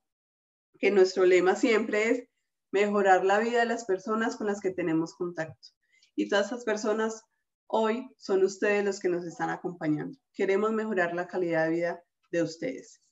que 0.79 0.89
nuestro 0.89 1.25
lema 1.25 1.57
siempre 1.57 2.09
es 2.09 2.23
mejorar 2.71 3.25
la 3.25 3.39
vida 3.39 3.59
de 3.59 3.65
las 3.65 3.83
personas 3.83 4.37
con 4.37 4.47
las 4.47 4.61
que 4.61 4.71
tenemos 4.71 5.13
contacto. 5.13 5.67
Y 6.15 6.29
todas 6.29 6.45
esas 6.45 6.63
personas 6.63 7.21
hoy 7.67 8.09
son 8.17 8.45
ustedes 8.45 8.85
los 8.85 9.01
que 9.01 9.09
nos 9.09 9.25
están 9.25 9.49
acompañando. 9.49 10.17
Queremos 10.33 10.71
mejorar 10.71 11.13
la 11.13 11.27
calidad 11.27 11.65
de 11.65 11.71
vida 11.71 12.03
de 12.31 12.43
ustedes. 12.43 13.02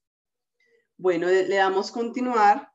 Bueno, 1.02 1.26
le 1.26 1.56
damos 1.56 1.92
continuar. 1.92 2.72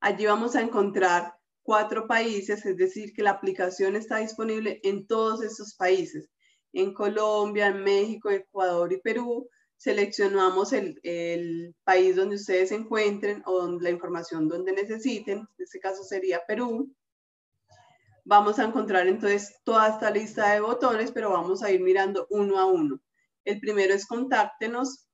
Allí 0.00 0.26
vamos 0.26 0.56
a 0.56 0.60
encontrar 0.60 1.36
cuatro 1.62 2.08
países, 2.08 2.66
es 2.66 2.76
decir, 2.76 3.12
que 3.12 3.22
la 3.22 3.30
aplicación 3.30 3.94
está 3.94 4.16
disponible 4.16 4.80
en 4.82 5.06
todos 5.06 5.40
esos 5.40 5.76
países. 5.76 6.28
En 6.72 6.92
Colombia, 6.94 7.68
en 7.68 7.84
México, 7.84 8.28
Ecuador 8.28 8.92
y 8.92 9.00
Perú. 9.00 9.48
Seleccionamos 9.76 10.72
el, 10.72 11.76
país 11.84 12.16
donde 12.16 12.34
ustedes 12.34 12.70
se 12.70 12.74
encuentren 12.74 13.44
o 13.46 13.78
la 13.80 13.90
información 13.90 14.48
donde 14.48 14.72
necesiten. 14.72 15.38
En 15.38 15.62
este 15.64 15.78
caso 15.78 16.02
sería 16.02 16.44
Perú. 16.44 16.92
Vamos 18.24 18.58
a 18.58 18.64
encontrar 18.64 19.06
entonces 19.06 19.60
toda 19.62 19.90
esta 19.90 20.10
lista 20.10 20.54
de 20.54 20.60
botones, 20.60 21.12
pero 21.12 21.30
vamos 21.30 21.62
a 21.62 21.70
ir 21.70 21.80
mirando 21.80 22.26
uno 22.30 22.58
a 22.58 22.64
uno. 22.64 23.00
El 23.44 23.60
primero 23.60 23.94
es 23.94 24.06
contáctenos, 24.06 25.06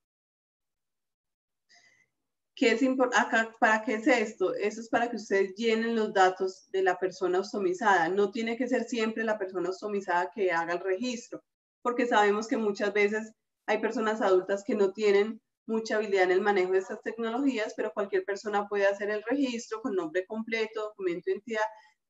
¿Qué 2.56 2.70
es 2.72 2.82
acá, 3.14 3.54
¿Para 3.60 3.82
qué 3.84 3.96
es 3.96 4.06
esto? 4.06 4.54
Eso 4.54 4.80
es 4.80 4.88
para 4.88 5.10
que 5.10 5.16
ustedes 5.16 5.54
llenen 5.56 5.94
los 5.94 6.14
datos 6.14 6.66
de 6.72 6.82
la 6.82 6.98
persona 6.98 7.40
ostomizada. 7.40 8.08
No 8.08 8.30
tiene 8.30 8.56
que 8.56 8.66
ser 8.66 8.84
siempre 8.84 9.24
la 9.24 9.38
persona 9.38 9.68
ostomizada 9.68 10.30
que 10.34 10.50
haga 10.50 10.72
el 10.72 10.80
registro, 10.80 11.44
porque 11.82 12.06
sabemos 12.06 12.48
que 12.48 12.56
muchas 12.56 12.94
veces 12.94 13.30
hay 13.66 13.78
personas 13.78 14.22
adultas 14.22 14.64
que 14.64 14.74
no 14.74 14.94
tienen 14.94 15.38
mucha 15.66 15.96
habilidad 15.96 16.24
en 16.24 16.30
el 16.30 16.40
manejo 16.40 16.72
de 16.72 16.78
estas 16.78 17.02
tecnologías, 17.02 17.74
pero 17.76 17.92
cualquier 17.92 18.24
persona 18.24 18.66
puede 18.68 18.86
hacer 18.86 19.10
el 19.10 19.22
registro 19.24 19.82
con 19.82 19.94
nombre 19.94 20.24
completo, 20.24 20.80
documento 20.82 21.24
de 21.26 21.32
identidad, 21.32 21.64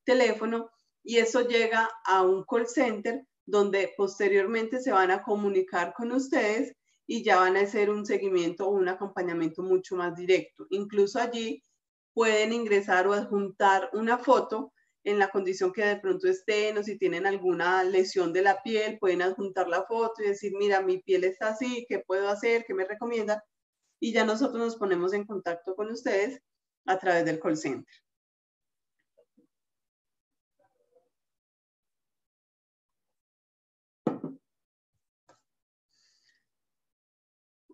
teléfono, 0.04 0.70
y 1.02 1.16
eso 1.16 1.40
llega 1.40 1.90
a 2.04 2.22
un 2.22 2.44
call 2.44 2.68
center 2.68 3.26
donde 3.46 3.92
posteriormente 3.96 4.80
se 4.80 4.92
van 4.92 5.10
a 5.10 5.22
comunicar 5.22 5.92
con 5.92 6.12
ustedes 6.12 6.72
y 7.06 7.22
ya 7.22 7.36
van 7.38 7.56
a 7.56 7.60
hacer 7.60 7.90
un 7.90 8.04
seguimiento 8.04 8.66
o 8.66 8.70
un 8.70 8.88
acompañamiento 8.88 9.62
mucho 9.62 9.96
más 9.96 10.16
directo. 10.16 10.66
Incluso 10.70 11.20
allí 11.20 11.62
pueden 12.12 12.52
ingresar 12.52 13.06
o 13.06 13.12
adjuntar 13.12 13.90
una 13.92 14.18
foto 14.18 14.72
en 15.04 15.18
la 15.20 15.28
condición 15.28 15.72
que 15.72 15.84
de 15.84 16.00
pronto 16.00 16.28
estén 16.28 16.78
o 16.78 16.82
si 16.82 16.98
tienen 16.98 17.26
alguna 17.26 17.84
lesión 17.84 18.32
de 18.32 18.42
la 18.42 18.60
piel, 18.62 18.98
pueden 18.98 19.22
adjuntar 19.22 19.68
la 19.68 19.84
foto 19.84 20.22
y 20.22 20.28
decir, 20.28 20.52
mira, 20.58 20.80
mi 20.80 20.98
piel 20.98 21.22
está 21.24 21.48
así, 21.48 21.86
¿qué 21.88 22.00
puedo 22.00 22.28
hacer? 22.28 22.64
¿Qué 22.66 22.74
me 22.74 22.84
recomienda? 22.84 23.44
Y 24.00 24.12
ya 24.12 24.24
nosotros 24.24 24.58
nos 24.58 24.76
ponemos 24.76 25.12
en 25.12 25.24
contacto 25.24 25.76
con 25.76 25.90
ustedes 25.90 26.40
a 26.86 26.98
través 26.98 27.24
del 27.24 27.38
call 27.38 27.56
center. 27.56 27.94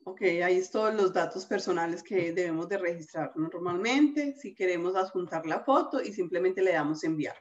Ok, 0.04 0.22
ahí 0.22 0.58
están 0.58 0.96
los 0.96 1.12
datos 1.12 1.46
personales 1.46 2.02
que 2.02 2.32
debemos 2.32 2.68
de 2.68 2.76
registrar 2.76 3.32
normalmente. 3.36 4.34
Si 4.34 4.52
queremos 4.52 4.96
adjuntar 4.96 5.46
la 5.46 5.60
foto 5.60 6.02
y 6.02 6.12
simplemente 6.12 6.60
le 6.60 6.72
damos 6.72 7.04
enviar. 7.04 7.36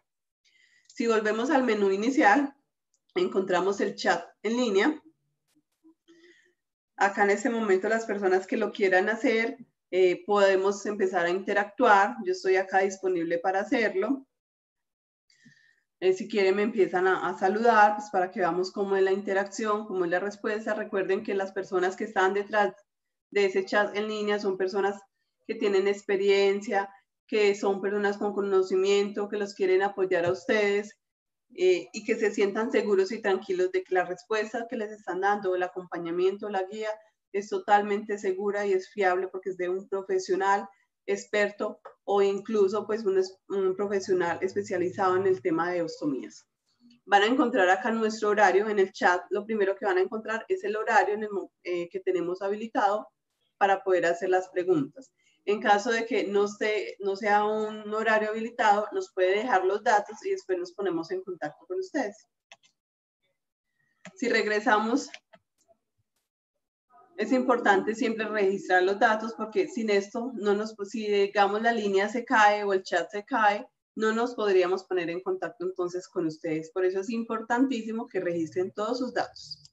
Si 0.87 1.07
volvemos 1.07 1.49
al 1.49 1.63
menú 1.63 1.89
inicial, 1.89 2.55
encontramos 3.15 3.81
el 3.81 3.95
chat 3.95 4.23
en 4.43 4.57
línea. 4.57 5.01
Acá 6.97 7.23
en 7.23 7.31
este 7.31 7.49
momento 7.49 7.89
las 7.89 8.05
personas 8.05 8.45
que 8.45 8.57
lo 8.57 8.71
quieran 8.71 9.09
hacer, 9.09 9.57
eh, 9.89 10.23
podemos 10.25 10.85
empezar 10.85 11.25
a 11.25 11.31
interactuar. 11.31 12.15
Yo 12.23 12.33
estoy 12.33 12.57
acá 12.57 12.79
disponible 12.79 13.39
para 13.39 13.61
hacerlo. 13.61 14.27
Eh, 16.01 16.13
si 16.13 16.27
quieren 16.27 16.55
me 16.55 16.63
empiezan 16.63 17.05
a, 17.05 17.37
saludar 17.37 17.95
pues 17.95 18.09
para 18.09 18.31
que 18.31 18.39
veamos 18.39 18.71
cómo 18.71 18.95
es 18.95 19.03
la 19.03 19.11
interacción, 19.11 19.85
cómo 19.85 20.05
es 20.05 20.11
la 20.11 20.19
respuesta. 20.19 20.73
Recuerden 20.73 21.23
que 21.23 21.35
las 21.35 21.51
personas 21.51 21.95
que 21.95 22.05
están 22.05 22.33
detrás 22.33 22.73
de 23.29 23.45
ese 23.45 23.65
chat 23.65 23.95
en 23.95 24.07
línea 24.07 24.39
son 24.39 24.57
personas 24.57 24.99
que 25.45 25.53
tienen 25.53 25.87
experiencia, 25.87 26.89
que 27.27 27.53
son 27.53 27.81
personas 27.81 28.17
con 28.17 28.33
conocimiento, 28.33 29.29
que 29.29 29.37
los 29.37 29.53
quieren 29.53 29.83
apoyar 29.83 30.25
a 30.25 30.31
ustedes 30.31 30.97
eh, 31.55 31.87
y 31.93 32.03
que 32.03 32.15
se 32.15 32.31
sientan 32.31 32.71
seguros 32.71 33.11
y 33.11 33.21
tranquilos 33.21 33.71
de 33.71 33.83
que 33.83 33.93
la 33.93 34.03
respuesta 34.03 34.65
que 34.67 34.77
les 34.77 34.91
están 34.91 35.21
dando, 35.21 35.55
el 35.55 35.61
acompañamiento, 35.61 36.49
la 36.49 36.63
guía, 36.63 36.89
es 37.31 37.47
totalmente 37.47 38.17
segura 38.17 38.65
y 38.65 38.73
es 38.73 38.89
fiable 38.89 39.27
porque 39.27 39.51
es 39.51 39.57
de 39.57 39.69
un 39.69 39.87
profesional 39.87 40.67
experto 41.05 41.79
o 42.03 42.21
incluso 42.21 42.85
pues 42.85 43.03
un, 43.05 43.75
profesional 43.75 44.39
especializado 44.41 45.15
en 45.17 45.27
el 45.27 45.41
tema 45.41 45.71
de 45.71 45.81
ostomías. 45.81 46.45
Van 47.05 47.23
a 47.23 47.27
encontrar 47.27 47.69
acá 47.69 47.91
nuestro 47.91 48.29
horario 48.29 48.69
en 48.69 48.79
el 48.79 48.91
chat. 48.91 49.21
Lo 49.29 49.45
primero 49.45 49.75
que 49.75 49.85
van 49.85 49.97
a 49.97 50.01
encontrar 50.01 50.45
es 50.47 50.63
el 50.63 50.75
horario 50.75 51.15
en 51.15 51.23
el, 51.23 51.29
eh, 51.63 51.89
que 51.89 51.99
tenemos 51.99 52.41
habilitado 52.41 53.07
para 53.57 53.83
poder 53.83 54.05
hacer 54.05 54.29
las 54.29 54.49
preguntas. 54.49 55.11
En 55.45 55.59
caso 55.59 55.91
de 55.91 56.05
que 56.05 56.27
no, 56.27 56.45
esté, 56.45 56.95
no 56.99 57.15
sea 57.15 57.45
un 57.45 57.91
horario 57.93 58.29
habilitado, 58.29 58.87
nos 58.91 59.11
puede 59.13 59.37
dejar 59.37 59.65
los 59.65 59.83
datos 59.83 60.23
y 60.25 60.31
después 60.31 60.57
nos 60.57 60.71
ponemos 60.73 61.09
en 61.11 61.23
contacto 61.23 61.65
con 61.65 61.79
ustedes. 61.79 62.27
Si 64.15 64.29
regresamos 64.29 65.09
es 67.21 67.31
importante 67.31 67.93
siempre 67.93 68.27
registrar 68.27 68.81
los 68.81 68.97
datos 68.97 69.35
porque 69.37 69.67
sin 69.67 69.91
esto, 69.91 70.31
no 70.33 70.55
nos, 70.55 70.75
si 70.89 71.05
digamos 71.05 71.61
la 71.61 71.71
línea 71.71 72.09
se 72.09 72.25
cae 72.25 72.63
o 72.63 72.73
el 72.73 72.81
chat 72.81 73.11
se 73.11 73.23
cae, 73.23 73.67
no 73.95 74.11
nos 74.11 74.33
podríamos 74.33 74.85
poner 74.85 75.07
en 75.11 75.21
contacto 75.21 75.65
entonces 75.65 76.07
con 76.07 76.25
ustedes. 76.25 76.71
Por 76.71 76.83
eso 76.83 77.01
es 77.01 77.11
importantísimo 77.11 78.07
que 78.07 78.21
registren 78.21 78.71
todos 78.71 78.97
sus 78.97 79.13
datos. 79.13 79.71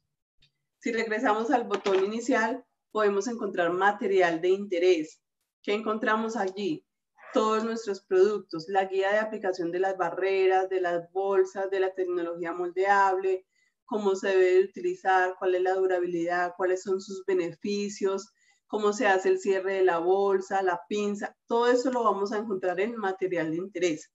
Si 0.80 0.92
regresamos 0.92 1.50
al 1.50 1.64
botón 1.64 2.04
inicial, 2.04 2.62
podemos 2.92 3.26
encontrar 3.28 3.72
material 3.72 4.42
de 4.42 4.50
interés. 4.50 5.18
¿Qué 5.62 5.72
encontramos 5.72 6.36
allí? 6.36 6.84
Todos 7.32 7.64
nuestros 7.64 8.02
productos, 8.04 8.68
la 8.68 8.84
guía 8.84 9.10
de 9.10 9.20
aplicación 9.20 9.72
de 9.72 9.80
las 9.80 9.96
barreras, 9.96 10.68
de 10.68 10.82
las 10.82 11.10
bolsas, 11.12 11.70
de 11.70 11.80
la 11.80 11.94
tecnología 11.94 12.52
moldeable, 12.52 13.46
cómo 13.88 14.14
se 14.14 14.28
debe 14.28 14.64
utilizar, 14.64 15.34
cuál 15.38 15.54
es 15.54 15.62
la 15.62 15.72
durabilidad, 15.72 16.52
cuáles 16.58 16.82
son 16.82 17.00
sus 17.00 17.24
beneficios, 17.24 18.30
cómo 18.66 18.92
se 18.92 19.06
hace 19.06 19.30
el 19.30 19.40
cierre 19.40 19.74
de 19.74 19.82
la 19.82 19.98
bolsa, 19.98 20.62
la 20.62 20.82
pinza, 20.88 21.34
todo 21.46 21.68
eso 21.68 21.90
lo 21.90 22.04
vamos 22.04 22.30
a 22.32 22.36
encontrar 22.36 22.78
en 22.80 22.96
material 22.96 23.50
de 23.50 23.56
interés. 23.56 24.12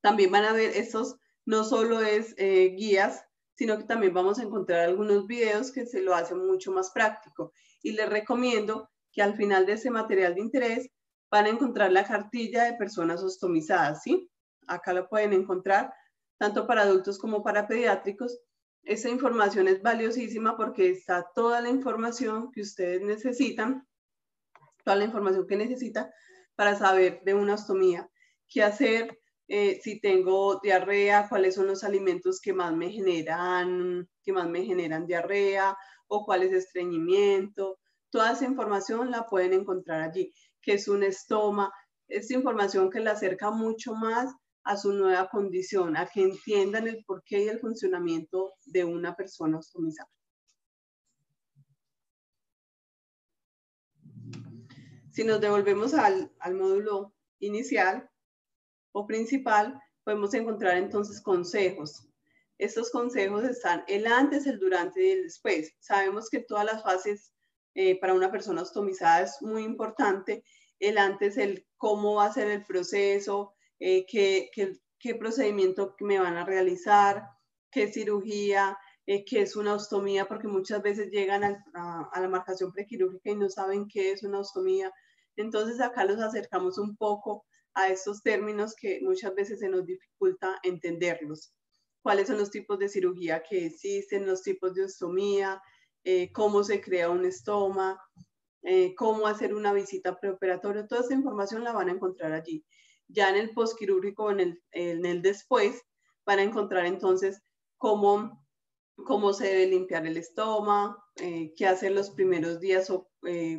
También 0.00 0.30
van 0.30 0.44
a 0.44 0.52
ver, 0.52 0.70
estos 0.76 1.16
no 1.44 1.64
solo 1.64 2.02
es 2.02 2.34
eh, 2.38 2.72
guías, 2.76 3.24
sino 3.56 3.76
que 3.76 3.84
también 3.84 4.14
vamos 4.14 4.38
a 4.38 4.44
encontrar 4.44 4.80
algunos 4.80 5.26
videos 5.26 5.72
que 5.72 5.84
se 5.84 6.00
lo 6.00 6.14
hacen 6.14 6.38
mucho 6.38 6.70
más 6.70 6.92
práctico. 6.92 7.52
Y 7.82 7.92
les 7.92 8.08
recomiendo 8.08 8.88
que 9.12 9.22
al 9.22 9.34
final 9.34 9.66
de 9.66 9.72
ese 9.72 9.90
material 9.90 10.36
de 10.36 10.42
interés 10.42 10.88
van 11.32 11.46
a 11.46 11.50
encontrar 11.50 11.90
la 11.90 12.04
cartilla 12.04 12.62
de 12.62 12.74
personas 12.74 13.24
ostomizadas, 13.24 14.04
¿sí? 14.04 14.30
Acá 14.68 14.92
lo 14.92 15.08
pueden 15.08 15.32
encontrar 15.32 15.92
tanto 16.40 16.66
para 16.66 16.82
adultos 16.82 17.18
como 17.18 17.42
para 17.42 17.68
pediátricos. 17.68 18.40
Esa 18.82 19.10
información 19.10 19.68
es 19.68 19.82
valiosísima 19.82 20.56
porque 20.56 20.88
está 20.88 21.28
toda 21.34 21.60
la 21.60 21.68
información 21.68 22.50
que 22.50 22.62
ustedes 22.62 23.02
necesitan, 23.02 23.86
toda 24.82 24.96
la 24.96 25.04
información 25.04 25.46
que 25.46 25.56
necesitan 25.56 26.10
para 26.54 26.76
saber 26.76 27.20
de 27.24 27.34
una 27.34 27.54
ostomía, 27.54 28.10
qué 28.48 28.62
hacer, 28.62 29.20
eh, 29.48 29.80
si 29.82 30.00
tengo 30.00 30.58
diarrea, 30.62 31.28
cuáles 31.28 31.56
son 31.56 31.66
los 31.66 31.84
alimentos 31.84 32.40
que 32.40 32.54
más 32.54 32.74
me 32.74 32.90
generan, 32.90 34.08
que 34.22 34.32
más 34.32 34.48
me 34.48 34.64
generan 34.64 35.06
diarrea 35.06 35.76
o 36.08 36.24
cuál 36.24 36.42
es 36.42 36.52
estreñimiento. 36.54 37.78
Toda 38.08 38.32
esa 38.32 38.46
información 38.46 39.10
la 39.10 39.26
pueden 39.26 39.52
encontrar 39.52 40.00
allí, 40.00 40.32
que 40.62 40.72
es 40.72 40.88
un 40.88 41.02
estoma. 41.02 41.70
Es 42.08 42.30
información 42.30 42.88
que 42.88 43.00
la 43.00 43.12
acerca 43.12 43.50
mucho 43.50 43.94
más 43.94 44.34
a 44.64 44.76
su 44.76 44.92
nueva 44.92 45.28
condición, 45.28 45.96
a 45.96 46.06
que 46.06 46.22
entiendan 46.22 46.86
el 46.86 47.04
porqué 47.04 47.44
y 47.44 47.48
el 47.48 47.60
funcionamiento 47.60 48.54
de 48.66 48.84
una 48.84 49.16
persona 49.16 49.58
ostomizada. 49.58 50.10
Si 55.10 55.24
nos 55.24 55.40
devolvemos 55.40 55.92
al, 55.94 56.30
módulo 56.54 57.12
inicial 57.40 58.08
o 58.92 59.06
principal, 59.06 59.80
podemos 60.04 60.32
encontrar 60.34 60.76
entonces 60.76 61.20
consejos. 61.20 62.08
Estos 62.58 62.90
consejos 62.90 63.44
están 63.44 63.82
el 63.88 64.06
antes, 64.06 64.46
el 64.46 64.58
durante 64.58 65.04
y 65.04 65.10
el 65.10 65.22
después. 65.24 65.74
Sabemos 65.80 66.30
que 66.30 66.40
todas 66.40 66.64
las 66.64 66.82
fases 66.82 67.32
eh, 67.74 67.98
para 67.98 68.14
una 68.14 68.30
persona 68.30 68.62
ostomizada 68.62 69.22
es 69.22 69.36
muy 69.40 69.64
importante. 69.64 70.44
El 70.78 70.96
antes, 70.96 71.36
el 71.38 71.66
cómo 71.76 72.16
va 72.16 72.26
a 72.26 72.32
ser 72.32 72.48
el 72.48 72.64
proceso, 72.64 73.54
eh, 73.80 74.06
qué, 74.06 74.50
qué, 74.98 75.14
procedimiento 75.14 75.96
me 76.00 76.18
van 76.20 76.36
a 76.36 76.44
realizar, 76.44 77.24
qué 77.72 77.90
cirugía, 77.92 78.78
eh, 79.06 79.24
qué 79.24 79.42
es 79.42 79.56
una 79.56 79.74
ostomía, 79.74 80.26
porque 80.26 80.48
muchas 80.48 80.82
veces 80.82 81.10
llegan 81.10 81.42
a, 81.42 82.10
a, 82.12 82.20
la 82.20 82.28
marcación 82.28 82.72
prequirúrgica 82.72 83.30
y 83.30 83.36
no 83.36 83.48
saben 83.48 83.88
qué 83.88 84.12
es 84.12 84.22
una 84.22 84.40
ostomía. 84.40 84.92
Entonces 85.36 85.80
acá 85.80 86.04
los 86.04 86.20
acercamos 86.20 86.78
un 86.78 86.96
poco 86.96 87.44
a 87.74 87.88
estos 87.88 88.22
términos 88.22 88.74
que 88.74 89.00
muchas 89.02 89.34
veces 89.34 89.60
se 89.60 89.68
nos 89.68 89.86
dificulta 89.86 90.58
entenderlos. 90.62 91.52
¿Cuáles 92.02 92.28
son 92.28 92.38
los 92.38 92.50
tipos 92.50 92.78
de 92.78 92.88
cirugía 92.88 93.42
que 93.42 93.66
existen, 93.66 94.26
los 94.26 94.42
tipos 94.42 94.74
de 94.74 94.84
ostomía, 94.84 95.60
eh, 96.04 96.32
cómo 96.32 96.64
se 96.64 96.80
crea 96.80 97.10
un 97.10 97.24
estoma, 97.24 98.00
eh, 98.62 98.94
cómo 98.94 99.26
hacer 99.26 99.54
una 99.54 99.72
visita 99.72 100.18
preoperatoria? 100.18 100.86
Toda 100.86 101.02
esta 101.02 101.14
información 101.14 101.62
la 101.64 101.72
van 101.72 101.88
a 101.88 101.92
encontrar 101.92 102.32
allí. 102.32 102.64
Ya 103.12 103.30
en 103.30 103.36
el 103.36 103.50
postquirúrgico, 103.50 104.30
en 104.30 104.40
el, 104.40 104.62
en 104.72 105.04
el 105.06 105.22
después, 105.22 105.82
van 106.24 106.38
a 106.38 106.42
encontrar 106.42 106.86
entonces 106.86 107.42
cómo, 107.76 108.44
cómo 109.04 109.32
se 109.32 109.48
debe 109.48 109.66
limpiar 109.66 110.06
el 110.06 110.16
estoma, 110.16 110.96
eh, 111.16 111.52
qué 111.56 111.66
hacer 111.66 111.92
los 111.92 112.10
primeros 112.10 112.60
días 112.60 112.90
o 112.90 113.08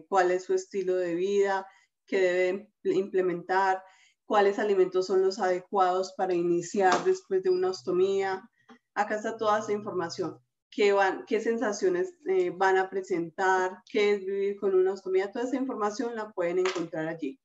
cuál 0.07 0.31
es 0.31 0.45
su 0.45 0.53
estilo 0.53 0.95
de 0.95 1.15
vida, 1.15 1.67
qué 2.07 2.19
debe 2.19 2.71
implementar, 2.83 3.83
cuáles 4.25 4.59
alimentos 4.59 5.07
son 5.07 5.21
los 5.21 5.39
adecuados 5.39 6.13
para 6.15 6.33
iniciar 6.33 7.03
después 7.03 7.43
de 7.43 7.49
una 7.49 7.69
ostomía. 7.69 8.41
Acá 8.93 9.15
está 9.15 9.37
toda 9.37 9.59
esa 9.59 9.73
información. 9.73 10.39
¿Qué, 10.69 10.93
van, 10.93 11.25
qué 11.27 11.41
sensaciones 11.41 12.13
eh, 12.27 12.49
van 12.55 12.77
a 12.77 12.89
presentar? 12.89 13.83
¿Qué 13.91 14.13
es 14.13 14.25
vivir 14.25 14.57
con 14.57 14.73
una 14.73 14.93
ostomía? 14.93 15.31
Toda 15.31 15.45
esa 15.45 15.57
información 15.57 16.15
la 16.15 16.31
pueden 16.31 16.59
encontrar 16.59 17.07
allí. 17.07 17.39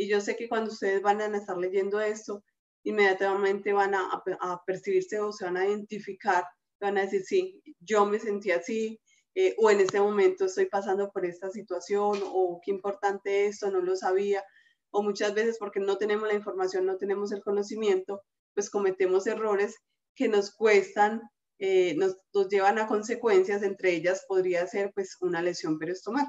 Y 0.00 0.08
yo 0.08 0.20
sé 0.20 0.36
que 0.36 0.48
cuando 0.48 0.70
ustedes 0.70 1.02
van 1.02 1.20
a 1.20 1.36
estar 1.36 1.58
leyendo 1.58 2.00
esto, 2.00 2.42
inmediatamente 2.84 3.72
van 3.72 3.94
a, 3.94 4.22
a 4.40 4.64
percibirse 4.64 5.20
o 5.20 5.32
se 5.32 5.44
van 5.44 5.58
a 5.58 5.66
identificar, 5.66 6.44
van 6.80 6.96
a 6.96 7.02
decir, 7.02 7.22
sí, 7.24 7.62
yo 7.80 8.06
me 8.06 8.18
sentí 8.18 8.50
así, 8.50 8.98
eh, 9.34 9.54
o 9.58 9.70
en 9.70 9.80
este 9.80 10.00
momento 10.00 10.46
estoy 10.46 10.66
pasando 10.66 11.10
por 11.10 11.26
esta 11.26 11.50
situación, 11.50 12.18
o 12.24 12.60
qué 12.64 12.70
importante 12.70 13.46
esto, 13.46 13.70
no 13.70 13.80
lo 13.80 13.94
sabía 13.96 14.42
o 14.90 15.02
muchas 15.02 15.34
veces 15.34 15.56
porque 15.58 15.80
no 15.80 15.98
tenemos 15.98 16.26
la 16.28 16.34
información, 16.34 16.86
no 16.86 16.96
tenemos 16.96 17.32
el 17.32 17.42
conocimiento, 17.42 18.22
pues 18.54 18.70
cometemos 18.70 19.26
errores 19.26 19.76
que 20.14 20.28
nos 20.28 20.52
cuestan, 20.54 21.22
eh, 21.58 21.94
nos, 21.96 22.16
llevan 22.48 22.78
a 22.78 22.86
consecuencias, 22.86 23.62
entre 23.62 23.92
ellas 23.92 24.24
podría 24.26 24.66
ser 24.66 24.92
pues 24.94 25.16
una 25.20 25.42
lesión 25.42 25.78
periostomal. 25.78 26.26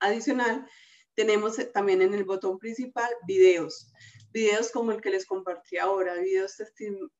Adicional, 0.00 0.68
tenemos 1.14 1.56
también 1.72 2.02
en 2.02 2.14
el 2.14 2.24
botón 2.24 2.58
principal 2.58 3.10
videos, 3.26 3.92
videos 4.32 4.70
como 4.70 4.92
el 4.92 5.00
que 5.00 5.10
les 5.10 5.26
compartí 5.26 5.78
ahora, 5.78 6.14
videos 6.14 6.54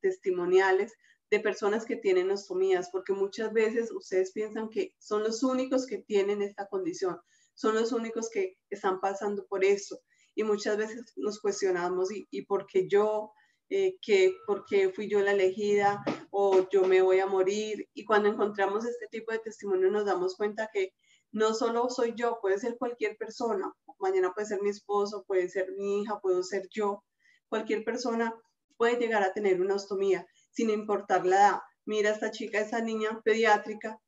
testimoniales 0.00 0.92
de 1.30 1.40
personas 1.40 1.84
que 1.84 1.96
tienen 1.96 2.30
ostomías, 2.30 2.90
porque 2.90 3.12
muchas 3.12 3.52
veces 3.52 3.90
ustedes 3.90 4.32
piensan 4.32 4.68
que 4.68 4.94
son 4.98 5.22
los 5.22 5.42
únicos 5.42 5.86
que 5.86 5.98
tienen 5.98 6.42
esta 6.42 6.66
condición, 6.68 7.18
son 7.54 7.74
los 7.74 7.92
únicos 7.92 8.28
que 8.30 8.58
están 8.70 9.00
pasando 9.00 9.46
por 9.46 9.64
eso. 9.64 10.00
Y 10.34 10.44
muchas 10.44 10.78
veces 10.78 11.12
nos 11.16 11.40
cuestionamos 11.40 12.10
y, 12.10 12.26
y 12.30 12.46
por 12.46 12.66
qué 12.66 12.88
yo, 12.88 13.32
eh, 13.74 13.96
que, 14.02 14.36
por 14.46 14.66
qué 14.66 14.90
fui 14.90 15.08
yo 15.08 15.20
la 15.20 15.32
elegida 15.32 16.04
o 16.30 16.68
yo 16.70 16.82
me 16.84 17.00
voy 17.00 17.20
a 17.20 17.26
morir. 17.26 17.88
Y 17.94 18.04
cuando 18.04 18.28
encontramos 18.28 18.84
este 18.84 19.06
tipo 19.10 19.32
de 19.32 19.38
testimonio 19.38 19.90
nos 19.90 20.04
damos 20.04 20.36
cuenta 20.36 20.68
que 20.70 20.92
no 21.32 21.54
solo 21.54 21.88
soy 21.88 22.14
yo, 22.14 22.38
puede 22.40 22.58
ser 22.58 22.76
cualquier 22.78 23.16
persona. 23.16 23.72
Mañana 23.98 24.32
puede 24.34 24.46
ser 24.46 24.60
mi 24.62 24.68
esposo, 24.68 25.24
puede 25.26 25.48
ser 25.48 25.72
mi 25.78 26.02
hija, 26.02 26.20
puedo 26.20 26.42
ser 26.42 26.68
yo. 26.70 27.02
Cualquier 27.48 27.84
persona 27.84 28.34
puede 28.76 28.96
llegar 28.96 29.22
a 29.22 29.32
tener 29.32 29.60
una 29.60 29.76
ostomía 29.76 30.26
sin 30.50 30.70
importar 30.70 31.24
la 31.24 31.36
edad. 31.36 31.58
Mira 31.86 32.10
esta 32.10 32.30
chica, 32.30 32.60
esta 32.60 32.80
niña 32.80 33.20
pediátrica 33.24 33.98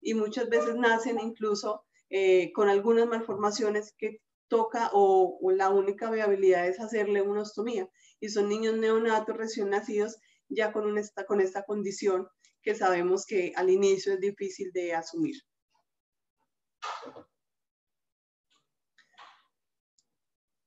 y 0.00 0.14
muchas 0.14 0.48
veces 0.48 0.74
nacen 0.76 1.20
incluso 1.20 1.84
eh, 2.10 2.52
con 2.52 2.68
algunas 2.68 3.06
malformaciones 3.06 3.94
que 3.96 4.20
toca 4.48 4.90
o, 4.92 5.38
la 5.52 5.70
única 5.70 6.10
viabilidad 6.10 6.68
es 6.68 6.80
hacerle 6.80 7.22
una 7.22 7.42
ostomía. 7.42 7.88
Y 8.20 8.28
son 8.28 8.48
niños 8.48 8.76
neonatos 8.76 9.36
recién 9.36 9.70
nacidos 9.70 10.18
ya 10.48 10.72
con, 10.72 10.98
esta, 10.98 11.24
con 11.26 11.40
esta 11.40 11.64
condición 11.64 12.28
que 12.62 12.74
sabemos 12.74 13.26
que 13.26 13.52
al 13.56 13.70
inicio 13.70 14.14
es 14.14 14.20
difícil 14.20 14.70
de 14.72 14.94
asumir. 14.94 15.36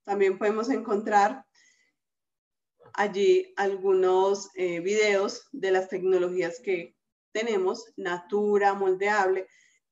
También 0.06 0.38
podemos 0.38 0.70
encontrar 0.70 1.46
allí 2.94 3.54
algunos 3.58 4.50
eh, 4.56 4.80
videos 4.80 5.48
de 5.52 5.72
las 5.72 5.90
tecnologías 5.90 6.60
que 6.64 6.96
tenemos, 7.34 7.92
Natura, 7.98 8.74
moldeable. 8.76 9.48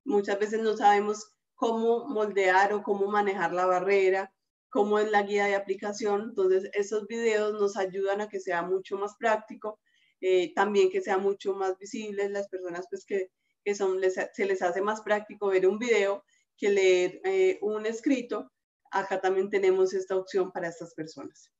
Muchas 0.05 0.39
veces 0.39 0.61
no 0.61 0.77
sabemos 0.77 1.33
cómo 1.55 2.07
moldear 2.07 2.73
o 2.73 2.83
cómo 2.83 3.07
manejar 3.07 3.53
la 3.53 3.65
barrera, 3.65 4.33
cómo 4.69 4.99
es 4.99 5.09
la 5.09 5.23
guía 5.23 5.45
de 5.45 5.55
aplicación. 5.55 6.21
Entonces, 6.29 6.69
esos 6.73 7.07
videos 7.07 7.53
nos 7.59 7.75
ayudan 7.75 8.21
a 8.21 8.29
que 8.29 8.39
sea 8.39 8.61
mucho 8.61 8.97
más 8.97 9.15
práctico, 9.17 9.79
eh, 10.21 10.53
también 10.53 10.89
que 10.89 11.01
sea 11.01 11.17
mucho 11.17 11.53
más 11.55 11.77
visible. 11.79 12.29
Las 12.29 12.47
personas 12.47 12.85
pues 12.89 13.03
que, 13.05 13.31
que 13.65 13.75
son, 13.75 13.99
se 14.33 14.45
les 14.45 14.61
hace 14.61 14.81
más 14.81 15.01
práctico 15.01 15.47
ver 15.47 15.67
un 15.67 15.79
video 15.79 16.23
que 16.57 16.69
leer 16.69 17.21
eh, 17.23 17.59
un 17.61 17.85
escrito. 17.85 18.51
Acá 18.91 19.19
también 19.21 19.49
tenemos 19.49 19.93
esta 19.93 20.15
opción 20.15 20.51
para 20.51 20.67
estas 20.67 20.93
personas. 20.93 21.51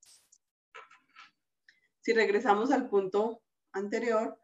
Si 2.01 2.13
regresamos 2.13 2.71
al 2.71 2.89
punto 2.89 3.41
anterior, 3.71 4.37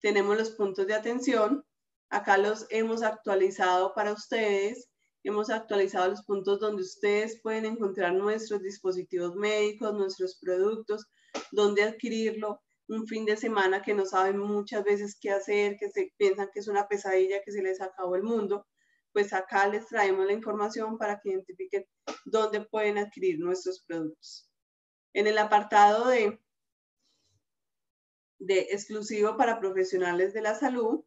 tenemos 0.00 0.36
los 0.36 0.50
puntos 0.50 0.86
de 0.86 0.94
atención. 0.94 1.64
Acá 2.10 2.38
los 2.38 2.66
hemos 2.70 3.02
actualizado 3.02 3.94
para 3.94 4.12
ustedes. 4.12 4.88
Hemos 5.22 5.50
actualizado 5.50 6.08
los 6.08 6.24
puntos 6.24 6.60
donde 6.60 6.82
ustedes 6.82 7.40
pueden 7.42 7.66
encontrar 7.66 8.14
nuestros 8.14 8.62
dispositivos 8.62 9.34
médicos, 9.34 9.94
nuestros 9.94 10.38
productos, 10.40 11.06
donde 11.52 11.82
adquirirlo. 11.82 12.60
Un 12.88 13.06
fin 13.06 13.26
de 13.26 13.36
semana 13.36 13.82
que 13.82 13.94
no 13.94 14.06
saben 14.06 14.38
muchas 14.38 14.82
veces 14.82 15.18
qué 15.20 15.30
hacer, 15.30 15.76
que 15.78 15.90
se 15.90 16.12
piensan 16.16 16.48
que 16.52 16.60
es 16.60 16.68
una 16.68 16.88
pesadilla, 16.88 17.42
que 17.44 17.52
se 17.52 17.62
les 17.62 17.80
acabó 17.80 18.16
el 18.16 18.22
mundo. 18.22 18.66
Pues 19.12 19.32
acá 19.32 19.66
les 19.66 19.86
traemos 19.86 20.26
la 20.26 20.32
información 20.32 20.98
para 20.98 21.20
que 21.20 21.30
identifiquen 21.30 21.86
dónde 22.24 22.60
pueden 22.60 22.98
adquirir 22.98 23.38
nuestros 23.38 23.82
productos. 23.82 24.50
En 25.14 25.26
el 25.26 25.38
apartado 25.38 26.08
de, 26.08 26.40
de 28.38 28.60
exclusivo 28.70 29.36
para 29.36 29.58
profesionales 29.58 30.32
de 30.34 30.42
la 30.42 30.54
salud, 30.54 31.04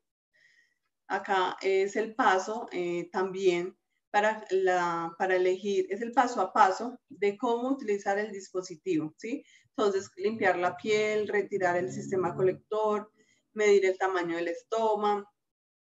acá 1.08 1.58
es 1.62 1.95
el 1.95 2.16
paso 2.16 2.68
eh, 2.72 3.10
también 3.12 3.78
para, 4.12 4.45
la, 4.49 5.14
para 5.18 5.36
elegir, 5.36 5.88
es 5.89 6.02
el 6.02 6.12
paso 6.12 6.41
a 6.41 6.52
paso 6.52 6.99
de 7.10 7.38
cómo 7.38 7.70
utilizar 7.70 8.18
el 8.18 8.32
dispositivo, 8.32 9.14
¿sí? 9.18 9.43
Entonces, 9.70 10.12
limpiar 10.18 10.58
la 10.58 10.76
piel, 10.76 11.28
retirar 11.28 11.78
el 11.78 11.91
sistema 11.91 12.36
colector, 12.36 13.12
medir 13.54 13.86
el 13.86 13.97
tamaño 13.97 14.36
del 14.36 14.49
estómago, 14.49 15.30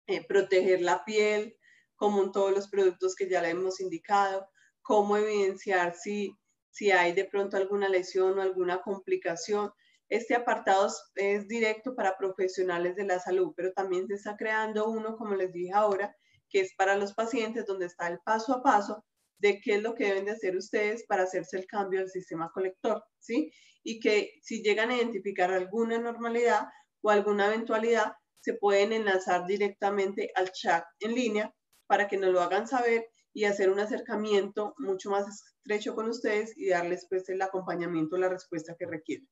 eh, 0.07 0.27
proteger 0.27 0.83
la 0.83 1.05
piel, 1.05 1.58
como 1.99 2.23
en 2.23 2.33
todos 2.33 2.53
los 2.53 2.69
productos 2.69 3.15
que 3.17 3.29
ya 3.29 3.43
le 3.43 3.51
hemos 3.51 3.81
indicado, 3.81 4.49
cómo 4.83 5.17
evidenciar 5.17 5.95
si, 5.97 6.33
si 6.71 6.93
hay 6.93 7.13
de 7.13 7.25
pronto 7.25 7.57
alguna 7.57 7.89
lesión 7.89 8.39
o 8.39 8.43
alguna 8.43 8.81
complicación, 8.81 9.73
este 10.09 10.35
apartado 10.35 10.89
es 11.17 11.49
directo 11.49 11.95
para 11.95 12.17
profesionales 12.17 12.97
de 12.97 13.05
la 13.05 13.19
salud, 13.19 13.53
pero 13.55 13.73
también 13.73 14.07
se 14.07 14.15
está 14.15 14.37
creando 14.37 14.89
uno, 14.89 15.17
como 15.17 15.35
les 15.35 15.53
dije 15.53 15.73
ahora, 15.75 16.17
que 16.49 16.61
es 16.61 16.73
para 16.77 16.97
los 16.97 17.13
pacientes, 17.13 17.67
donde 17.67 17.87
está 17.87 18.09
el 18.09 18.21
paso 18.25 18.55
a 18.55 18.63
paso 18.63 19.05
de 19.39 19.61
qué 19.61 19.75
es 19.75 19.83
lo 19.83 19.95
que 19.95 20.07
deben 20.07 20.25
de 20.25 20.31
hacer 20.31 20.57
ustedes 20.57 21.05
para 21.07 21.25
hacerse 21.25 21.59
el 21.59 21.67
cambio 21.67 22.01
del 22.01 22.09
sistema 22.09 22.51
colector, 22.55 23.03
¿sí? 23.19 23.53
Y 23.83 24.01
que 24.01 24.35
si 24.43 24.63
llegan 24.63 24.91
a 24.91 24.97
identificar 24.97 25.51
alguna 25.53 25.99
normalidad 25.99 26.69
o 27.03 27.11
alguna 27.11 27.47
eventualidad, 27.49 28.13
se 28.41 28.55
pueden 28.55 28.93
enlazar 28.93 29.47
directamente 29.47 30.31
al 30.35 30.51
chat 30.53 30.85
en 31.01 31.15
línea 31.15 31.55
para 31.89 32.07
que 32.07 32.19
nos 32.19 32.33
lo 32.33 32.41
hagan 32.41 32.69
saber 32.69 33.09
y 33.33 33.45
hacer 33.45 33.71
un 33.71 33.81
acercamiento 33.81 34.75
mucho 34.79 35.11
más 35.11 35.27
estrecho 35.29 35.95
con 35.95 36.09
ustedes 36.09 36.57
y 36.57 36.69
darles 36.69 37.07
pues 37.09 37.29
el 37.29 37.43
acompañamiento, 37.43 38.17
la 38.17 38.29
respuesta 38.29 38.77
que 38.79 38.87
requieren. 38.87 39.29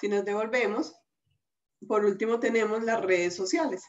Si 0.00 0.08
nos 0.08 0.24
devolvemos, 0.24 0.94
por 1.88 2.04
último 2.04 2.38
tenemos 2.38 2.82
las 2.82 3.00
redes 3.00 3.34
sociales. 3.34 3.82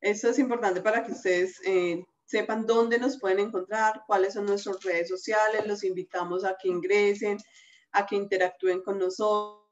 Esto 0.00 0.28
es 0.30 0.38
importante 0.38 0.80
para 0.80 1.04
que 1.04 1.12
ustedes 1.12 1.60
eh, 1.64 2.04
sepan 2.24 2.66
dónde 2.66 2.98
nos 2.98 3.20
pueden 3.20 3.38
encontrar, 3.38 4.02
cuáles 4.06 4.34
son 4.34 4.46
nuestras 4.46 4.82
redes 4.82 5.08
sociales. 5.08 5.66
Los 5.66 5.84
invitamos 5.84 6.44
a 6.44 6.56
que 6.60 6.68
ingresen, 6.68 7.38
a 7.92 8.06
que 8.06 8.16
interactúen 8.16 8.82
con 8.82 8.98
nosotros. 8.98 9.69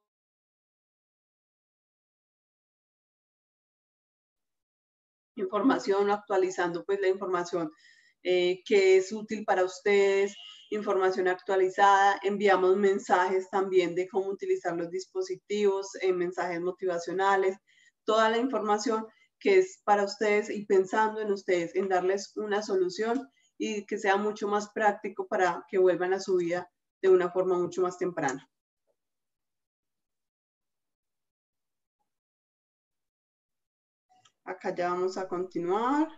Información, 5.40 6.10
actualizando 6.10 6.84
pues 6.84 7.00
la 7.00 7.08
información 7.08 7.70
eh, 8.22 8.62
que 8.64 8.96
es 8.96 9.12
útil 9.12 9.44
para 9.44 9.64
ustedes, 9.64 10.34
información 10.70 11.28
actualizada, 11.28 12.18
enviamos 12.22 12.76
mensajes 12.76 13.48
también 13.50 13.94
de 13.94 14.08
cómo 14.08 14.28
utilizar 14.28 14.76
los 14.76 14.90
dispositivos, 14.90 15.88
eh, 16.02 16.12
mensajes 16.12 16.60
motivacionales, 16.60 17.56
toda 18.04 18.28
la 18.28 18.38
información 18.38 19.06
que 19.38 19.58
es 19.58 19.80
para 19.84 20.04
ustedes 20.04 20.50
y 20.50 20.66
pensando 20.66 21.20
en 21.20 21.32
ustedes, 21.32 21.74
en 21.74 21.88
darles 21.88 22.32
una 22.36 22.62
solución 22.62 23.28
y 23.56 23.86
que 23.86 23.98
sea 23.98 24.16
mucho 24.16 24.48
más 24.48 24.70
práctico 24.70 25.26
para 25.28 25.64
que 25.68 25.78
vuelvan 25.78 26.12
a 26.12 26.20
su 26.20 26.36
vida 26.36 26.68
de 27.00 27.08
una 27.08 27.30
forma 27.30 27.58
mucho 27.58 27.82
más 27.82 27.98
temprana. 27.98 28.48
Acá 34.48 34.74
ya 34.74 34.88
vamos 34.88 35.18
a 35.18 35.28
continuar. 35.28 36.08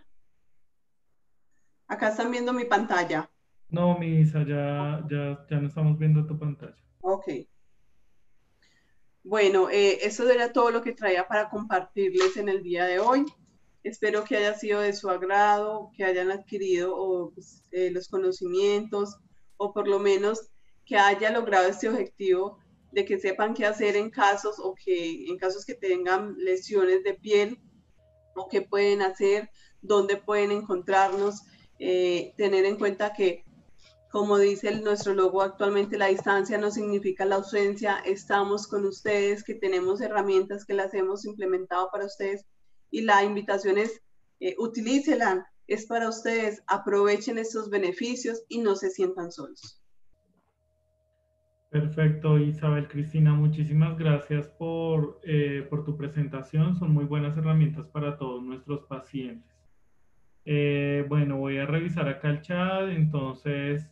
Acá 1.89 2.11
están 2.11 2.31
viendo 2.31 2.53
mi 2.53 2.65
pantalla. 2.65 3.29
No, 3.69 3.99
Misa, 3.99 4.45
ya, 4.47 5.05
ya, 5.11 5.45
ya 5.51 5.57
no 5.59 5.67
estamos 5.67 5.99
viendo 5.99 6.25
tu 6.25 6.39
pantalla. 6.39 6.77
Ok. 7.01 7.27
Bueno, 9.25 9.69
eh, 9.69 9.99
eso 10.03 10.31
era 10.31 10.53
todo 10.53 10.71
lo 10.71 10.81
que 10.81 10.93
traía 10.93 11.27
para 11.27 11.51
compartirles 11.51 12.37
en 12.37 12.49
el 12.49 12.63
día 12.63 12.85
de 12.85 13.01
hoy. 13.01 13.25
Espero 13.83 14.23
que 14.23 14.37
haya 14.37 14.55
sido 14.55 14.81
de 14.81 14.93
su 14.93 15.11
agrado, 15.11 15.91
que 15.97 16.05
hayan 16.05 16.31
adquirido 16.31 17.33
pues, 17.35 17.65
eh, 17.73 17.91
los 17.91 18.07
conocimientos 18.07 19.19
o 19.57 19.73
por 19.73 19.89
lo 19.89 19.99
menos 19.99 20.53
que 20.85 20.97
haya 20.97 21.33
logrado 21.33 21.69
este 21.69 21.89
objetivo 21.89 22.59
de 22.93 23.05
que 23.05 23.19
sepan 23.19 23.55
qué 23.55 23.67
hacer 23.67 23.97
en 23.97 24.09
casos 24.09 24.61
o 24.61 24.77
que 24.77 25.27
en 25.27 25.37
casos 25.37 25.65
que 25.65 25.75
tengan 25.75 26.37
lesiones 26.39 27.03
de 27.03 27.15
piel 27.15 27.61
o 28.35 28.49
qué 28.49 28.63
pueden 28.63 29.03
hacer, 29.03 29.51
dónde 29.83 30.17
pueden 30.17 30.51
encontrarnos, 30.51 31.43
eh, 31.79 32.35
tener 32.37 32.65
en 32.65 32.77
cuenta 32.77 33.13
que 33.13 33.45
como 34.11 34.39
dice 34.39 34.73
nuestro 34.81 35.15
logo 35.15 35.41
actualmente, 35.41 35.97
la 35.97 36.09
distancia 36.09 36.59
no 36.59 36.73
significa 36.73 37.25
la 37.25 37.37
ausencia, 37.37 37.99
estamos 38.05 38.67
con 38.67 38.85
ustedes, 38.85 39.45
que 39.45 39.55
tenemos 39.55 40.01
herramientas 40.01 40.65
que 40.65 40.75
las 40.75 40.93
hemos 40.95 41.25
implementado 41.25 41.91
para 41.93 42.07
ustedes. 42.07 42.45
Y 42.91 43.03
la 43.03 43.23
invitación 43.23 43.79
es, 43.79 44.03
eh, 44.41 44.57
utilícela, 44.59 45.47
es 45.69 45.87
para 45.87 46.09
ustedes, 46.09 46.61
aprovechen 46.67 47.39
estos 47.39 47.71
beneficios 47.71 48.43
y 48.49 48.59
no 48.59 48.75
se 48.75 48.91
sientan 48.91 49.31
solos. 49.31 49.80
Perfecto, 51.71 52.37
Isabel 52.37 52.89
Cristina, 52.89 53.33
muchísimas 53.33 53.97
gracias 53.97 54.49
por, 54.49 55.21
eh, 55.23 55.65
por 55.71 55.85
tu 55.85 55.97
presentación. 55.97 56.75
Son 56.75 56.93
muy 56.93 57.05
buenas 57.05 57.37
herramientas 57.39 57.87
para 57.87 58.19
todos 58.19 58.43
nuestros 58.43 58.81
pacientes. 58.87 59.57
Eh, 60.45 61.07
bueno, 61.09 61.37
voy 61.37 61.59
a 61.59 61.67
revisar 61.67 62.09
acá 62.09 62.29
el 62.31 62.41
chat. 62.41 62.89
Entonces, 62.89 63.89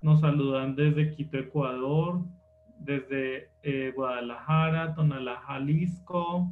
nos 0.00 0.22
saludan 0.22 0.74
desde 0.74 1.10
Quito, 1.10 1.36
Ecuador, 1.36 2.22
desde 2.78 3.50
eh, 3.64 3.92
Guadalajara, 3.94 4.94
Tonalá, 4.94 5.40
Jalisco, 5.40 6.50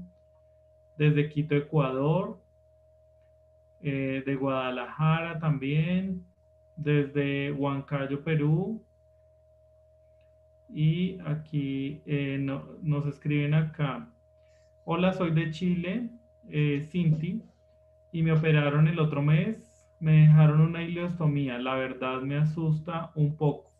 desde 0.99 1.31
Quito, 1.31 1.55
Ecuador, 1.55 2.43
de 3.81 4.37
Guadalajara 4.39 5.39
también, 5.39 6.27
desde 6.77 7.53
Huancayo, 7.53 8.23
Perú. 8.23 8.85
Y 10.69 11.19
aquí 11.25 12.03
eh, 12.07 12.39
nos 12.39 13.07
escriben 13.07 13.55
acá. 13.55 14.09
Hola, 14.85 15.13
soy 15.13 15.33
de 15.33 15.51
Chile, 15.51 16.11
Cinti, 16.91 17.43
y 18.13 18.23
me 18.23 18.33
operaron 18.33 18.89
el 18.89 18.99
otro 18.99 19.23
mes 19.23 19.69
me 20.01 20.13
dejaron 20.23 20.61
una 20.61 20.83
ileostomía. 20.83 21.59
La 21.59 21.75
verdad 21.75 22.21
me 22.23 22.37
asusta 22.37 23.11
un 23.15 23.37
poco. 23.37 23.73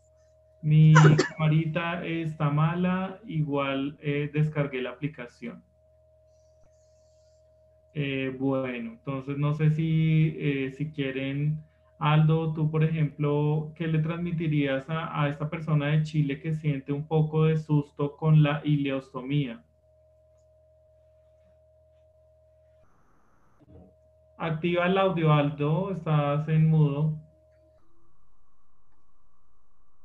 Mi 0.61 0.93
camarita 1.29 2.05
está 2.05 2.49
mala, 2.49 3.19
igual 3.25 3.97
eh, 4.01 4.29
descargué 4.33 4.81
la 4.81 4.91
aplicación. 4.91 5.63
Eh, 7.93 8.35
bueno, 8.37 8.91
entonces 8.91 9.37
no 9.37 9.53
sé 9.53 9.71
si, 9.71 10.35
eh, 10.37 10.71
si 10.71 10.91
quieren, 10.91 11.63
Aldo, 11.99 12.53
tú 12.53 12.71
por 12.71 12.83
ejemplo, 12.83 13.73
¿qué 13.75 13.87
le 13.87 13.99
transmitirías 13.99 14.89
a, 14.89 15.21
a 15.21 15.29
esta 15.29 15.49
persona 15.49 15.87
de 15.87 16.03
Chile 16.03 16.39
que 16.39 16.53
siente 16.53 16.93
un 16.93 17.05
poco 17.07 17.45
de 17.45 17.57
susto 17.57 18.15
con 18.15 18.41
la 18.41 18.61
ileostomía? 18.63 19.63
Activa 24.37 24.85
el 24.85 24.97
audio, 24.97 25.33
Aldo. 25.33 25.91
Estás 25.91 26.47
en 26.47 26.69
mudo. 26.69 27.19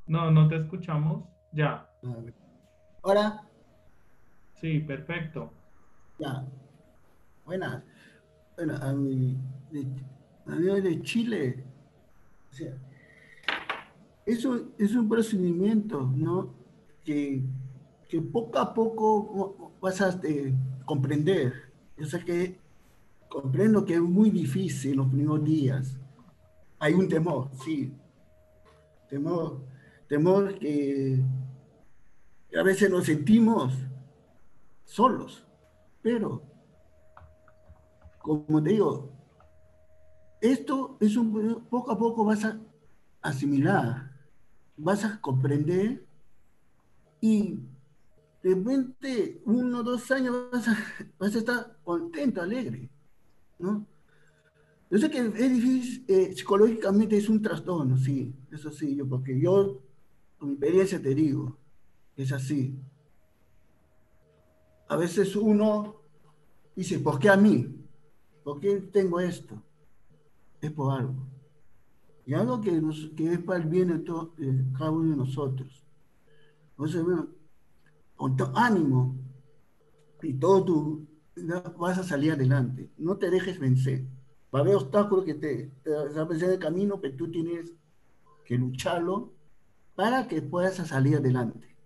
No, 0.08 0.28
no 0.32 0.48
te 0.48 0.56
escuchamos. 0.56 1.24
Ya. 1.52 1.88
¿Ahora? 3.04 3.42
Sí, 4.54 4.80
perfecto. 4.80 5.52
Ya. 6.18 6.44
Buenas. 7.44 7.84
Bueno, 8.56 8.74
a 8.82 8.92
mi, 8.92 9.38
de, 9.70 10.80
de 10.80 11.02
Chile, 11.02 11.64
sea, 12.54 12.76
eso 14.26 14.72
es 14.78 14.94
un 14.94 15.08
procedimiento, 15.08 16.10
¿no? 16.14 16.54
Que, 17.04 17.42
que 18.08 18.22
poco 18.22 18.58
a 18.58 18.72
poco 18.72 19.72
vas 19.80 20.00
a 20.00 20.08
este, 20.10 20.54
comprender. 20.86 21.52
O 22.00 22.04
sea, 22.04 22.20
que 22.24 22.58
comprendo 23.28 23.84
que 23.84 23.94
es 23.94 24.00
muy 24.00 24.30
difícil 24.30 24.96
los 24.96 25.08
primeros 25.08 25.44
días. 25.44 25.98
Hay 26.78 26.94
un 26.94 27.08
temor, 27.08 27.50
sí. 27.64 27.92
Temor, 29.08 29.60
temor 30.08 30.58
que, 30.58 31.22
a 32.56 32.62
veces 32.62 32.90
nos 32.90 33.06
sentimos 33.06 33.74
solos. 34.84 35.44
Pero, 36.02 36.42
como 38.20 38.62
te 38.62 38.70
digo, 38.70 39.13
esto 40.44 40.98
es 41.00 41.16
un 41.16 41.64
poco 41.70 41.90
a 41.90 41.98
poco 41.98 42.24
vas 42.24 42.44
a 42.44 42.60
asimilar, 43.22 44.12
vas 44.76 45.04
a 45.04 45.20
comprender 45.20 46.04
y 47.20 47.58
de 48.42 48.54
repente, 48.54 49.40
uno 49.46 49.78
o 49.78 49.82
dos 49.82 50.10
años 50.10 50.50
vas 50.52 50.68
a, 50.68 50.76
vas 51.18 51.34
a 51.34 51.38
estar 51.38 51.78
contento, 51.82 52.42
alegre. 52.42 52.90
¿no? 53.58 53.86
Yo 54.90 54.98
sé 54.98 55.10
que 55.10 55.20
es 55.20 55.50
difícil, 55.50 56.04
eh, 56.06 56.34
psicológicamente 56.34 57.16
es 57.16 57.30
un 57.30 57.40
trastorno, 57.40 57.96
sí, 57.96 58.34
eso 58.52 58.70
sí, 58.70 58.94
yo, 58.94 59.08
porque 59.08 59.40
yo, 59.40 59.80
con 60.38 60.50
mi 60.50 60.54
experiencia 60.56 61.00
te 61.00 61.14
digo, 61.14 61.56
es 62.18 62.32
así. 62.32 62.78
A 64.88 64.96
veces 64.98 65.34
uno 65.36 65.96
dice, 66.76 66.98
¿por 66.98 67.18
qué 67.18 67.30
a 67.30 67.38
mí? 67.38 67.74
¿Por 68.42 68.60
qué 68.60 68.76
tengo 68.92 69.20
esto? 69.20 69.58
Es 70.64 70.72
por 70.72 70.98
algo. 70.98 71.14
Y 72.24 72.32
algo 72.32 72.58
que, 72.58 72.80
que 73.14 73.34
es 73.34 73.38
para 73.40 73.62
el 73.62 73.68
bien 73.68 73.88
de, 73.88 73.98
todo, 73.98 74.34
cada 74.78 74.90
uno 74.92 75.10
de 75.10 75.16
nosotros. 75.16 75.84
Entonces, 76.70 77.02
bueno, 77.02 77.28
con 78.16 78.34
ánimo 78.54 79.14
y 80.22 80.32
todo 80.32 80.64
tu, 80.64 81.06
vas 81.78 81.98
a 81.98 82.02
salir 82.02 82.32
adelante. 82.32 82.88
No 82.96 83.18
te 83.18 83.28
dejes 83.28 83.60
vencer. 83.60 84.06
Va 84.54 84.60
a 84.60 84.62
haber 84.62 84.76
obstáculos 84.76 85.26
que 85.26 85.34
te, 85.34 85.70
te 85.82 85.90
van 85.90 86.16
a 86.16 86.22
aparecer 86.22 86.48
el 86.48 86.58
camino, 86.58 86.98
pero 86.98 87.14
tú 87.14 87.30
tienes 87.30 87.74
que 88.46 88.56
lucharlo 88.56 89.34
para 89.94 90.26
que 90.28 90.40
puedas 90.40 90.76
salir 90.76 91.16
adelante. 91.16 91.76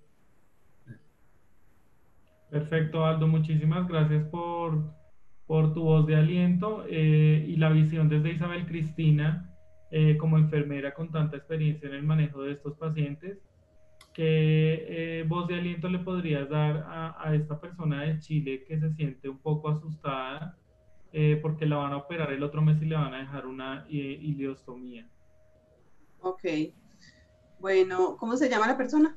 Perfecto, 2.49 3.05
Aldo. 3.05 3.26
Muchísimas 3.26 3.89
gracias 3.89 4.24
por, 4.29 4.85
por 5.49 5.72
tu 5.72 5.82
voz 5.82 6.07
de 6.07 6.14
aliento 6.14 6.84
eh, 6.88 7.44
y 7.49 7.57
la 7.57 7.70
visión 7.70 8.09
desde 8.09 8.32
Isabel 8.32 8.66
Cristina 8.66 9.51
eh, 9.90 10.18
como 10.18 10.36
enfermera 10.36 10.92
con 10.92 11.11
tanta 11.11 11.38
experiencia 11.38 11.88
en 11.88 11.94
el 11.94 12.03
manejo 12.03 12.42
de 12.42 12.53
estos 12.53 12.76
pacientes. 12.76 13.38
¿Qué 14.12 15.24
voz 15.28 15.46
de 15.49 15.55
aliento 15.55 15.88
le 15.88 16.01
podrías 16.01 16.49
dar 16.49 16.84
a, 16.88 17.16
a, 17.22 17.34
esta 17.34 17.61
persona 17.61 18.03
de 18.03 18.18
Chile 18.18 18.64
que 18.66 18.78
se 18.78 18.92
siente 18.94 19.28
un 19.28 19.38
poco 19.38 19.68
asustada 19.68 20.57
porque 21.40 21.66
la 21.66 21.76
van 21.76 21.92
a 21.92 21.99
operar 21.99 22.32
el 22.32 22.42
otro 22.42 22.61
mes 22.61 22.82
y 22.82 22.86
le 22.86 22.96
van 22.96 23.14
a 23.14 23.20
dejar 23.20 23.46
una 23.46 23.86
ileostomía? 23.88 25.09
Ok. 26.20 26.44
Bueno, 27.61 28.16
¿cómo 28.18 28.36
se 28.36 28.49
llama 28.49 28.66
la 28.66 28.76
persona? 28.76 29.14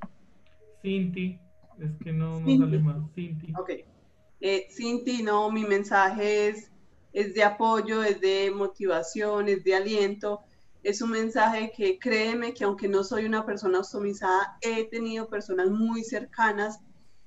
Cinti. 0.82 1.40
Es 1.80 1.96
que 1.98 2.14
no, 2.14 2.40
no 2.40 2.58
sale 2.58 2.80
más. 2.80 2.98
Cinti. 3.16 3.52
Ok. 3.60 3.72
Eh, 4.42 4.68
Cinti, 4.72 5.22
no, 5.22 5.52
mi 5.52 5.64
mensaje 5.64 6.48
es, 6.48 6.72
es 7.14 7.34
de 7.36 7.44
apoyo, 7.44 8.04
es 8.04 8.20
de 8.20 8.52
motivación, 8.52 9.48
es 9.50 9.64
de 9.64 9.76
aliento. 9.76 10.40
Es 10.84 11.02
un 11.02 11.12
mensaje 11.12 11.72
que 11.76 12.00
créeme 12.00 12.54
que 12.56 12.64
aunque 12.64 12.88
no 12.88 13.04
soy 13.04 13.26
una 13.26 13.46
persona 13.46 13.80
ostomizada, 13.80 14.58
he 14.62 14.86
tenido 14.90 15.30
personas 15.30 15.70
muy 15.70 16.04
cercanas 16.04 16.80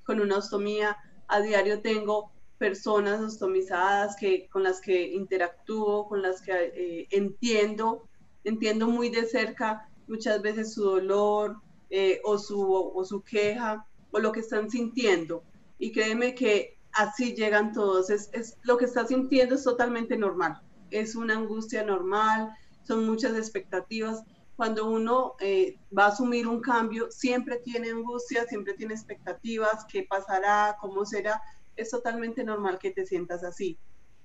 con 0.02 0.20
una 0.20 0.38
ostomía. 0.38 0.96
A 1.28 1.40
diario 1.40 1.80
tengo 1.80 2.32
personas 2.58 3.20
ostomizadas 3.20 4.16
que, 4.16 4.48
con 4.48 4.64
las 4.64 4.80
que 4.80 5.12
interactúo, 5.12 6.08
con 6.08 6.20
las 6.20 6.42
que 6.42 6.52
eh, 6.52 7.06
entiendo, 7.10 8.08
entiendo 8.42 8.88
muy 8.88 9.08
de 9.08 9.26
cerca 9.26 9.88
muchas 10.08 10.42
veces 10.42 10.74
su 10.74 10.82
dolor 10.82 11.56
eh, 11.90 12.20
o, 12.24 12.38
su, 12.38 12.60
o 12.60 13.04
su 13.04 13.22
queja 13.22 13.86
o 14.10 14.18
lo 14.18 14.32
que 14.32 14.40
están 14.40 14.68
sintiendo. 14.68 15.44
Y 15.78 15.92
créeme 15.92 16.34
que 16.34 16.73
así 16.94 17.34
llegan 17.34 17.72
todos. 17.72 18.10
Es, 18.10 18.58
lo 18.62 18.76
que 18.76 18.86
está 18.86 19.06
sintiendo 19.06 19.54
es 19.54 19.64
totalmente 19.64 20.16
normal. 20.16 20.60
Es 20.90 21.14
una 21.14 21.34
angustia 21.34 21.84
normal, 21.84 22.52
son 22.82 23.06
muchas 23.06 23.36
expectativas. 23.36 24.22
Cuando 24.56 24.88
uno 24.88 25.34
eh, 25.40 25.78
va 25.96 26.04
a 26.06 26.08
asumir 26.08 26.46
un 26.46 26.60
cambio, 26.60 27.10
siempre 27.10 27.58
tiene 27.64 27.90
angustia, 27.90 28.44
siempre 28.46 28.74
tiene 28.74 28.94
expectativas, 28.94 29.84
qué 29.90 30.06
pasará, 30.08 30.76
cómo 30.80 31.04
será. 31.04 31.42
Es 31.76 31.90
totalmente 31.90 32.44
normal 32.44 32.78
que 32.78 32.92
te 32.92 33.04
sientas 33.04 33.42
así. 33.42 33.78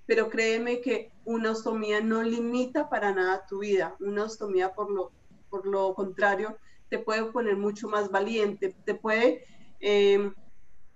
Pero 0.05 0.30
créeme 0.30 0.82
que 0.82 1.11
una 1.26 1.51
ostomía 1.51 2.01
no 2.01 2.22
limita 2.22 2.89
para 2.89 3.13
nada 3.13 3.45
tu 3.47 3.59
vida. 3.59 3.95
Una 3.99 4.26
ostomía, 4.26 4.74
por 4.74 4.91
lo, 4.91 5.11
por 5.49 5.65
lo 5.65 5.95
contrario, 5.95 6.57
te 6.89 6.99
puede 6.99 7.26
poner 7.26 7.57
mucho 7.57 7.88
más 7.88 8.11
valiente, 8.11 8.76
te 8.86 8.95
puede, 8.95 9.45
eh, 9.80 10.32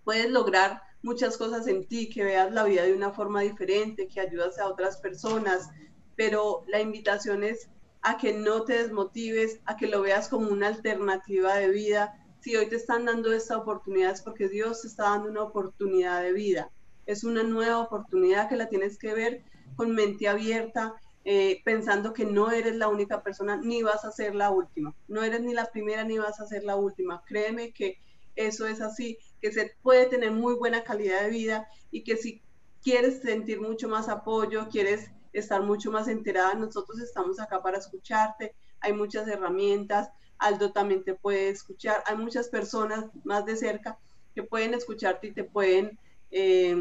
puedes 0.04 0.30
lograr 0.30 0.82
muchas 1.04 1.38
cosas 1.38 1.68
en 1.68 1.86
ti, 1.86 2.10
que 2.10 2.24
veas 2.24 2.52
la 2.52 2.64
vida 2.64 2.84
de 2.84 2.94
una 2.94 3.12
forma 3.12 3.42
diferente, 3.42 4.08
que 4.08 4.22
ayudas 4.22 4.58
a 4.58 4.68
otras 4.68 4.98
personas, 4.98 5.70
pero 6.16 6.64
la 6.68 6.80
invitación 6.80 7.44
es 7.44 7.70
a 8.02 8.18
que 8.18 8.34
no 8.34 8.64
te 8.64 8.82
desmotives, 8.82 9.60
a 9.66 9.78
que 9.78 9.88
lo 9.88 10.02
veas 10.02 10.30
como 10.30 10.50
una 10.50 10.68
alternativa 10.68 11.56
de 11.56 11.70
vida. 11.70 12.14
Si 12.40 12.56
hoy 12.56 12.68
te 12.68 12.76
están 12.76 13.06
dando 13.06 13.32
esta 13.32 13.58
oportunidad 13.58 14.12
es 14.12 14.22
porque 14.22 14.50
Dios 14.50 14.82
te 14.82 14.88
está 14.88 15.04
dando 15.04 15.30
una 15.30 15.44
oportunidad 15.44 16.22
de 16.22 16.34
vida. 16.34 16.70
Es 17.06 17.24
una 17.24 17.44
nueva 17.44 17.80
oportunidad 17.80 18.50
que 18.50 18.56
la 18.56 18.70
tienes 18.70 18.98
que 18.98 19.14
ver 19.14 19.44
con 19.76 19.96
mente 19.96 20.28
abierta, 20.28 20.96
eh, 21.26 21.62
pensando 21.64 22.12
que 22.12 22.26
no 22.26 22.52
eres 22.52 22.76
la 22.76 22.90
única 22.90 23.24
persona 23.24 23.56
ni 23.56 23.82
vas 23.82 24.04
a 24.04 24.12
ser 24.12 24.36
la 24.36 24.52
última. 24.52 24.94
No 25.08 25.24
eres 25.24 25.42
ni 25.42 25.54
la 25.54 25.66
primera 25.66 26.04
ni 26.04 26.18
vas 26.18 26.40
a 26.40 26.48
ser 26.48 26.64
la 26.64 26.76
última. 26.76 27.24
Créeme 27.26 27.72
que 27.72 27.98
eso 28.36 28.68
es 28.68 28.82
así, 28.82 29.18
que 29.44 29.52
se 29.52 29.76
puede 29.82 30.06
tener 30.06 30.32
muy 30.32 30.54
buena 30.54 30.86
calidad 30.86 31.24
de 31.24 31.30
vida 31.30 31.68
y 31.92 32.06
que 32.06 32.16
si 32.16 32.42
quieres 32.82 33.22
sentir 33.22 33.60
mucho 33.60 33.90
más 33.90 34.08
apoyo, 34.08 34.70
quieres 34.70 35.12
estar 35.34 35.62
mucho 35.62 35.92
más 35.92 36.08
enterada, 36.08 36.54
nosotros 36.54 37.02
estamos 37.02 37.42
acá 37.42 37.62
para 37.62 37.78
escucharte. 37.78 38.56
Hay 38.80 38.94
muchas 38.94 39.28
herramientas. 39.28 40.10
Aldo 40.38 40.72
también 40.72 41.04
te 41.04 41.14
puede 41.14 41.50
escuchar. 41.50 42.02
Hay 42.06 42.16
muchas 42.16 42.48
personas 42.48 43.04
más 43.26 43.46
de 43.46 43.58
cerca 43.58 44.00
que 44.34 44.44
pueden 44.44 44.76
escucharte 44.76 45.28
y 45.28 45.34
te 45.34 45.44
pueden, 45.44 46.00
eh, 46.32 46.78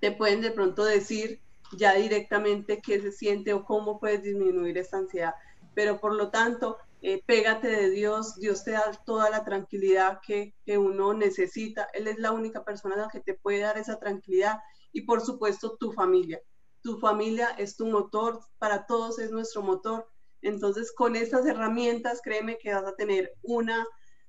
te 0.00 0.10
pueden 0.10 0.40
de 0.40 0.50
pronto 0.50 0.84
decir 0.84 1.38
ya 1.76 1.94
directamente 1.94 2.80
qué 2.84 3.00
se 3.00 3.12
siente 3.12 3.52
o 3.52 3.64
cómo 3.64 4.00
puedes 4.00 4.24
disminuir 4.24 4.76
esta 4.76 4.98
ansiedad. 4.98 5.36
Pero 5.76 6.00
por 6.00 6.16
lo 6.16 6.30
tanto, 6.30 6.78
eh, 7.02 7.22
pégate 7.24 7.68
de 7.68 7.90
Dios, 7.90 8.36
Dios 8.36 8.64
te 8.64 8.72
da 8.72 8.92
toda 9.06 9.30
la 9.30 9.44
tranquilidad 9.44 10.20
que, 10.26 10.54
que 10.64 10.78
uno 10.78 11.14
necesita. 11.14 11.88
Él 11.94 12.06
es 12.08 12.18
la 12.18 12.32
única 12.32 12.64
persona 12.64 13.08
que 13.10 13.20
te 13.20 13.34
puede 13.34 13.60
dar 13.60 13.78
esa 13.78 13.98
tranquilidad 13.98 14.58
y 14.92 15.02
por 15.02 15.20
supuesto 15.20 15.76
tu 15.78 15.92
familia. 15.92 16.40
Tu 16.82 16.98
familia 16.98 17.50
es 17.58 17.76
tu 17.76 17.86
motor, 17.86 18.40
para 18.58 18.86
todos 18.86 19.18
es 19.18 19.30
nuestro 19.30 19.62
motor. 19.62 20.08
Entonces, 20.42 20.92
con 20.92 21.16
estas 21.16 21.46
herramientas, 21.46 22.20
créeme 22.22 22.58
que 22.58 22.72
vas 22.72 22.84
a 22.84 22.96
tener 22.96 23.32
una, 23.42 23.86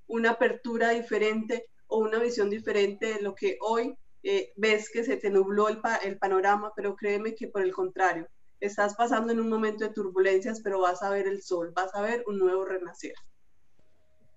una 0.08 0.32
apertura 0.32 0.90
diferente 0.90 1.66
o 1.88 2.00
una 2.00 2.20
visión 2.20 2.50
diferente 2.50 3.14
de 3.14 3.22
lo 3.22 3.36
que 3.36 3.58
hoy 3.62 3.98
eh, 4.24 4.52
ves 4.56 4.90
que 4.90 5.04
se 5.04 5.18
te 5.18 5.30
nubló 5.30 5.68
el, 5.70 5.82
el 6.04 6.18
panorama, 6.18 6.72
pero 6.76 6.96
créeme 6.96 7.36
que 7.36 7.48
por 7.48 7.62
el 7.62 7.74
contrario, 7.74 8.28
estás 8.62 8.96
pasando 8.96 9.34
en 9.34 9.40
un 9.40 9.50
momento 9.50 9.84
de 9.84 9.94
turbulencias, 9.94 10.62
pero 10.62 10.80
vas 10.80 11.02
a 11.04 11.10
ver 11.10 11.28
el 11.28 11.42
sol, 11.42 11.74
vas 11.76 11.94
a 11.96 12.02
ver 12.02 12.24
un 12.28 12.38
nuevo 12.38 12.64
renacer. 12.64 13.14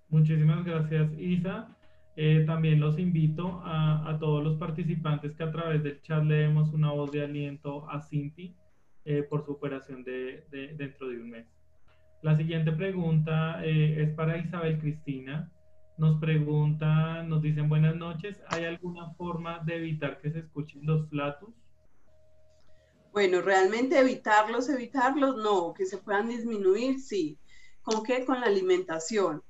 Muchísimas 0.09 0.65
gracias, 0.65 1.11
Isa. 1.17 1.69
Eh, 2.17 2.43
también 2.45 2.79
los 2.79 2.97
invito 2.97 3.61
a, 3.63 4.09
a, 4.09 4.17
todos 4.19 4.43
los 4.43 4.57
participantes 4.57 5.35
que 5.35 5.43
a 5.43 5.51
través 5.51 5.83
del 5.83 6.01
chat 6.01 6.23
le 6.23 6.35
demos 6.35 6.73
una 6.73 6.91
voz 6.91 7.11
de 7.11 7.23
aliento 7.23 7.89
a 7.89 8.01
Cinti 8.01 8.55
eh, 9.03 9.23
por 9.23 9.45
su 9.45 9.51
operación 9.51 10.03
de, 10.03 10.45
de, 10.49 10.75
dentro 10.75 11.09
de 11.09 11.17
un 11.17 11.29
mes. 11.29 11.45
La 12.21 12.35
siguiente 12.35 12.71
pregunta 12.71 13.63
es 13.63 14.09
para 14.15 14.37
Isabel 14.37 14.79
Cristina. 14.79 15.51
Nos 15.97 16.19
preguntan, 16.19 17.29
nos 17.29 17.41
dicen 17.41 17.69
buenas 17.69 17.95
noches, 17.95 18.41
¿hay 18.47 18.65
alguna 18.65 19.11
forma 19.11 19.59
de 19.59 19.75
evitar 19.75 20.19
que 20.19 20.31
se 20.31 20.39
escuchen 20.39 20.85
los 20.85 21.07
flatus? 21.09 21.53
Bueno, 23.15 23.41
realmente 23.41 23.97
evitarlos, 23.97 24.67
evitarlos, 24.67 25.37
no, 25.37 25.73
que 25.73 25.85
se 25.85 25.97
puedan 25.99 26.27
disminuir, 26.27 26.99
sí. 26.99 27.39
¿Con 27.81 28.03
qué? 28.03 28.25
Con 28.25 28.41
la 28.41 28.47
alimentación. 28.47 29.41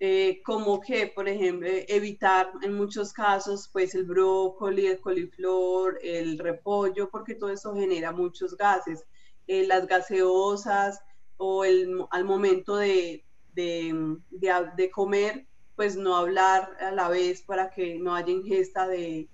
Eh, 0.00 0.42
como 0.44 0.80
que, 0.80 1.06
por 1.06 1.28
ejemplo, 1.28 1.68
evitar 1.70 2.50
en 2.62 2.72
muchos 2.74 3.12
casos, 3.12 3.70
pues 3.72 3.94
el 3.94 4.06
brócoli, 4.06 4.86
el 4.88 5.00
coliflor, 5.00 6.00
el 6.02 6.36
repollo, 6.40 7.08
porque 7.08 7.36
todo 7.36 7.50
eso 7.50 7.76
genera 7.76 8.10
muchos 8.10 8.56
gases. 8.56 9.04
Eh, 9.46 9.64
las 9.68 9.86
gaseosas 9.86 11.00
o 11.36 11.64
el, 11.64 12.04
al 12.10 12.24
momento 12.24 12.74
de, 12.74 13.24
de, 13.54 14.16
de, 14.30 14.52
de 14.76 14.90
comer, 14.90 15.46
pues 15.76 15.94
no 15.94 16.16
hablar 16.16 16.76
a 16.80 16.90
la 16.90 17.08
vez 17.08 17.42
para 17.42 17.70
que 17.70 18.00
no 18.00 18.16
haya 18.16 18.32
ingesta 18.32 18.88
de, 18.88 19.28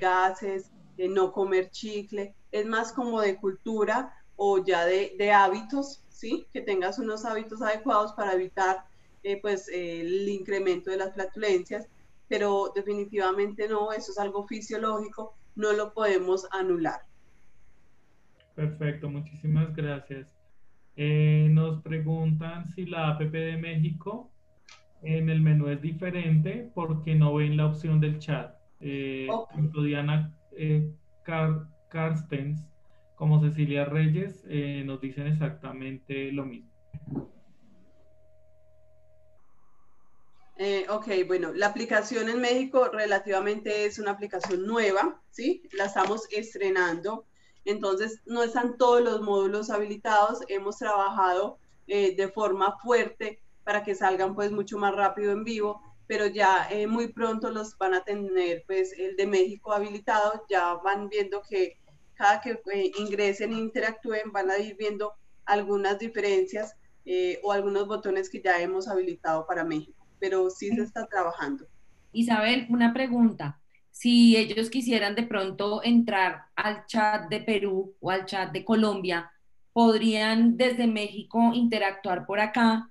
gases, 0.00 0.70
no 0.96 1.32
comer 1.32 1.70
chicle, 1.70 2.36
es 2.54 2.66
más 2.66 2.92
como 2.92 3.20
de 3.20 3.36
cultura 3.36 4.14
o 4.36 4.64
ya 4.64 4.84
de, 4.86 5.32
hábitos, 5.32 6.04
¿sí? 6.08 6.46
Que 6.52 6.60
tengas 6.60 7.00
unos 7.00 7.24
hábitos 7.24 7.60
adecuados 7.60 8.12
para 8.12 8.34
evitar 8.34 8.84
eh, 9.24 9.40
pues 9.42 9.68
el 9.72 10.28
incremento 10.28 10.90
de 10.90 10.98
las 10.98 11.14
flatulencias, 11.14 11.88
pero 12.28 12.70
definitivamente 12.72 13.66
no, 13.66 13.90
eso 13.92 14.12
es 14.12 14.18
algo 14.18 14.46
fisiológico, 14.46 15.34
no 15.56 15.72
lo 15.72 15.92
podemos 15.92 16.46
anular. 16.52 17.00
Perfecto, 18.54 19.08
muchísimas 19.08 19.74
gracias. 19.74 20.32
Eh, 20.94 21.48
nos 21.50 21.82
preguntan 21.82 22.66
si 22.66 22.86
la 22.86 23.08
APP 23.08 23.32
de 23.32 23.56
México 23.56 24.30
en 25.02 25.28
el 25.28 25.40
menú 25.40 25.66
es 25.70 25.82
diferente 25.82 26.70
porque 26.72 27.16
no 27.16 27.34
ven 27.34 27.56
la 27.56 27.66
opción 27.66 27.98
del 28.00 28.20
chat. 28.20 28.54
Eh, 28.78 29.26
Diana 29.72 30.38
eh, 30.52 30.88
Carstens 31.88 32.60
como 33.14 33.40
Cecilia 33.40 33.84
Reyes 33.84 34.44
eh, 34.48 34.82
nos 34.84 35.00
dicen 35.00 35.26
exactamente 35.26 36.32
lo 36.32 36.44
mismo. 36.44 36.70
Eh, 40.56 40.86
ok, 40.88 41.08
bueno, 41.26 41.52
la 41.52 41.66
aplicación 41.66 42.28
en 42.28 42.40
México 42.40 42.88
relativamente 42.92 43.86
es 43.86 43.98
una 43.98 44.12
aplicación 44.12 44.66
nueva, 44.66 45.20
¿sí? 45.30 45.62
La 45.72 45.86
estamos 45.86 46.28
estrenando, 46.30 47.26
entonces 47.64 48.20
no 48.26 48.42
están 48.42 48.76
todos 48.76 49.02
los 49.02 49.20
módulos 49.20 49.70
habilitados, 49.70 50.40
hemos 50.48 50.78
trabajado 50.78 51.58
de 51.86 52.30
forma 52.32 52.78
fuerte 52.78 53.40
para 53.64 53.82
que 53.82 53.94
salgan 53.94 54.34
pues 54.34 54.52
mucho 54.52 54.78
más 54.78 54.94
rápido 54.94 55.32
en 55.32 55.42
vivo, 55.42 55.82
pero 56.06 56.26
ya 56.26 56.68
eh, 56.70 56.86
muy 56.86 57.08
pronto 57.12 57.50
los 57.50 57.76
van 57.78 57.94
a 57.94 58.04
tener 58.04 58.64
pues 58.66 58.92
el 58.98 59.16
de 59.16 59.26
México 59.26 59.72
habilitado, 59.72 60.44
ya 60.48 60.74
van 60.74 61.08
viendo 61.08 61.42
que 61.42 61.78
cada 62.14 62.40
que 62.40 62.60
eh, 62.72 62.92
ingresen 62.98 63.52
e 63.52 63.58
interactúen 63.58 64.32
van 64.32 64.50
a 64.50 64.58
ir 64.58 64.76
viendo 64.76 65.12
algunas 65.44 65.98
diferencias 65.98 66.74
eh, 67.04 67.40
o 67.42 67.52
algunos 67.52 67.86
botones 67.86 68.30
que 68.30 68.40
ya 68.42 68.60
hemos 68.60 68.88
habilitado 68.88 69.46
para 69.46 69.64
México, 69.64 70.06
pero 70.18 70.50
sí 70.50 70.74
se 70.74 70.82
está 70.82 71.06
trabajando. 71.06 71.66
Isabel, 72.12 72.66
una 72.70 72.92
pregunta. 72.92 73.60
si 73.90 74.36
ellos 74.36 74.70
quisieran 74.70 75.14
de 75.14 75.22
pronto 75.22 75.80
entrar 75.84 76.46
al 76.56 76.84
chat 76.86 77.28
de 77.28 77.40
Perú 77.40 77.94
o 78.00 78.10
al 78.10 78.26
chat 78.26 78.50
de 78.52 78.64
Colombia, 78.64 79.30
podrían 79.72 80.56
desde 80.56 80.86
México 80.86 81.52
interactuar 81.52 82.26
por 82.26 82.40
acá, 82.40 82.90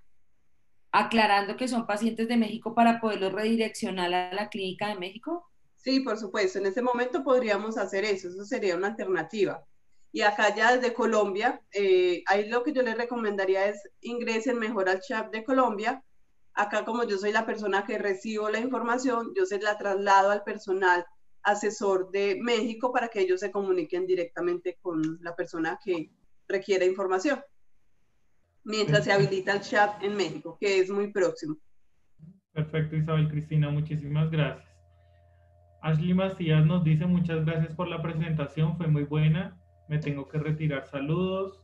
aclarando 0.93 1.57
que 1.57 1.67
son 1.67 1.85
pacientes 1.85 2.29
de 2.29 2.37
México 2.37 2.73
para 2.73 3.01
poderlos 3.01 3.33
redireccionar 3.33 4.13
a 4.13 4.33
la 4.33 4.49
clínica 4.49 4.87
de 4.87 4.95
México? 4.95 5.45
Sí, 5.75 5.99
por 5.99 6.17
supuesto. 6.17 6.59
En 6.59 6.67
este 6.67 6.81
momento 6.81 7.23
podríamos 7.23 7.77
hacer 7.77 8.05
eso. 8.05 8.29
Eso 8.29 8.45
sería 8.45 8.77
una 8.77 8.87
alternativa. 8.87 9.65
Y 10.13 10.21
acá 10.21 10.55
ya 10.55 10.77
desde 10.77 10.93
Colombia, 10.93 11.61
eh, 11.73 12.23
ahí 12.27 12.47
lo 12.47 12.63
que 12.63 12.71
yo 12.71 12.81
les 12.83 12.95
recomendaría 12.95 13.65
es 13.65 13.81
ingresen 13.99 14.59
mejor 14.59 14.87
al 14.87 15.01
chat 15.01 15.29
de 15.31 15.43
Colombia 15.43 16.01
Acá 16.55 16.85
como 16.85 17.03
yo 17.03 17.17
soy 17.17 17.31
la 17.31 17.45
persona 17.45 17.83
que 17.83 17.97
recibo 17.97 18.49
la 18.49 18.59
información, 18.59 19.33
yo 19.35 19.45
se 19.45 19.59
la 19.59 19.77
traslado 19.77 20.29
al 20.29 20.43
personal 20.43 21.05
asesor 21.41 22.11
de 22.11 22.37
México 22.41 22.91
para 22.91 23.07
que 23.07 23.21
ellos 23.21 23.39
se 23.39 23.51
comuniquen 23.51 24.05
directamente 24.05 24.77
con 24.81 25.19
la 25.21 25.35
persona 25.35 25.79
que 25.83 26.11
requiere 26.47 26.85
información. 26.85 27.41
Mientras 28.65 29.03
se 29.03 29.11
habilita 29.11 29.53
el 29.53 29.61
chat 29.61 30.01
en 30.03 30.15
México, 30.15 30.57
que 30.59 30.79
es 30.79 30.89
muy 30.89 31.11
próximo. 31.11 31.57
Perfecto, 32.53 32.95
Isabel 32.95 33.27
Cristina, 33.29 33.69
muchísimas 33.69 34.29
gracias. 34.29 34.69
Ashley 35.81 36.13
Macías 36.13 36.65
nos 36.65 36.83
dice 36.83 37.05
muchas 37.05 37.43
gracias 37.45 37.73
por 37.75 37.89
la 37.89 38.01
presentación, 38.01 38.77
fue 38.77 38.87
muy 38.87 39.03
buena. 39.03 39.57
Me 39.89 39.99
tengo 39.99 40.29
que 40.29 40.37
retirar. 40.37 40.87
Saludos. 40.87 41.61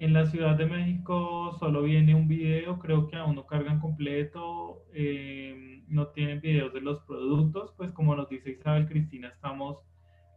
En 0.00 0.12
la 0.12 0.26
Ciudad 0.26 0.56
de 0.56 0.66
México 0.66 1.56
solo 1.58 1.82
viene 1.82 2.14
un 2.14 2.28
video, 2.28 2.78
creo 2.78 3.06
que 3.08 3.16
aún 3.16 3.36
no 3.36 3.46
cargan 3.46 3.80
completo, 3.80 4.84
eh, 4.92 5.82
no 5.88 6.08
tienen 6.08 6.40
videos 6.40 6.74
de 6.74 6.80
los 6.80 7.00
productos, 7.04 7.72
pues 7.76 7.92
como 7.92 8.14
nos 8.14 8.28
dice 8.28 8.50
Isabel 8.50 8.88
Cristina, 8.88 9.28
estamos 9.28 9.78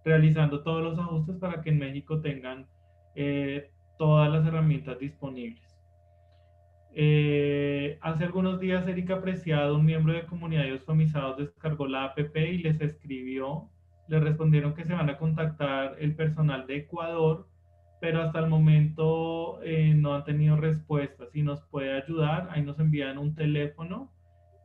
realizando 0.06 0.64
todos 0.64 0.84
los 0.84 1.00
ajustes 1.00 1.36
para 1.38 1.62
que 1.62 1.72
en 1.72 1.80
México 1.80 2.22
tengan 2.22 2.68
eh, 3.16 3.72
todas 3.98 4.32
las 4.32 4.46
herramientas 4.46 5.00
disponibles. 5.00 5.67
Eh, 6.94 7.98
hace 8.02 8.24
algunos 8.24 8.60
días 8.60 8.88
Erika 8.88 9.22
Preciado, 9.22 9.76
un 9.76 9.86
miembro 9.86 10.14
de 10.14 10.26
Comunidad 10.26 10.64
de 10.64 10.74
Ostomizados, 10.74 11.38
descargó 11.38 11.88
la 11.88 12.06
app 12.06 12.18
y 12.18 12.58
les 12.58 12.82
escribió, 12.82 13.70
le 14.08 14.20
respondieron 14.20 14.74
que 14.74 14.84
se 14.84 14.94
van 14.94 15.10
a 15.10 15.18
contactar 15.18 15.96
el 16.00 16.16
personal 16.16 16.66
de 16.66 16.78
Ecuador 16.78 17.48
pero 18.00 18.22
hasta 18.22 18.40
el 18.40 18.48
momento 18.48 19.60
eh, 19.64 19.94
no 19.96 20.14
han 20.14 20.24
tenido 20.24 20.56
respuesta. 20.56 21.26
Si 21.34 21.42
nos 21.42 21.62
puede 21.64 22.00
ayudar, 22.00 22.48
ahí 22.52 22.62
nos 22.62 22.78
envían 22.80 23.18
un 23.18 23.34
teléfono 23.34 24.12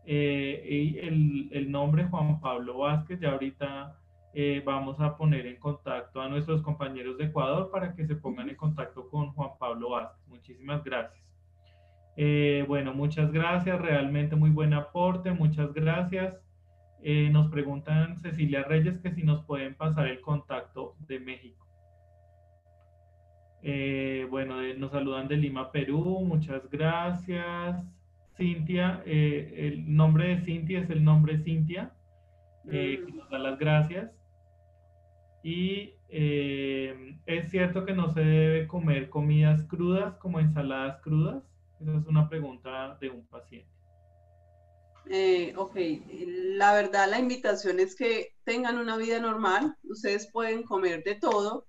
eh, 0.04 0.66
y 0.68 0.98
el, 0.98 1.70
nombre 1.70 2.04
Juan 2.04 2.40
Pablo 2.42 2.78
Vázquez. 2.78 3.20
Ya 3.20 3.32
ahorita 3.32 3.98
vamos 4.66 5.00
a 5.00 5.16
poner 5.16 5.46
en 5.46 5.56
contacto 5.56 6.20
a 6.20 6.28
nuestros 6.28 6.60
compañeros 6.60 7.16
de 7.16 7.24
Ecuador 7.24 7.70
para 7.70 7.94
que 7.94 8.06
se 8.06 8.16
pongan 8.16 8.50
en 8.50 8.56
contacto 8.56 9.08
con 9.08 9.32
Juan 9.32 9.50
Pablo 9.58 9.90
Vázquez. 9.90 10.28
Muchísimas 10.28 10.84
gracias. 10.84 11.21
Bueno, 12.16 12.94
muchas 12.94 13.32
gracias. 13.32 13.80
Realmente 13.80 14.36
muy 14.36 14.50
buen 14.50 14.74
aporte. 14.74 15.32
Muchas 15.32 15.72
gracias. 15.72 16.40
nos 17.30 17.48
preguntan 17.50 18.16
Cecilia 18.18 18.62
Reyes 18.62 18.98
que 18.98 19.10
si 19.12 19.22
nos 19.22 19.44
pueden 19.44 19.74
pasar 19.74 20.06
el 20.06 20.20
contacto 20.20 20.94
de 21.08 21.20
México. 21.20 21.62
Eh, 23.62 24.26
bueno, 24.28 24.56
nos 24.76 24.90
saludan 24.90 25.28
de 25.28 25.36
Lima, 25.36 25.70
Perú. 25.70 26.20
Muchas 26.26 26.68
gracias. 26.68 27.86
Cintia, 28.36 29.02
eh, 29.06 29.54
el 29.56 29.94
nombre 29.94 30.28
de 30.28 30.38
Cintia 30.38 30.80
es 30.80 30.90
el 30.90 31.04
nombre 31.04 31.38
Cintia, 31.38 31.92
eh, 32.70 33.02
que 33.06 33.12
nos 33.12 33.30
da 33.30 33.38
las 33.38 33.58
gracias. 33.58 34.10
Y 35.44 35.94
es 36.08 37.50
cierto 37.50 37.86
que 37.86 37.94
no 37.94 38.10
se 38.10 38.20
debe 38.20 38.66
comer 38.66 39.08
comidas 39.08 39.62
crudas 39.64 40.16
como 40.16 40.40
ensaladas 40.40 40.98
crudas. 41.00 41.42
Esa 41.82 41.98
es 41.98 42.06
una 42.06 42.28
pregunta 42.28 42.96
de 43.00 43.10
un 43.10 43.26
paciente. 43.26 43.68
ok, 45.56 45.76
la 46.56 46.72
verdad 46.74 47.10
la 47.10 47.18
invitación 47.18 47.80
es 47.80 47.96
que 47.96 48.34
tengan 48.44 48.78
una 48.78 48.96
vida 48.96 49.18
normal. 49.18 49.76
Ustedes 49.82 50.30
pueden 50.32 50.62
comer 50.62 51.02
de 51.02 51.16
todo. 51.16 51.66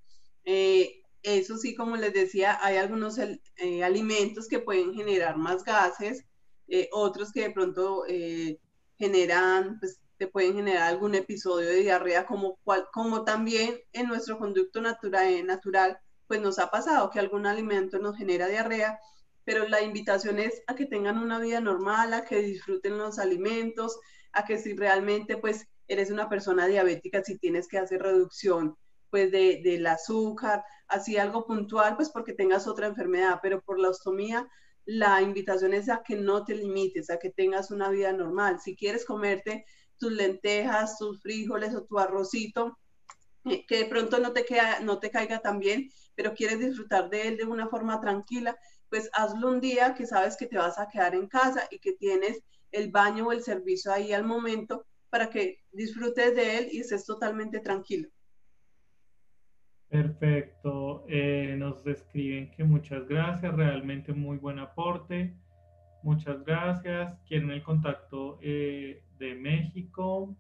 Eso 1.23 1.57
sí, 1.57 1.73
como 1.73 1.95
les 1.95 2.13
decía, 2.13 2.59
hay 2.61 2.75
algunos 2.75 3.17
eh, 3.17 3.83
alimentos 3.83 4.49
que 4.49 4.59
pueden 4.59 4.93
generar 4.93 5.37
más 5.37 5.63
gases, 5.63 6.25
eh, 6.67 6.89
otros 6.91 7.31
que 7.31 7.43
de 7.43 7.51
pronto 7.51 8.03
eh, 8.09 8.59
generan, 8.97 9.79
pues 9.79 10.01
te 10.17 10.27
pueden 10.27 10.55
generar 10.55 10.83
algún 10.83 11.15
episodio 11.15 11.69
de 11.69 11.77
diarrea, 11.79 12.25
como, 12.25 12.57
cual, 12.65 12.87
como 12.91 13.23
también 13.23 13.79
en 13.93 14.07
nuestro 14.07 14.37
conducto 14.37 14.81
natural, 14.81 15.45
natural, 15.45 15.97
pues 16.27 16.41
nos 16.41 16.59
ha 16.59 16.69
pasado 16.69 17.09
que 17.09 17.19
algún 17.19 17.45
alimento 17.45 17.99
nos 17.99 18.17
genera 18.17 18.47
diarrea, 18.47 18.99
pero 19.45 19.67
la 19.67 19.81
invitación 19.81 20.39
es 20.39 20.61
a 20.67 20.75
que 20.75 20.85
tengan 20.85 21.17
una 21.17 21.39
vida 21.39 21.59
normal, 21.59 22.13
a 22.13 22.25
que 22.25 22.41
disfruten 22.41 22.97
los 22.97 23.19
alimentos, 23.19 23.99
a 24.31 24.45
que 24.45 24.57
si 24.57 24.75
realmente 24.75 25.37
pues 25.37 25.67
eres 25.87 26.11
una 26.11 26.29
persona 26.29 26.67
diabética, 26.67 27.23
si 27.23 27.37
tienes 27.37 27.67
que 27.67 27.77
hacer 27.77 28.01
reducción 28.01 28.75
pues 29.09 29.31
de, 29.31 29.61
del 29.63 29.85
azúcar, 29.85 30.63
así 30.87 31.17
algo 31.17 31.45
puntual, 31.45 31.95
pues 31.95 32.09
porque 32.09 32.33
tengas 32.33 32.67
otra 32.67 32.87
enfermedad, 32.87 33.39
pero 33.43 33.61
por 33.61 33.79
la 33.79 33.89
ostomía 33.89 34.49
la 34.85 35.21
invitación 35.21 35.73
es 35.73 35.89
a 35.89 36.03
que 36.03 36.15
no 36.15 36.43
te 36.43 36.55
limites, 36.55 37.09
a 37.09 37.17
que 37.17 37.29
tengas 37.29 37.71
una 37.71 37.89
vida 37.89 38.11
normal. 38.11 38.59
Si 38.59 38.75
quieres 38.75 39.05
comerte 39.05 39.65
tus 39.97 40.11
lentejas, 40.11 40.97
tus 40.97 41.21
frijoles 41.21 41.73
o 41.73 41.83
tu 41.85 41.99
arrocito, 41.99 42.77
eh, 43.45 43.65
que 43.65 43.77
de 43.77 43.85
pronto 43.85 44.19
no 44.19 44.33
te, 44.33 44.45
queda, 44.45 44.79
no 44.81 44.99
te 44.99 45.09
caiga 45.09 45.39
tan 45.39 45.59
bien, 45.59 45.89
pero 46.15 46.33
quieres 46.33 46.59
disfrutar 46.59 47.09
de 47.09 47.27
él 47.27 47.37
de 47.37 47.45
una 47.45 47.67
forma 47.67 47.99
tranquila, 48.01 48.57
pues 48.93 49.09
hazlo 49.13 49.49
un 49.49 49.59
día 49.59 49.95
que 49.95 50.05
sabes 50.05 50.37
que 50.37 50.45
te 50.45 50.55
vas 50.55 50.77
a 50.77 50.87
quedar 50.87 51.15
en 51.15 51.25
casa 51.25 51.67
y 51.71 51.79
que 51.79 51.93
tienes 51.93 52.43
el 52.71 52.91
baño 52.91 53.25
o 53.25 53.31
el 53.31 53.41
servicio 53.41 53.91
ahí 53.91 54.13
al 54.13 54.23
momento 54.23 54.85
para 55.09 55.31
que 55.31 55.63
disfrutes 55.71 56.35
de 56.35 56.59
él 56.59 56.67
y 56.71 56.81
estés 56.81 57.03
totalmente 57.03 57.59
tranquilo. 57.59 58.07
Perfecto. 59.89 61.05
Eh, 61.07 61.55
nos 61.57 61.83
escriben 61.87 62.51
que 62.51 62.63
muchas 62.63 63.07
gracias, 63.07 63.55
realmente 63.55 64.13
muy 64.13 64.37
buen 64.37 64.59
aporte. 64.59 65.35
Muchas 66.03 66.43
gracias. 66.45 67.17
Quieren 67.27 67.49
el 67.49 67.63
contacto 67.63 68.37
eh, 68.43 69.01
de 69.17 69.33
México. 69.33 70.35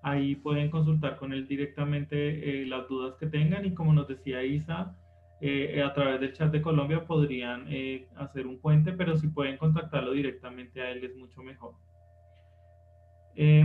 Ahí 0.03 0.35
pueden 0.35 0.69
consultar 0.69 1.15
con 1.15 1.31
él 1.31 1.47
directamente 1.47 2.61
eh, 2.61 2.65
las 2.65 2.89
dudas 2.89 3.15
que 3.15 3.27
tengan 3.27 3.63
y 3.63 3.73
como 3.73 3.93
nos 3.93 4.09
decía 4.09 4.43
Isa, 4.43 4.97
eh, 5.39 5.81
a 5.81 5.93
través 5.93 6.19
del 6.19 6.33
chat 6.33 6.51
de 6.51 6.61
Colombia 6.61 7.05
podrían 7.05 7.67
eh, 7.69 8.09
hacer 8.17 8.47
un 8.47 8.59
puente, 8.59 8.91
pero 8.91 9.15
si 9.15 9.29
pueden 9.29 9.55
contactarlo 9.57 10.11
directamente 10.11 10.81
a 10.81 10.91
él 10.91 11.05
es 11.05 11.15
mucho 11.15 11.41
mejor. 11.41 11.75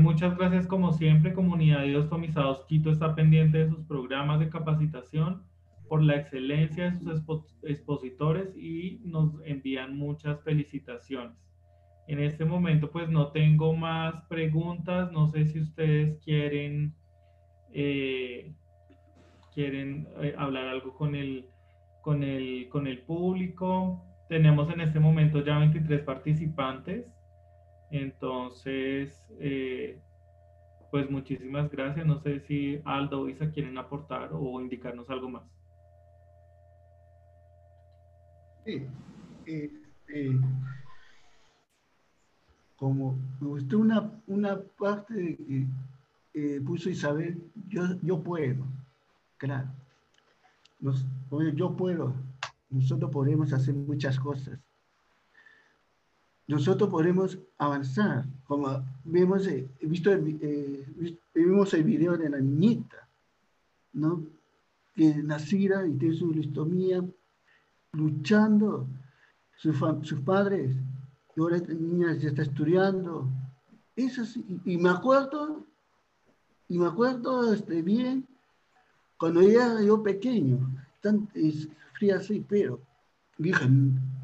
muchas 0.00 0.38
gracias 0.38 0.68
como 0.68 0.92
siempre, 0.92 1.34
comunidad 1.34 1.82
de 1.82 1.96
Ostomizados 1.96 2.64
Quito 2.66 2.92
está 2.92 3.16
pendiente 3.16 3.58
de 3.58 3.68
sus 3.68 3.80
programas 3.80 4.38
de 4.38 4.48
capacitación 4.48 5.42
por 5.91 6.05
la 6.05 6.14
excelencia 6.14 6.84
de 6.88 7.20
sus 7.20 7.59
expositores 7.64 8.57
y 8.57 9.01
nos 9.03 9.32
envían 9.45 9.99
muchas 9.99 10.41
felicitaciones. 10.45 11.36
En 12.07 12.20
este 12.20 12.45
momento 12.45 12.93
pues 12.93 13.09
no 13.09 13.32
tengo 13.32 13.74
más 13.74 14.22
preguntas, 14.28 15.11
no 15.11 15.28
sé 15.30 15.47
si 15.47 15.59
ustedes 15.59 16.16
quieren, 16.22 16.95
eh, 17.72 18.53
quieren 19.53 20.07
eh, 20.20 20.32
hablar 20.38 20.68
algo 20.68 20.95
con 20.95 21.16
el, 21.16 21.49
con, 22.03 22.22
el, 22.22 22.68
con 22.68 22.86
el 22.86 23.01
público. 23.01 24.01
Tenemos 24.28 24.72
en 24.72 24.82
este 24.82 25.01
momento 25.01 25.45
ya 25.45 25.59
23 25.59 26.03
participantes, 26.03 27.12
entonces 27.91 29.26
eh, 29.41 29.99
pues 30.93 31.11
muchísimas 31.11 31.68
gracias. 31.68 32.07
No 32.07 32.20
sé 32.20 32.38
si 32.38 32.80
Aldo 32.84 33.22
o 33.22 33.28
Isa 33.28 33.51
quieren 33.51 33.76
aportar 33.76 34.30
o 34.32 34.61
indicarnos 34.61 35.11
algo 35.11 35.28
más. 35.30 35.59
Sí, 38.64 38.86
como 42.80 43.18
me 43.40 43.48
gustó 43.48 43.78
una, 43.78 44.11
una 44.26 44.58
parte 44.78 45.36
que 45.36 45.66
eh, 46.32 46.61
puso 46.64 46.88
Isabel, 46.88 47.38
yo, 47.68 47.82
yo 48.02 48.22
puedo, 48.22 48.64
claro. 49.36 49.68
yo 51.54 51.76
puedo, 51.76 52.14
nosotros 52.70 53.11
podemos 53.11 53.52
hacer 53.52 53.74
muchas 53.74 54.18
cosas. 54.18 54.58
Nosotros 56.46 56.88
podemos 56.88 57.38
avanzar, 57.58 58.24
como 58.44 58.82
vemos, 59.04 59.46
eh, 59.46 59.68
eh, 59.82 61.16
vimos 61.34 61.74
el 61.74 61.84
video 61.84 62.16
de 62.16 62.30
la 62.30 62.40
niñita, 62.40 63.06
¿no? 63.92 64.24
Que 64.94 65.22
nacida 65.22 65.86
y 65.86 65.92
tiene 65.98 66.16
su 66.16 66.32
listomía, 66.32 67.04
luchando, 67.93 68.88
sus, 69.57 69.76
sus 70.03 70.20
padres, 70.20 70.76
y 71.36 71.41
ahora 71.41 71.57
esta 71.57 71.72
niña 71.72 72.14
ya 72.14 72.28
está 72.28 72.43
estudiando. 72.43 73.28
Eso 73.97 74.24
sí, 74.24 74.45
y, 74.64 74.76
me 74.76 74.88
acuerdo, 74.88 75.66
y 76.68 76.78
me 76.78 76.86
acuerdo 76.86 77.53
este, 77.53 77.82
bien, 77.82 78.26
cuando 79.18 79.41
era 79.41 79.82
yo 79.82 80.03
pequeño, 80.03 80.59
tan, 81.01 81.28
es, 81.34 81.68
fría 81.95 82.16
así, 82.16 82.45
pero 82.49 82.80
dije, 83.36 83.66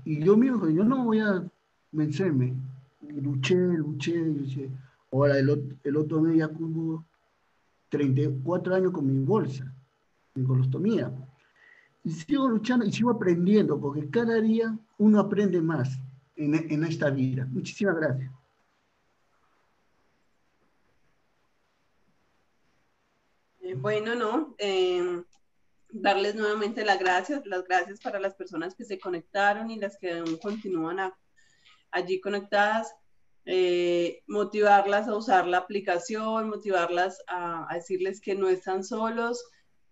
y 0.04 0.24
yo 0.24 0.36
mismo, 0.36 0.68
yo 0.68 0.84
no 0.84 1.04
voy 1.04 1.20
a 1.20 1.44
vencerme. 1.92 2.54
Y 3.02 3.20
luché, 3.20 3.56
luché, 3.56 4.16
luché. 4.16 4.70
Ahora 5.12 5.38
el, 5.38 5.78
el 5.84 5.96
otro 5.96 6.22
día 6.24 6.48
cubo 6.48 7.04
34 7.90 8.74
años 8.74 8.92
con 8.92 9.06
mi 9.06 9.24
bolsa, 9.24 9.72
mi 10.34 10.44
colostomía. 10.44 11.12
Y 12.06 12.12
sigo 12.12 12.48
luchando 12.48 12.86
y 12.86 12.92
sigo 12.92 13.10
aprendiendo, 13.10 13.80
porque 13.80 14.08
cada 14.08 14.40
día 14.40 14.78
uno 14.96 15.18
aprende 15.18 15.60
más 15.60 15.98
en, 16.36 16.54
en 16.54 16.84
esta 16.84 17.10
vida. 17.10 17.44
Muchísimas 17.50 17.96
gracias. 17.96 18.30
Eh, 23.60 23.74
bueno, 23.74 24.14
no. 24.14 24.54
Eh, 24.58 25.24
darles 25.90 26.36
nuevamente 26.36 26.84
las 26.84 27.00
gracias, 27.00 27.44
las 27.44 27.64
gracias 27.64 28.00
para 28.00 28.20
las 28.20 28.36
personas 28.36 28.76
que 28.76 28.84
se 28.84 29.00
conectaron 29.00 29.68
y 29.72 29.80
las 29.80 29.98
que 29.98 30.12
aún 30.12 30.36
continúan 30.36 31.12
allí 31.90 32.20
conectadas. 32.20 32.94
Eh, 33.46 34.22
motivarlas 34.28 35.08
a 35.08 35.16
usar 35.16 35.48
la 35.48 35.58
aplicación, 35.58 36.50
motivarlas 36.50 37.20
a, 37.26 37.66
decirles 37.74 38.20
que 38.20 38.36
no 38.36 38.48
están 38.48 38.84
solos, 38.84 39.44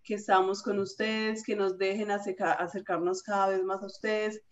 que 0.05 0.15
estamos 0.15 0.63
con 0.63 0.79
ustedes, 0.79 1.43
que 1.43 1.57
nos 1.57 1.79
dejen 1.79 2.11
acercarnos 2.11 3.23
cada 3.23 3.49
vez 3.49 3.65
más 3.65 3.83
a 3.83 3.87
ustedes, 3.87 4.43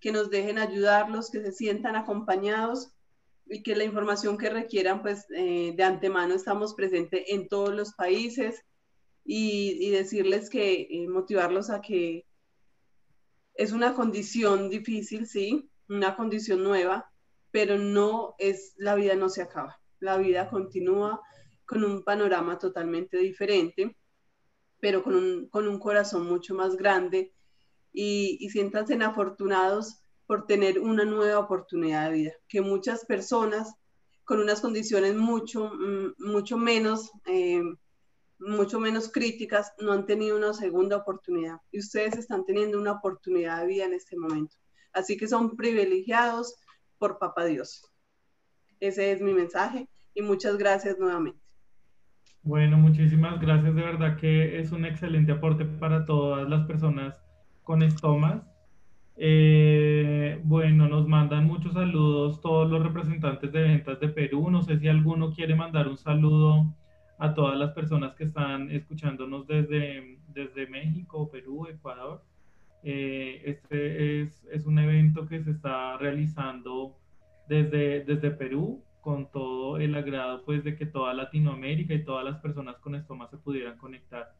que 0.00 0.12
nos 0.12 0.30
dejen 0.30 0.58
ayudarlos, 0.58 1.30
que 1.30 1.40
se 1.40 1.52
sientan 1.52 1.96
acompañados 1.96 2.92
y 3.46 3.62
que 3.62 3.74
la 3.74 3.84
información 3.84 4.36
que 4.36 4.50
requieran, 4.50 5.02
pues 5.02 5.26
eh, 5.34 5.72
de 5.74 5.82
antemano 5.82 6.34
estamos 6.34 6.74
presentes 6.74 7.24
en 7.28 7.48
todos 7.48 7.74
los 7.74 7.94
países 7.94 8.62
y, 9.24 9.90
decirles 9.90 10.48
que 10.50 10.86
eh, 10.90 11.08
motivarlos 11.08 11.70
a 11.70 11.80
que 11.80 12.26
es 13.54 13.72
una 13.72 13.94
condición 13.94 14.70
difícil, 14.70 15.26
sí, 15.26 15.68
una 15.88 16.16
condición 16.16 16.62
nueva, 16.62 17.10
pero 17.50 17.78
no 17.78 18.34
es, 18.38 18.74
la 18.76 18.94
vida 18.94 19.16
no 19.16 19.28
se 19.28 19.42
acaba, 19.42 19.80
la 20.00 20.18
vida 20.18 20.48
continúa 20.48 21.20
con 21.66 21.84
un 21.84 22.04
panorama 22.04 22.58
totalmente 22.58 23.18
diferente, 23.18 23.96
pero 24.80 25.02
con 25.02 25.14
un, 25.14 25.78
corazón 25.78 26.26
mucho 26.26 26.54
más 26.54 26.76
grande 26.76 27.32
y, 27.92 28.38
y 28.40 28.50
siéntanse 28.50 28.94
afortunados 28.94 30.00
por 30.26 30.46
tener 30.46 30.78
una 30.78 31.04
nueva 31.04 31.38
oportunidad 31.38 32.10
de 32.10 32.16
vida, 32.16 32.32
que 32.48 32.60
muchas 32.60 33.04
personas 33.04 33.74
con 34.24 34.40
unas 34.40 34.60
condiciones 34.60 35.14
mucho, 35.14 35.70
mm, 35.70 36.14
mucho 36.18 36.58
menos 36.58 37.10
eh, 37.26 37.62
mucho 38.38 38.78
menos 38.78 39.10
críticas, 39.10 39.72
no 39.78 39.92
han 39.92 40.06
tenido 40.06 40.36
una 40.36 40.54
segunda 40.54 40.96
oportunidad 40.96 41.60
y 41.72 41.80
ustedes 41.80 42.16
están 42.16 42.44
teniendo 42.44 42.78
una 42.78 42.92
oportunidad 42.92 43.60
de 43.60 43.66
vida 43.66 43.84
en 43.84 43.94
este 43.94 44.16
momento. 44.16 44.56
Así 44.92 45.16
que 45.16 45.28
son 45.28 45.56
privilegiados 45.56 46.56
por 46.98 47.18
Papá 47.18 47.44
Dios. 47.46 47.84
Ese 48.80 49.12
es 49.12 49.20
mi 49.20 49.32
mensaje 49.32 49.88
y 50.14 50.22
muchas 50.22 50.56
gracias 50.56 50.98
nuevamente. 50.98 51.47
Bueno, 52.42 52.78
muchísimas 52.78 53.40
gracias. 53.40 53.74
De 53.74 53.82
verdad 53.82 54.16
que 54.16 54.60
es 54.60 54.72
un 54.72 54.84
excelente 54.84 55.32
aporte 55.32 55.64
para 55.64 56.04
todas 56.04 56.48
las 56.48 56.66
personas 56.66 57.22
con 57.62 57.82
estomas. 57.82 58.42
Eh, 59.16 60.40
bueno, 60.44 60.88
nos 60.88 61.08
mandan 61.08 61.46
muchos 61.46 61.74
saludos 61.74 62.40
todos 62.40 62.70
los 62.70 62.82
representantes 62.82 63.52
de 63.52 63.62
ventas 63.62 64.00
de 64.00 64.08
Perú. 64.08 64.50
No 64.50 64.62
sé 64.62 64.78
si 64.78 64.88
alguno 64.88 65.32
quiere 65.32 65.54
mandar 65.56 65.88
un 65.88 65.98
saludo 65.98 66.72
a 67.18 67.34
todas 67.34 67.58
las 67.58 67.72
personas 67.72 68.14
que 68.14 68.24
están 68.24 68.70
escuchándonos 68.70 69.46
desde, 69.46 70.18
desde 70.28 70.68
México, 70.68 71.28
Perú, 71.30 71.66
Ecuador. 71.68 72.22
Eh, 72.84 73.42
este 73.44 74.22
es, 74.22 74.44
es, 74.52 74.64
un 74.66 74.78
evento 74.78 75.26
que 75.26 75.42
se 75.42 75.50
está 75.50 75.96
realizando 75.98 76.96
desde, 77.48 78.04
desde 78.04 78.30
Perú 78.30 78.84
con 79.00 79.30
todo 79.30 79.78
el 79.78 79.94
agrado 79.94 80.44
pues 80.44 80.64
de 80.64 80.76
que 80.76 80.86
toda 80.86 81.14
Latinoamérica 81.14 81.94
y 81.94 82.04
todas 82.04 82.24
las 82.24 82.40
personas 82.40 82.76
con 82.78 82.94
estoma 82.94 83.28
se 83.28 83.38
pudieran 83.38 83.78
conectar. 83.78 84.32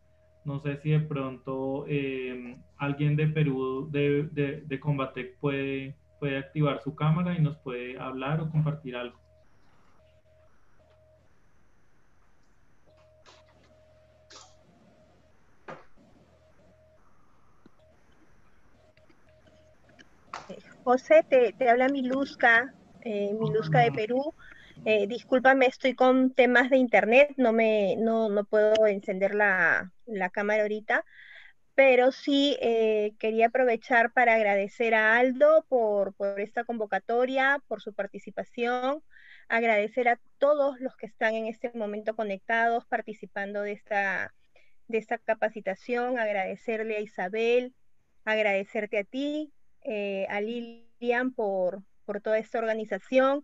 No 0.44 0.60
sé 0.60 0.76
si 0.78 0.90
de 0.90 1.00
pronto 1.00 1.84
eh, 1.88 2.56
alguien 2.76 3.16
de 3.16 3.28
Perú 3.28 3.88
de, 3.90 4.28
de, 4.32 4.62
de 4.62 4.80
Combatec 4.80 5.36
puede, 5.38 5.94
puede 6.18 6.38
activar 6.38 6.80
su 6.82 6.94
cámara 6.94 7.34
y 7.36 7.42
nos 7.42 7.56
puede 7.58 7.98
hablar 7.98 8.40
o 8.40 8.50
compartir 8.50 8.96
algo. 8.96 9.18
José, 20.88 21.22
te, 21.28 21.68
habla 21.68 21.90
Miluska, 21.90 22.72
eh, 23.08 23.34
Miluska 23.34 23.80
de 23.80 23.92
Perú. 23.92 24.34
Eh, 24.84 25.06
discúlpame, 25.06 25.66
estoy 25.66 25.94
con 25.94 26.32
temas 26.34 26.70
de 26.70 26.76
internet, 26.76 27.32
no, 27.36 27.52
me, 27.52 27.96
no, 27.96 28.28
puedo 28.44 28.86
encender 28.86 29.34
la, 29.34 29.92
cámara 30.32 30.62
ahorita, 30.62 31.04
pero 31.74 32.12
sí 32.12 32.56
eh, 32.60 33.14
quería 33.18 33.46
aprovechar 33.46 34.12
para 34.12 34.34
agradecer 34.34 34.94
a 34.94 35.16
Aldo 35.18 35.64
por, 35.68 36.14
esta 36.36 36.64
convocatoria, 36.64 37.62
por 37.66 37.80
su 37.80 37.94
participación, 37.94 39.02
agradecer 39.48 40.08
a 40.08 40.20
todos 40.38 40.78
los 40.80 40.94
que 40.96 41.06
están 41.06 41.34
en 41.34 41.46
este 41.46 41.72
momento 41.74 42.14
conectados, 42.14 42.84
participando 42.86 43.62
de 43.62 43.72
esta, 43.72 44.34
de 44.86 44.98
esta 44.98 45.18
capacitación, 45.18 46.18
agradecerle 46.18 46.96
a 46.98 47.00
Isabel, 47.00 47.74
agradecerte 48.24 48.98
a 48.98 49.04
ti, 49.04 49.52
eh, 49.82 50.26
a 50.28 50.40
Lilian 50.40 51.32
por, 51.32 51.82
por 52.08 52.22
toda 52.22 52.38
esta 52.38 52.58
organización 52.58 53.42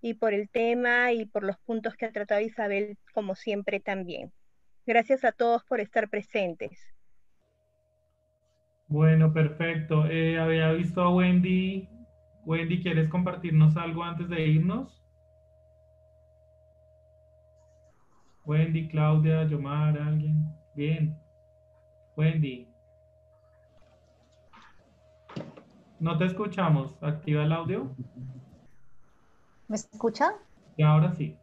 y 0.00 0.14
por 0.14 0.32
el 0.32 0.48
tema 0.48 1.12
y 1.12 1.26
por 1.26 1.42
los 1.42 1.58
puntos 1.58 1.96
que 1.96 2.06
ha 2.06 2.12
tratado 2.12 2.40
Isabel, 2.40 2.96
como 3.12 3.34
siempre 3.34 3.78
también. 3.78 4.32
Gracias 4.86 5.22
a 5.22 5.32
todos 5.32 5.64
por 5.64 5.80
estar 5.80 6.08
presentes. 6.08 6.80
Bueno, 8.88 9.34
perfecto. 9.34 10.06
Eh, 10.06 10.38
había 10.38 10.72
visto 10.72 11.02
a 11.02 11.14
Wendy. 11.14 11.90
Wendy, 12.46 12.82
¿quieres 12.82 13.10
compartirnos 13.10 13.76
algo 13.76 14.02
antes 14.02 14.30
de 14.30 14.46
irnos? 14.46 15.04
Wendy, 18.46 18.88
Claudia, 18.88 19.44
Yomar, 19.46 19.98
alguien. 19.98 20.42
Bien. 20.74 21.14
Wendy. 22.16 22.66
No 25.98 26.18
te 26.18 26.26
escuchamos. 26.26 26.94
Activa 27.00 27.42
el 27.42 27.52
audio. 27.52 27.90
¿Me 29.68 29.76
escucha? 29.76 30.34
Y 30.76 30.82
ahora 30.82 31.14
sí. 31.14 31.36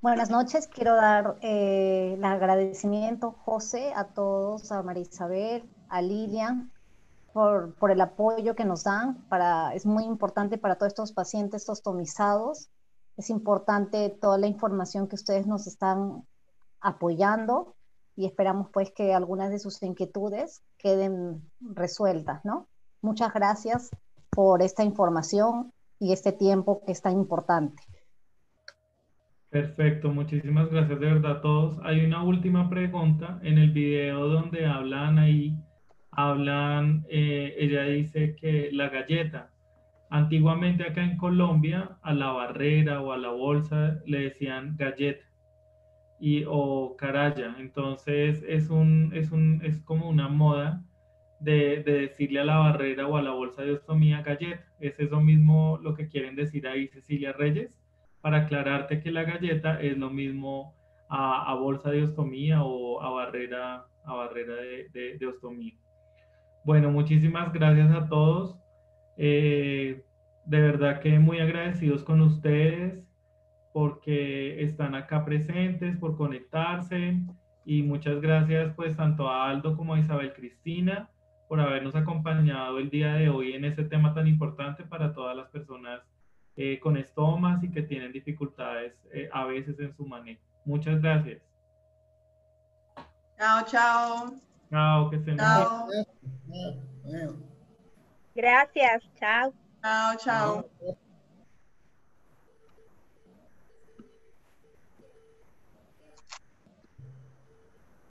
Buenas 0.00 0.30
noches. 0.30 0.68
Quiero 0.68 0.94
dar 0.94 1.36
eh, 1.42 2.14
el 2.16 2.24
agradecimiento, 2.24 3.32
José, 3.32 3.92
a 3.94 4.04
todos, 4.04 4.70
a 4.70 4.82
María 4.82 5.02
Isabel, 5.02 5.68
a 5.88 6.00
Lilian, 6.00 6.70
por, 7.32 7.74
por, 7.74 7.90
el 7.90 8.00
apoyo 8.00 8.54
que 8.54 8.64
nos 8.64 8.84
dan. 8.84 9.16
Para, 9.28 9.74
es 9.74 9.84
muy 9.84 10.04
importante 10.04 10.56
para 10.56 10.76
todos 10.76 10.92
estos 10.92 11.12
pacientes 11.12 11.68
ostomizados. 11.68 12.70
Es 13.16 13.30
importante 13.30 14.08
toda 14.10 14.38
la 14.38 14.46
información 14.46 15.08
que 15.08 15.16
ustedes 15.16 15.46
nos 15.46 15.66
están 15.66 16.24
apoyando 16.80 17.74
y 18.16 18.26
esperamos 18.26 18.68
pues 18.72 18.92
que 18.92 19.12
algunas 19.12 19.50
de 19.50 19.58
sus 19.58 19.82
inquietudes 19.82 20.62
queden 20.78 21.42
resueltas, 21.60 22.44
¿no? 22.44 22.69
Muchas 23.02 23.32
gracias 23.32 23.90
por 24.30 24.62
esta 24.62 24.84
información 24.84 25.72
y 25.98 26.12
este 26.12 26.32
tiempo 26.32 26.82
que 26.84 26.92
es 26.92 27.02
tan 27.02 27.12
importante. 27.12 27.82
Perfecto, 29.50 30.10
muchísimas 30.10 30.70
gracias 30.70 31.00
de 31.00 31.06
verdad 31.06 31.38
a 31.38 31.40
todos. 31.40 31.78
Hay 31.82 32.04
una 32.04 32.22
última 32.22 32.70
pregunta 32.70 33.40
en 33.42 33.58
el 33.58 33.72
video 33.72 34.28
donde 34.28 34.64
hablan 34.66 35.18
ahí, 35.18 35.56
hablan, 36.12 37.04
eh, 37.08 37.54
ella 37.58 37.82
dice 37.82 38.36
que 38.36 38.70
la 38.72 38.90
galleta, 38.90 39.50
antiguamente 40.08 40.84
acá 40.84 41.02
en 41.02 41.16
Colombia 41.16 41.98
a 42.02 42.14
la 42.14 42.30
barrera 42.30 43.00
o 43.00 43.12
a 43.12 43.18
la 43.18 43.30
bolsa 43.30 43.98
le 44.06 44.20
decían 44.20 44.76
galleta 44.76 45.24
y 46.20 46.44
o 46.46 46.96
caraya, 46.96 47.56
entonces 47.58 48.44
es 48.46 48.70
un, 48.70 49.10
es 49.14 49.32
un, 49.32 49.62
es 49.64 49.80
como 49.80 50.08
una 50.08 50.28
moda 50.28 50.84
de, 51.40 51.82
decirle 51.82 52.40
a 52.40 52.44
la 52.44 52.58
barrera 52.58 53.06
o 53.06 53.16
a 53.16 53.22
la 53.22 53.32
bolsa 53.32 53.62
de 53.62 53.72
ostomía 53.72 54.22
galleta. 54.22 54.64
Es 54.78 54.98
eso 55.00 55.20
mismo 55.20 55.78
lo 55.82 55.94
que 55.94 56.08
quieren 56.08 56.36
decir 56.36 56.66
ahí 56.68 56.88
Cecilia 56.88 57.32
Reyes, 57.32 57.76
para 58.20 58.38
aclararte 58.38 59.00
que 59.00 59.10
la 59.10 59.24
galleta 59.24 59.80
es 59.80 59.96
lo 59.96 60.10
mismo 60.10 60.74
a, 61.08 61.54
bolsa 61.54 61.90
de 61.90 62.04
ostomía 62.04 62.62
o 62.62 63.00
a 63.02 63.10
barrera, 63.10 63.86
a 64.04 64.14
barrera 64.14 64.54
de, 64.54 65.16
de, 65.18 65.26
ostomía. 65.26 65.74
Bueno, 66.64 66.90
muchísimas 66.90 67.52
gracias 67.52 67.90
a 67.90 68.06
todos. 68.08 68.56
Eh, 69.16 70.04
de 70.46 70.60
verdad 70.60 71.00
que 71.00 71.18
muy 71.18 71.40
agradecidos 71.40 72.04
con 72.04 72.20
ustedes 72.20 73.02
porque 73.72 74.62
están 74.62 74.94
acá 74.94 75.24
presentes, 75.24 75.96
por 75.96 76.16
conectarse 76.16 77.18
y 77.64 77.82
muchas 77.82 78.20
gracias 78.20 78.72
pues 78.74 78.96
tanto 78.96 79.28
a 79.28 79.48
Aldo 79.48 79.76
como 79.76 79.94
a 79.94 80.00
Isabel 80.00 80.32
Cristina 80.32 81.08
por 81.50 81.60
habernos 81.60 81.96
acompañado 81.96 82.78
el 82.78 82.90
día 82.90 83.14
de 83.14 83.28
hoy 83.28 83.54
en 83.54 83.64
este 83.64 83.82
tema 83.82 84.14
tan 84.14 84.28
importante 84.28 84.84
para 84.84 85.12
todas 85.12 85.36
las 85.36 85.48
personas 85.48 86.00
eh, 86.54 86.78
con 86.78 86.96
estomas 86.96 87.60
y 87.64 87.72
que 87.72 87.82
tienen 87.82 88.12
dificultades 88.12 88.94
eh, 89.12 89.28
a 89.32 89.46
veces 89.46 89.76
en 89.80 89.92
su 89.96 90.06
manejo. 90.06 90.40
Muchas 90.64 91.02
gracias. 91.02 91.42
Chao, 93.36 93.64
chao. 93.66 94.32
Chao, 94.70 95.10
que 95.10 95.16
estén 95.16 95.38
chao. 95.38 95.88
Gracias, 98.36 99.02
chao. 99.18 99.52
Chao, 99.82 100.16
chao. 100.18 101.00